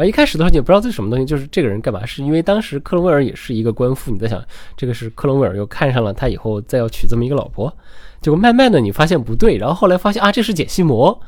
[0.00, 2.04] 啊一开始的时候，你不知道这是什么东西，就是这个人干嘛？
[2.06, 4.42] 是因为当时克隆威尔也是一个官夫，你在想，
[4.76, 7.72] 这个是克隆威尔又看上了他以后再要娶这么一个老婆，
[8.20, 11.20] 结果慢慢的你发现不对，然后后来发现啊，这是简西摩。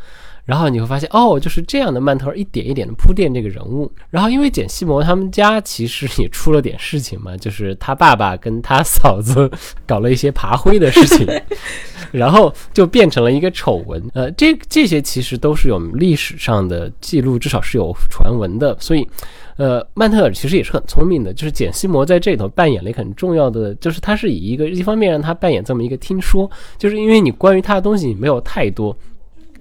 [0.45, 3.91] 然后你会发现，哦，就是这样的曼特尔一点一点的铺垫这个人物。
[4.11, 9.49] 然后因为简西摩他们家其实也出了点事情嘛，就是他爸爸跟他嫂子
[9.87, 11.27] 搞了一些爬灰的事情，
[12.11, 14.03] 然后就变成了一个丑闻。
[14.15, 18.77] 呃，这这些其实都是有历史上的记录，至少是有传闻的。
[18.81, 19.07] 所以，
[19.59, 28.97] 呃，曼特尔其实也是很聪明的，就是简西摩在这里头扮演了一个很重要的，就是他是以一个一方面让他扮演这么一个听说，就是因为你关于他的东西没有太多。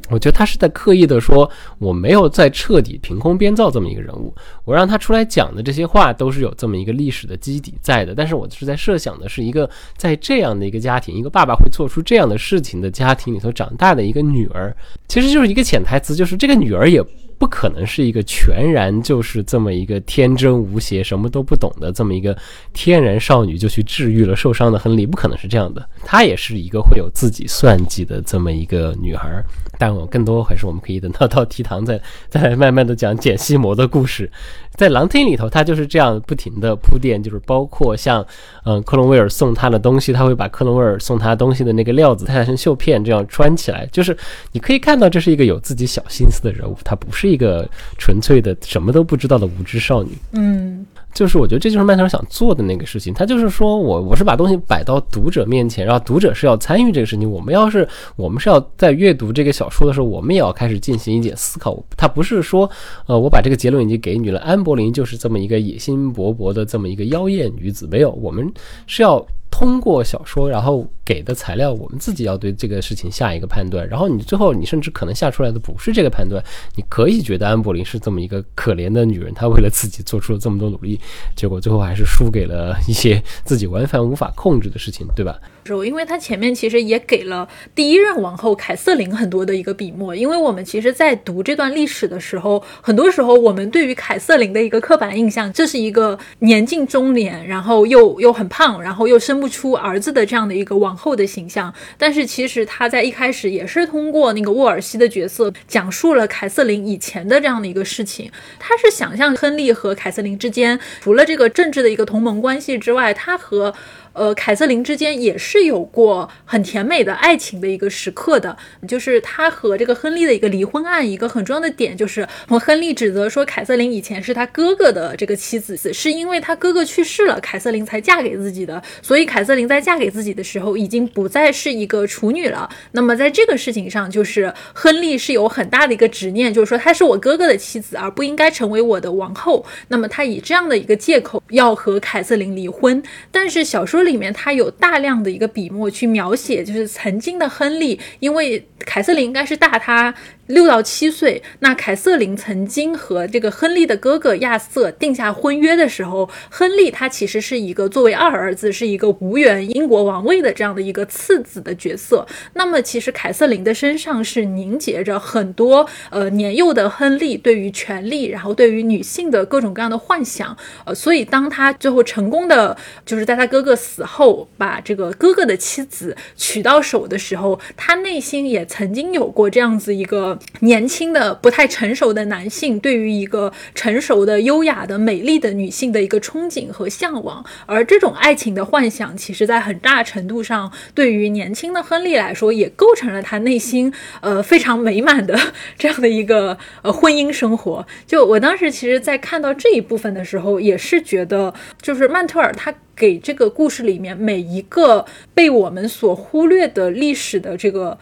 [0.10, 1.50] 我觉得他是在刻意的说，
[1.80, 4.34] 我没有在彻底凭空编造这么一个人物，
[4.66, 8.14] 我让他出来讲的这些话都是有这么一个历史的基底在的。
[8.14, 14.76] 但是我是在设想的是一个在这样的一个家庭，一个爸爸会做出这样的事情的家庭里头长大的一个女儿，
[15.08, 17.02] 其实就是一个潜台词，就是这个女儿也。
[17.42, 22.38] 不可能是一个全然就是这么一个天真无邪、什么都不懂的这么一个
[22.72, 25.84] 天然少女，就去治愈了受伤的亨利，不可能是这样的。
[26.06, 29.44] 她也是一个会有自己算计的这么一个女孩。
[29.80, 32.00] 但我更多还是我们可以等到到提堂再
[32.30, 34.32] 再慢慢的讲简西摩的故事。
[34.76, 38.24] 在狼厅里头，他就是这样不停的铺垫，就是包括像
[38.64, 44.16] 嗯克隆威尔送他的东西，他会把克隆威尔送他东西的那个料子太成绣片这样穿起来，就是
[44.52, 47.68] 你可以看到这是一个有自己小心思的人物，他不是一个
[47.98, 50.12] 纯粹的什么都不知道的无知少女。
[50.34, 50.86] 嗯。
[51.14, 57.30] 就是我觉得这就是麦特尔想做的那个事情，他就是说我我是把东西摆到读者面前，然后读者是要参与这个事情。
[57.30, 57.86] 我们要是
[58.16, 61.78] 我们是要在阅读这个小说的时候，我们也要开始进行一点思考。
[61.98, 62.70] 他不是说，
[63.08, 68.50] 呃，我把这个结论已经给你了，安柏林就是这么一个野心勃勃的这么一个妖艳女子，没有，我们
[68.88, 69.22] 是要。
[69.62, 73.88] 通过小说，然后给的材料，我们自己要对这个事情下一个判断。
[73.88, 76.44] 然后你最后，你甚至可能下出来的不是这个判断。
[76.76, 81.00] 你可以觉得安柏林是这么一个可怜的女人，她为了自己做出了这么多努力，
[81.36, 85.40] 结果最后还是输给了一些自己完全无法控制的事情，对吧？
[85.86, 101.74] 因为他前面其实也给了第一任王后凯瑟琳很多的一个笔墨，因为我们其实，在读这段历史的时候，很多时候我们对于凯瑟琳的一个刻板印象，这是一个年近中年，然后又又很胖，然后又生不出儿子的这样的一个王后的形象。
[101.98, 108.32] 但是其实他在一开始也是通过那个沃尔西的角色，讲述了凯瑟琳以前的这样的一个事情。
[108.60, 113.74] 他是想象亨利和凯瑟琳之间，除了这个政治的一个同盟关系之外，他和
[114.14, 118.58] 呃，凯瑟琳之间也是有过很甜美的爱情的一个时刻的，
[118.88, 132.70] 就是他和这个亨利的一个离婚案，一个很重要的点就是，亨利指责说凯瑟琳以前是他哥哥的这个妻子，是因为他哥哥去世了，凯瑟琳才嫁给自己的，所以凯瑟琳在嫁给自己的时候已经不再是一个处女了。
[132.92, 139.66] 那么在这个事情上，就是亨利是有很大的一个执念，就是说她是我哥哥的妻子，而不应该成为我的王后。
[139.88, 143.02] 那么他以这样的一个借口要和凯瑟琳离婚，
[143.32, 144.01] 但是小说。
[144.02, 150.12] 这里面他有大量的一个笔墨去描写，就是曾经的亨利，因为凯瑟琳应该是大他。
[150.48, 162.28] 六到七岁，那凯瑟琳曾经和这个亨利的哥哥亚瑟定下婚约的时候，亨利他其实是一个作为二儿子，是一个无缘英国王位的这样的一个次子的角色。
[162.56, 170.58] 那么其实凯瑟琳的身上是凝结着很多呃年幼的亨利对于权力，然后对于女性的各种各样的幻想。
[170.84, 180.38] 呃，所以当他最后成功的就是在他哥哥死后把这个哥哥的妻子娶到手的时候，他内心也曾经有过这样子一个。
[180.60, 193.92] 年轻的不太成熟的男性对于一个成熟的、优雅的、美丽的女性的一个憧憬和向往，而这种爱情的幻想，其实在很大程度上对于年轻的亨利来说，也构成了他内心
[194.22, 195.36] 呃非常美满的
[195.78, 197.86] 这样的一个呃婚姻生活。
[198.06, 207.98] 就我当时其实，在看到这一部分的时候，也是觉得，就是曼特尔他给这个故事里面每一个被我们所忽略的历史的这个。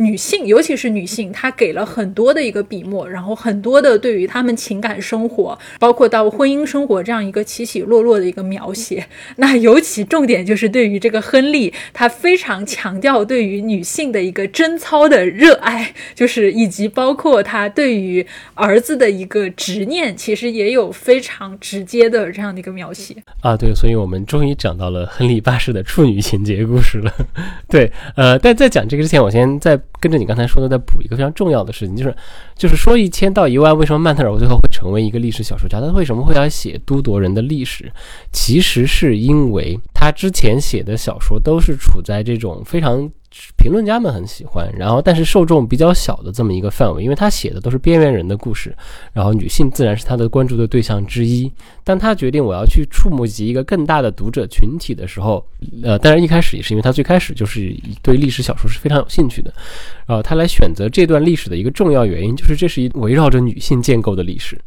[0.00, 9.06] 女性，尤其是女性，她给了很多的一个笔墨，然后很多的对于她们情感生活，包括到婚姻生活这样一个起起落落的一个描写。
[9.36, 23.54] 那尤其重点就是对于这个亨利，他非常强调对于女性的一个贞操的热爱，就是以及包括他对于儿子的一个执念，其实也有非常直接的这样的一个描写啊。
[23.54, 27.12] 对，所以我们终于讲到了亨利八世的处女情节故事了。
[27.68, 29.78] 对，呃，但在讲这个之前，我先在。
[30.00, 32.16] 跟着你刚才说的，再补一个非常重要的事情，就是，
[32.56, 35.80] 就是说一千到一万，为什么曼特尔最后会成为一个历史小说家？
[35.80, 37.92] 他为什么会来写都铎人的历史？
[38.32, 43.10] 其实是因为他之前写的小说都是处在这种非常。
[43.56, 48.74] 评论家们很喜欢，然后但是受众比较小的这么一个范围，因为他写的都是边缘人的故事，
[49.12, 51.50] 然后女性自然是他的关注的对象之一。
[51.84, 55.44] 当他决定我要去触目及一个更大的读者群体的时候，
[55.82, 59.52] 呃，当然一开始也是因为他最开始就是对历史小说是非常有兴趣的，
[60.06, 64.60] 然后他来选择这段历史的一个重要原因就是这是一围绕着女性建构的历史。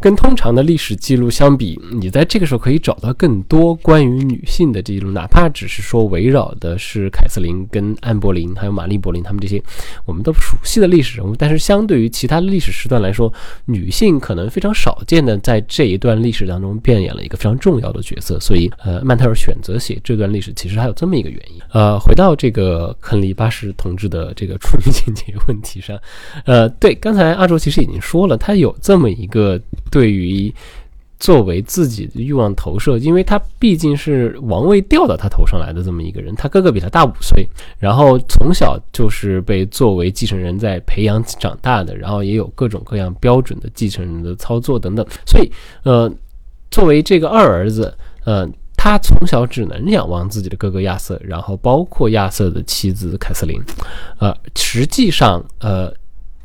[0.00, 9.62] 跟通常的历史记录相比，你在这个时候可以找到更多关于女性的记录，哪怕只是说围绕的是凯瑟琳、跟安柏林还有玛丽柏林他们这些
[10.04, 11.34] 我们都熟悉的历史人物。
[11.36, 13.32] 但是相对于其他历史时段来说，
[13.64, 18.38] 女性可能非常少见的在这一段历史当中扮演了一个非常重要的角色。
[18.38, 21.60] 所以，呃，曼特尔选择写这段历史，其实还有这么一个原因。
[21.72, 25.98] 呃，回到这个亨利八世同志的这个处女情节问题上，
[26.44, 29.60] 呃，对，刚才阿卓其实已经说了，他有这么一个。
[29.90, 30.52] 对于
[31.18, 37.48] 作为自己的欲望投射，因为他毕竟是王位掉到他头上来的这么一个人，他哥哥比他大五岁，
[37.78, 45.50] 然后从小就是被作为继承人在培养长大的，然后也有各种各样标准的继承人的操作等等，所以，
[45.84, 46.12] 呃，
[46.70, 48.46] 作为这个二儿子，呃，
[48.76, 53.58] 他从小只能仰望自己的哥哥亚瑟，然后包括亚瑟的妻子凯瑟琳，
[54.18, 55.90] 呃，实际上，呃。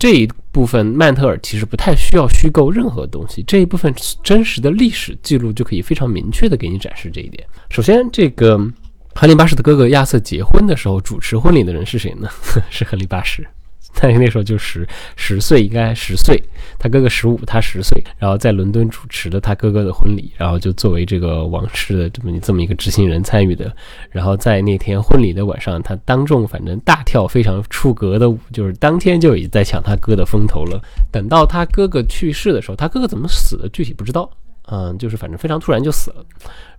[0.02, 7.45] 这一部分曼特尔其实不太需要虚构任何东西，这一部分真实的历史记录就可以非常明确的给你展示这一点。
[7.69, 8.57] 首先，这个
[9.14, 12.28] 亨利八世的哥哥亚瑟结婚的时候，主持婚礼的人是谁呢？
[12.72, 13.48] 是亨利八世。
[13.93, 16.41] 他那时候就十十岁，应该十岁，
[16.80, 23.72] 他哥哥十五，他十岁，然后在伦敦主持了他哥哥的婚礼，然后就作为这个王室的这么这么一个执行人参与的，
[24.09, 30.81] 然后在那天婚礼的晚上，他当众反正大跳非常出格的舞，就是当天就已经在抢他哥的风头了。
[31.11, 34.30] 等到他哥哥去世的时候，他哥哥怎么死的具体不知道，
[34.68, 36.26] 嗯，就是反正非常突然就死了，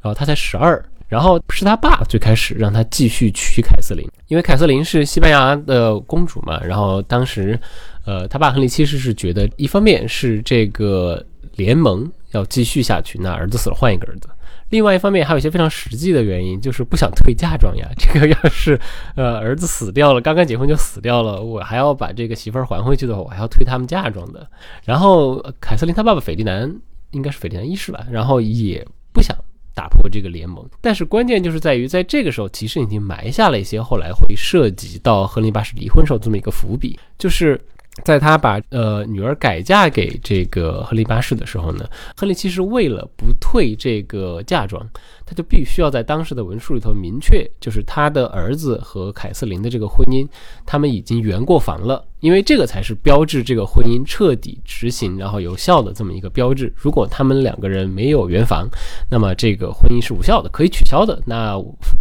[0.01, 0.82] 然后他才十二。
[1.12, 6.59] 然后是他爸最开始让他继续娶凯瑟琳，因为凯瑟琳是西班牙的公主嘛。
[6.64, 7.60] 然后当时，
[8.06, 11.22] 呃，他爸亨利七世是觉得，一方面是这个
[11.56, 14.28] 联盟要继续下去，那儿子死了换一个儿子；
[14.70, 17.86] 另外一方面还有一些非常实际的原因，就是不想退嫁妆呀。
[17.98, 18.80] 这个要是
[19.14, 24.48] 呃儿子死掉了，刚刚结婚就死掉了，我还要把这个媳妇儿还回去的话，我还要退他们嫁妆的。
[24.86, 26.74] 然后凯瑟琳他爸爸斐迪南
[27.10, 28.82] 应该是斐迪南一世吧，然后也
[29.12, 29.36] 不想。
[29.74, 37.61] 打破这个联盟，但是关键就是在于，在这个时候，其实已经埋下了一些后来会涉及到亨利八世离婚时候这么一个伏笔，就是。
[38.05, 41.86] 在他把呃女儿改嫁给这个亨利八世的时候呢，
[42.16, 44.82] 亨利其实为了不退这个嫁妆，
[45.27, 50.27] 他就必须要在当时的文书里头明确，就是他的儿子和凯瑟琳的这个婚姻，
[50.64, 56.73] 他们已经圆过房了，因为这个才是标志这个婚姻彻底执行然后有效的这么一个标志。
[56.74, 58.66] 如果他们两个人没有圆房，
[59.10, 61.23] 那么这个婚姻是无效的，可以取消的。
[61.27, 61.52] 那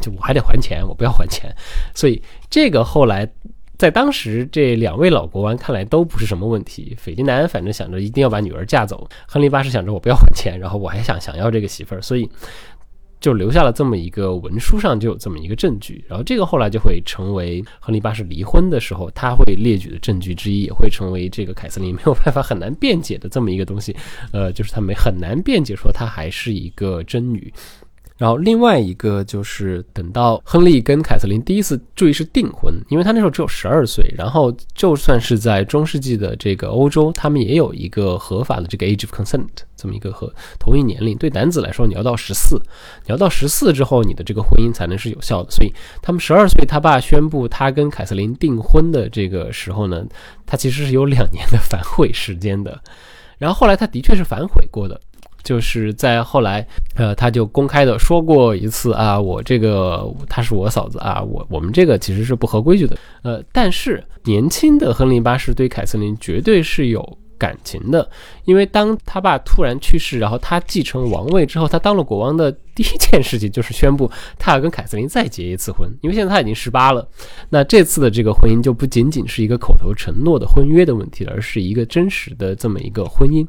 [0.01, 1.53] 就我还得还钱，我不要还钱。
[1.93, 3.29] 所以这个后来。
[3.81, 6.95] 在当时，这两位老国王看来都不是什么问题。
[6.99, 12.29] 斐迪南反正想着一定要把女儿嫁走，亨利八世想着我不要还钱，然后我还想想要这个媳妇儿，所以
[13.19, 23.95] 就留下了这么一个文书上就有这么一个证据，然后这个后来就会成为亨利八世离婚的时候他会列举的证据之一，也会成为这个凯瑟琳没有办法很难辩解的这么一个东西。
[24.31, 27.51] 呃，就是他没很难辩解说她还是一个真女。
[28.21, 34.05] 然后另外一个就是等到亨利跟凯瑟琳第一次注意是订婚，因为他那时候只有十二岁。
[34.15, 41.17] 然后就算是在中世纪的这个欧洲，他们也有一个合法的这个 age of consent 这么一个和同意年龄。
[41.17, 42.61] 对男子来说，你要到十四，
[43.05, 45.49] 你要到十四之后，你的这个婚姻才能是有效的。
[45.49, 50.05] 所以他们十二岁，他爸宣布他跟凯瑟琳订婚的这个时候呢，
[50.45, 52.79] 他其实是有两年的反悔时间的。
[53.39, 55.01] 然后后来他的确是反悔过的。
[55.43, 56.65] 就是在后来，
[56.95, 68.09] 呃，他就公开的说过一次啊，我这个他是我嫂子啊，我我们这个其实是不合规矩的，呃，但是年轻的亨利八世对凯瑟琳绝对是有感情的，
[68.45, 72.55] 因为当他爸突然去世，然后他继承王位之后，他当了国王的。
[72.81, 74.09] 第一件事情就是宣布
[74.39, 77.07] 他要跟凯瑟琳再结一次婚，因为现在他已经十八了。
[77.49, 83.45] 那这次的这个婚姻就不仅仅是一个口头承诺的婚约的问题了，而是一个真实的这么一个婚姻。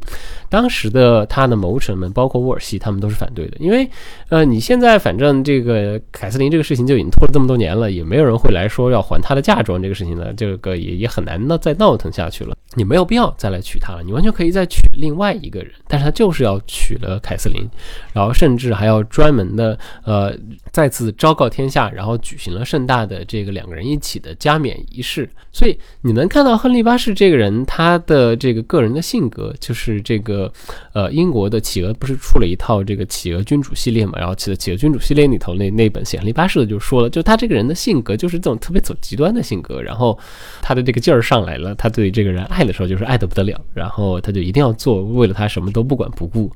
[0.50, 3.88] 当时的他的谋臣们，包括沃尔西，他们都是反对的，因为
[4.28, 12.54] 呃，你现在反正这个凯瑟琳这个事情就已经拖了这么多年了，也没有人会来说要还他的嫁妆这个事情呢，这个也也很难呢再闹腾下去了。
[12.74, 17.68] 你没有必要再来娶她了，你完全可以再娶另外一个人，但是他就是要娶了凯瑟琳，
[18.12, 19.02] 然后甚至还要。
[19.12, 20.36] 专专门的呃，
[20.72, 25.30] 再次昭告天下，然后举行了盛大的这个两个人一起的加冕仪式。
[25.52, 30.52] 所以你能看到亨利八世这个人，他的这个个人的性格，就是这个
[30.92, 34.14] 呃，英国的企鹅不是出了一套这个企鹅君主系列嘛？
[34.18, 40.18] 然后企鹅企鹅君主系列里头那那本写亨利八世的就说了，就他这个人的性格就是这种特别走极端的性格，然后
[40.60, 46.50] 他的这个劲儿上来了，他对这个人爱的时候就是爱得不得了，然后他就一定要做，为了他什么都不管不顾。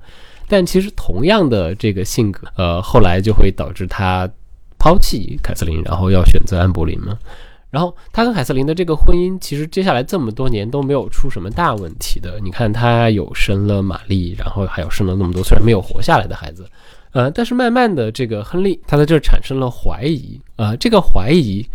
[0.49, 4.29] 但其实同样的这个性格，呃，后来就会导致他
[4.79, 7.19] 抛弃凯瑟琳，然后要选择安柏林嘛。
[7.69, 12.39] 然后他跟凯瑟琳的这个婚姻，其实接下来这么多年都没有出什么大问题的。
[12.43, 16.65] 你看，他有生了玛丽，然后还有生了那么多虽然没有活下来的孩子，
[17.11, 21.67] 呃，但是慢慢的这个亨利，他在这儿产生了怀疑，呃，这个怀疑。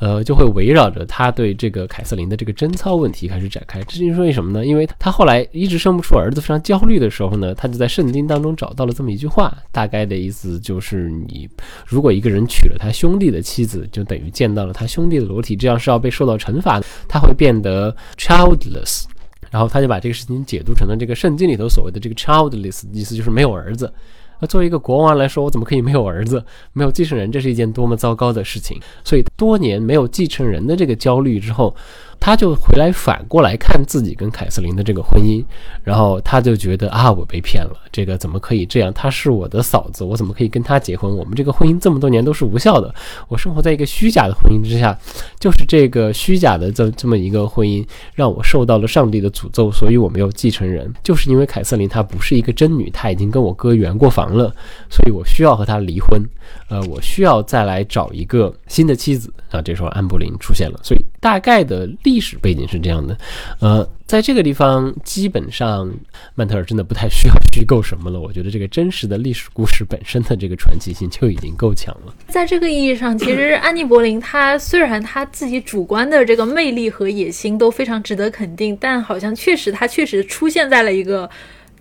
[0.00, 3.82] 呃，就会围绕着他对这个凯瑟琳的这个贞操问题开始展开。
[3.84, 4.64] 这是为什么呢？
[4.64, 11.46] 因为他后来一直生不出儿子，非常焦虑的时候呢，他就在圣经当中找到了这么一句话，大概的意思就是：你
[11.86, 16.86] 如果一个人娶了他兄弟的妻子，就等于见到了他兄弟的裸体，这样是要被受到惩罚的。
[17.06, 19.04] 他会变得 childless，
[19.50, 23.92] 然后他就把这个事情解读成了这个圣经里头所谓的这个 childless，意思就是没有儿子。
[24.40, 27.30] 那作为一个国王来说，我怎么可以没有儿子、没有继承人？
[27.30, 28.80] 这是一件多么糟糕的事情！
[29.04, 31.74] 所以多年没有继承人的这个焦虑之后。
[32.20, 35.42] 他就回来反过来看自己跟凯瑟琳的这个婚姻，
[35.82, 38.92] 然后他就觉得啊，我被骗了，这个怎么可以这样？
[38.92, 41.10] 她是我的嫂子，我怎么可以跟她结婚？
[41.10, 42.94] 我们这个婚姻这么多年都是无效的，
[43.28, 44.96] 我生活在一个虚假的婚姻之下，
[45.38, 47.84] 就是这个虚假的这这么一个婚姻
[48.14, 54.54] 让我受到了上帝的诅咒，所以我没有继承人，就是因为凯瑟琳她不是一个真女，她已经跟我哥圆过房了，
[54.90, 56.22] 所以我需要和她离婚，
[56.68, 59.62] 呃，我需要再来找一个新的妻子啊。
[59.62, 61.88] 这时候安布林出现了，所以大概的。
[62.02, 63.16] 历史背景是这样的，
[63.60, 65.92] 呃，在这个地方，基本上
[66.34, 68.18] 曼特尔真的不太需要虚构什么了。
[68.18, 72.14] 我觉得这个真实的历史故事本身的这个传奇性就已经够强了。
[72.28, 81.28] 在这个意义上，其实安妮·柏林她虽然她自己主观的这个魅力和野心都非常值得肯定，但好像确实她确实出现在了一个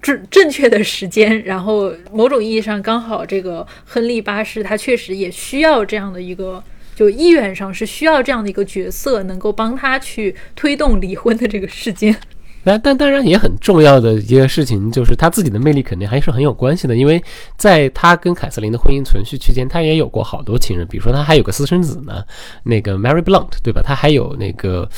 [0.01, 6.61] 正正确的时间，然后某种意义上刚好这个亨利八世他确实也需要这样的一个。
[6.99, 12.13] 就意愿上是需要这样的一个角色，能够帮他去推动离婚的这个事件。
[12.65, 16.97] 那但当然也很重要的一个事情，就是他自己的魅力肯定还是很有关系的。
[16.97, 17.23] 因为
[17.55, 22.21] 在他跟凯瑟琳的婚姻存续期间，他也有过好多情人，比如说他还有个私生子呢，
[22.63, 23.81] 那个 Mary Blunt，对吧？
[23.81, 24.89] 他还有那个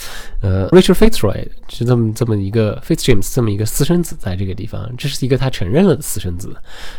[0.41, 6.55] 呃 Richard Fitzroy，是这么这么一个 Fitzjames 这么一个私生子在这个地方，这是一个他承认了的私生子，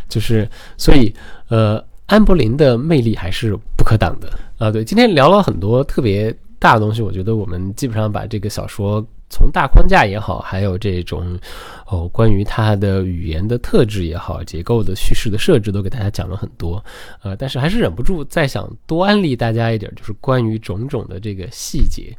[0.08, 1.12] 就是所以
[1.48, 1.84] 呃。
[2.06, 4.28] 安柏林的魅力还是不可挡的
[4.62, 4.70] 啊！
[4.70, 11.36] 对，今天聊了很多特别大的东西，我觉得我们基本上把这个小说从大框架也好，还有这种
[11.84, 16.80] 哦关于它的语言的特质也好，结构的叙事的设置都给大家讲了很多，
[17.24, 22.16] 呃，但是还是忍不住再想多安利大家一点，就是关于种种的这个细节。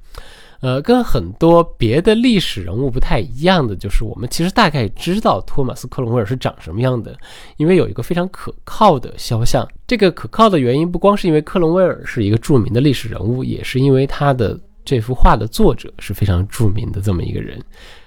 [0.60, 7.18] 呃，跟很多别的历史人物不太一样的，就是我们其实大概知道托马斯·克隆威尔是长什么样的，
[7.58, 9.68] 因为有一个非常可靠的肖像。
[9.94, 17.62] 这个可靠的原因不光是因为克隆威尔是一个著名的历史人物，也是因为他的这幅画的作者是非常著名的这么一个人。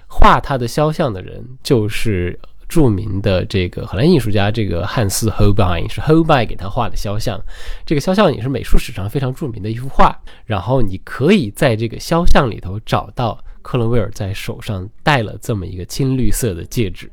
[0.05, 2.37] 画他的肖像的人就是
[2.67, 7.39] 著名的这个荷兰艺术家这个汉斯·霍拜是 h 拜给他画的肖像，
[7.85, 10.13] 这个肖像也是美术史上非常著名的一幅画。
[10.43, 17.09] 然后你可以在这个肖像里头找到克伦威尔在手上戴了这么一个青绿色的戒指。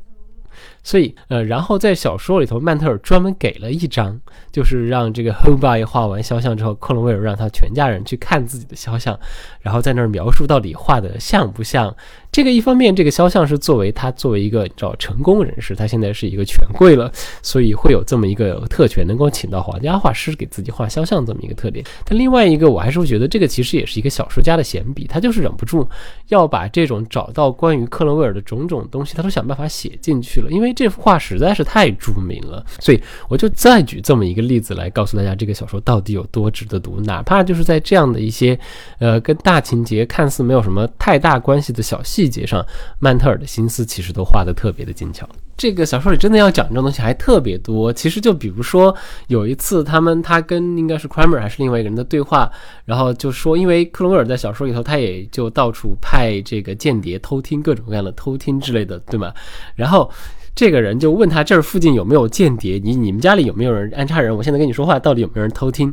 [0.85, 4.20] 所以，呃，然后在小说里头，曼特尔专门给了一张，
[4.52, 9.19] 就是让这个 Holbein 画完肖像之后，克伦威尔让他全家人去看自己的肖像，
[9.61, 11.97] 然后在那儿描述到底画的像不像。
[12.31, 17.11] 这个一方面，这个肖像是作为他作为一个找成功人士，他现在是一个权贵了，
[17.43, 21.85] 所以会有这么一个特权，能够请到皇家画师给自己画肖像这么一个特点。
[22.05, 25.89] 但另外一个，我还是会觉得这个其实也是一个小说家的闲笔，他就是忍不住
[26.28, 32.62] 要把这种找到关于克伦威尔的种种东西，他都想办法写进去了，因为这幅画实在是太著名了。
[32.80, 38.59] 所以我就再举这么一个例子来告诉大家，这个小说到底有多值得读，哪怕就是在这样的一些，
[38.98, 42.24] 呃，跟大情节看似没有什么太大关系的小细。
[42.34, 42.66] 节上，
[42.98, 45.28] 曼特尔的心思其实都画得特别的精巧。
[45.56, 47.92] 这个小说里真的要讲这种东西还特别多。
[47.92, 48.92] 其实就比如说
[49.28, 52.51] 有一次，他们他跟应该是 Kramer 还是另外一个人的对话，
[52.86, 59.32] 然后就说，因为克伦威尔在小说里头，他也就到处派这个间谍偷听各种各样的偷听之类的，对吗？
[59.76, 60.10] 然后
[60.55, 62.78] 这个人就问他这儿附近有没有间谍？
[62.78, 64.36] 你你们家里有没有人安插人？
[64.36, 65.93] 我现在跟你说话，到底有没有人偷听？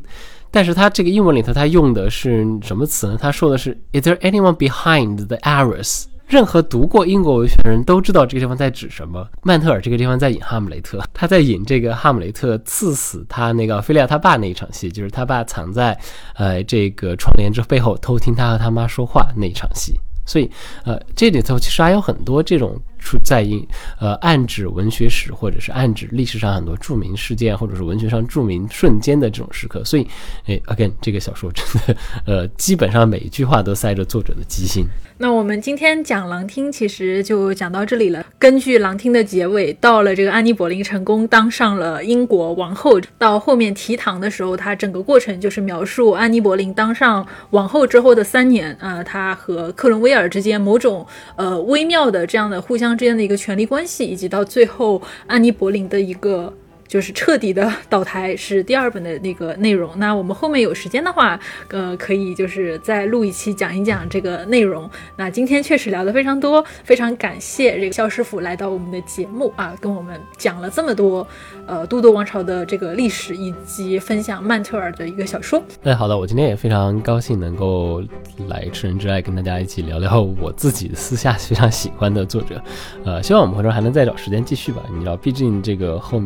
[0.52, 3.18] 但是他这个英文里头他用的是什么词呢？
[3.20, 6.06] 他说的是 Is there anyone behind the arrows？
[6.28, 9.28] 任何读过英国文学的人都知道这个地方在指什么。
[9.44, 15.98] 曼特尔这个地方在引哈姆雷特，他在引这个哈姆雷特刺死他那个菲利亚他爸那一场戏，就是他爸藏在
[16.36, 20.00] 呃这个窗帘之背后偷听他和他妈说话那一场戏。
[20.24, 20.50] 所以，
[20.86, 23.68] 呃，这里头其实还有很多这种出在印，
[24.00, 29.84] 呃，暗指文学史或者是暗指历史上很多著名事件，或者是文学上著名瞬间的这种时刻。
[29.84, 30.08] 所以，
[30.46, 34.86] 哎，again，这个小说真的，呃，基本上每一句话都塞着作者的机心。
[35.18, 38.26] 那我们今天讲狼厅，其实就讲到这里了。
[38.40, 51.06] 根据狼厅的结尾，到了这个安妮·柏林成功当上了英国王后，到后面提堂的时候，他整个过程就是描述安妮·柏林当上王后之后的三年，啊，她和克伦威尔之间某种
[51.36, 56.54] 呃微妙的这样的互相之间的一个权力关系，以及到最后安妮·柏林的一个。
[56.92, 59.98] 就是彻底的倒台是第二本的那个内容。
[59.98, 61.40] 那我们后面有时间的话，
[61.70, 64.90] 呃，可以就是再录一期讲一讲这个内容。
[65.16, 71.26] 那今天确实聊得非常多，非常感谢这个肖师傅来到我们的节目啊，跟我们讲了这么多，
[71.66, 75.64] 呃，都铎王朝的这个历史以及分享曼特尔的一个小说。
[75.84, 78.04] 哎，好的，我今天也非常高兴能够
[78.50, 82.62] 来《吃人之爱》跟大家一起聊聊我自己私下非常喜欢的作者。
[83.06, 84.82] 呃，希望我们回头还能再找时间继续吧。
[84.92, 86.22] 你知道，毕竟这个后。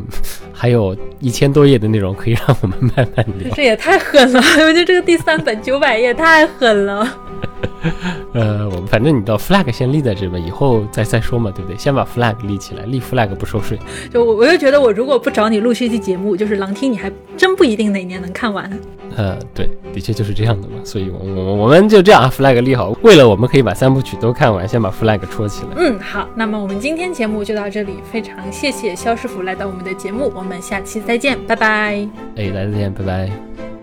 [0.57, 4.39] 还有一千多页的内容可以让我们慢慢聊，这也太狠了！
[4.39, 7.17] 我觉得这个第三本九百页太狠了。
[8.33, 11.77] 呃，我们反正你到 flag 先立在这吧，以后再再说嘛，对不对？
[11.77, 13.79] 先把 flag 立起来，立 flag 不收税。
[14.11, 18.69] 就我，我就觉得我如果不找你录这期节目，就是狼听，你还真不一定哪年能看完。
[19.15, 20.73] 呃，对，的确就是这样的嘛。
[20.83, 25.69] 所以，我我我们就这样啊 flag 立好，为了我们可以把三部曲都看完，先把 flag 戳起来。
[25.77, 32.07] 嗯，好，那么我们今天节目就到这里，非常谢谢肖师傅来到我们的节目，我们下期再见，拜拜。
[32.35, 33.74] 哎，大家再见，拜拜。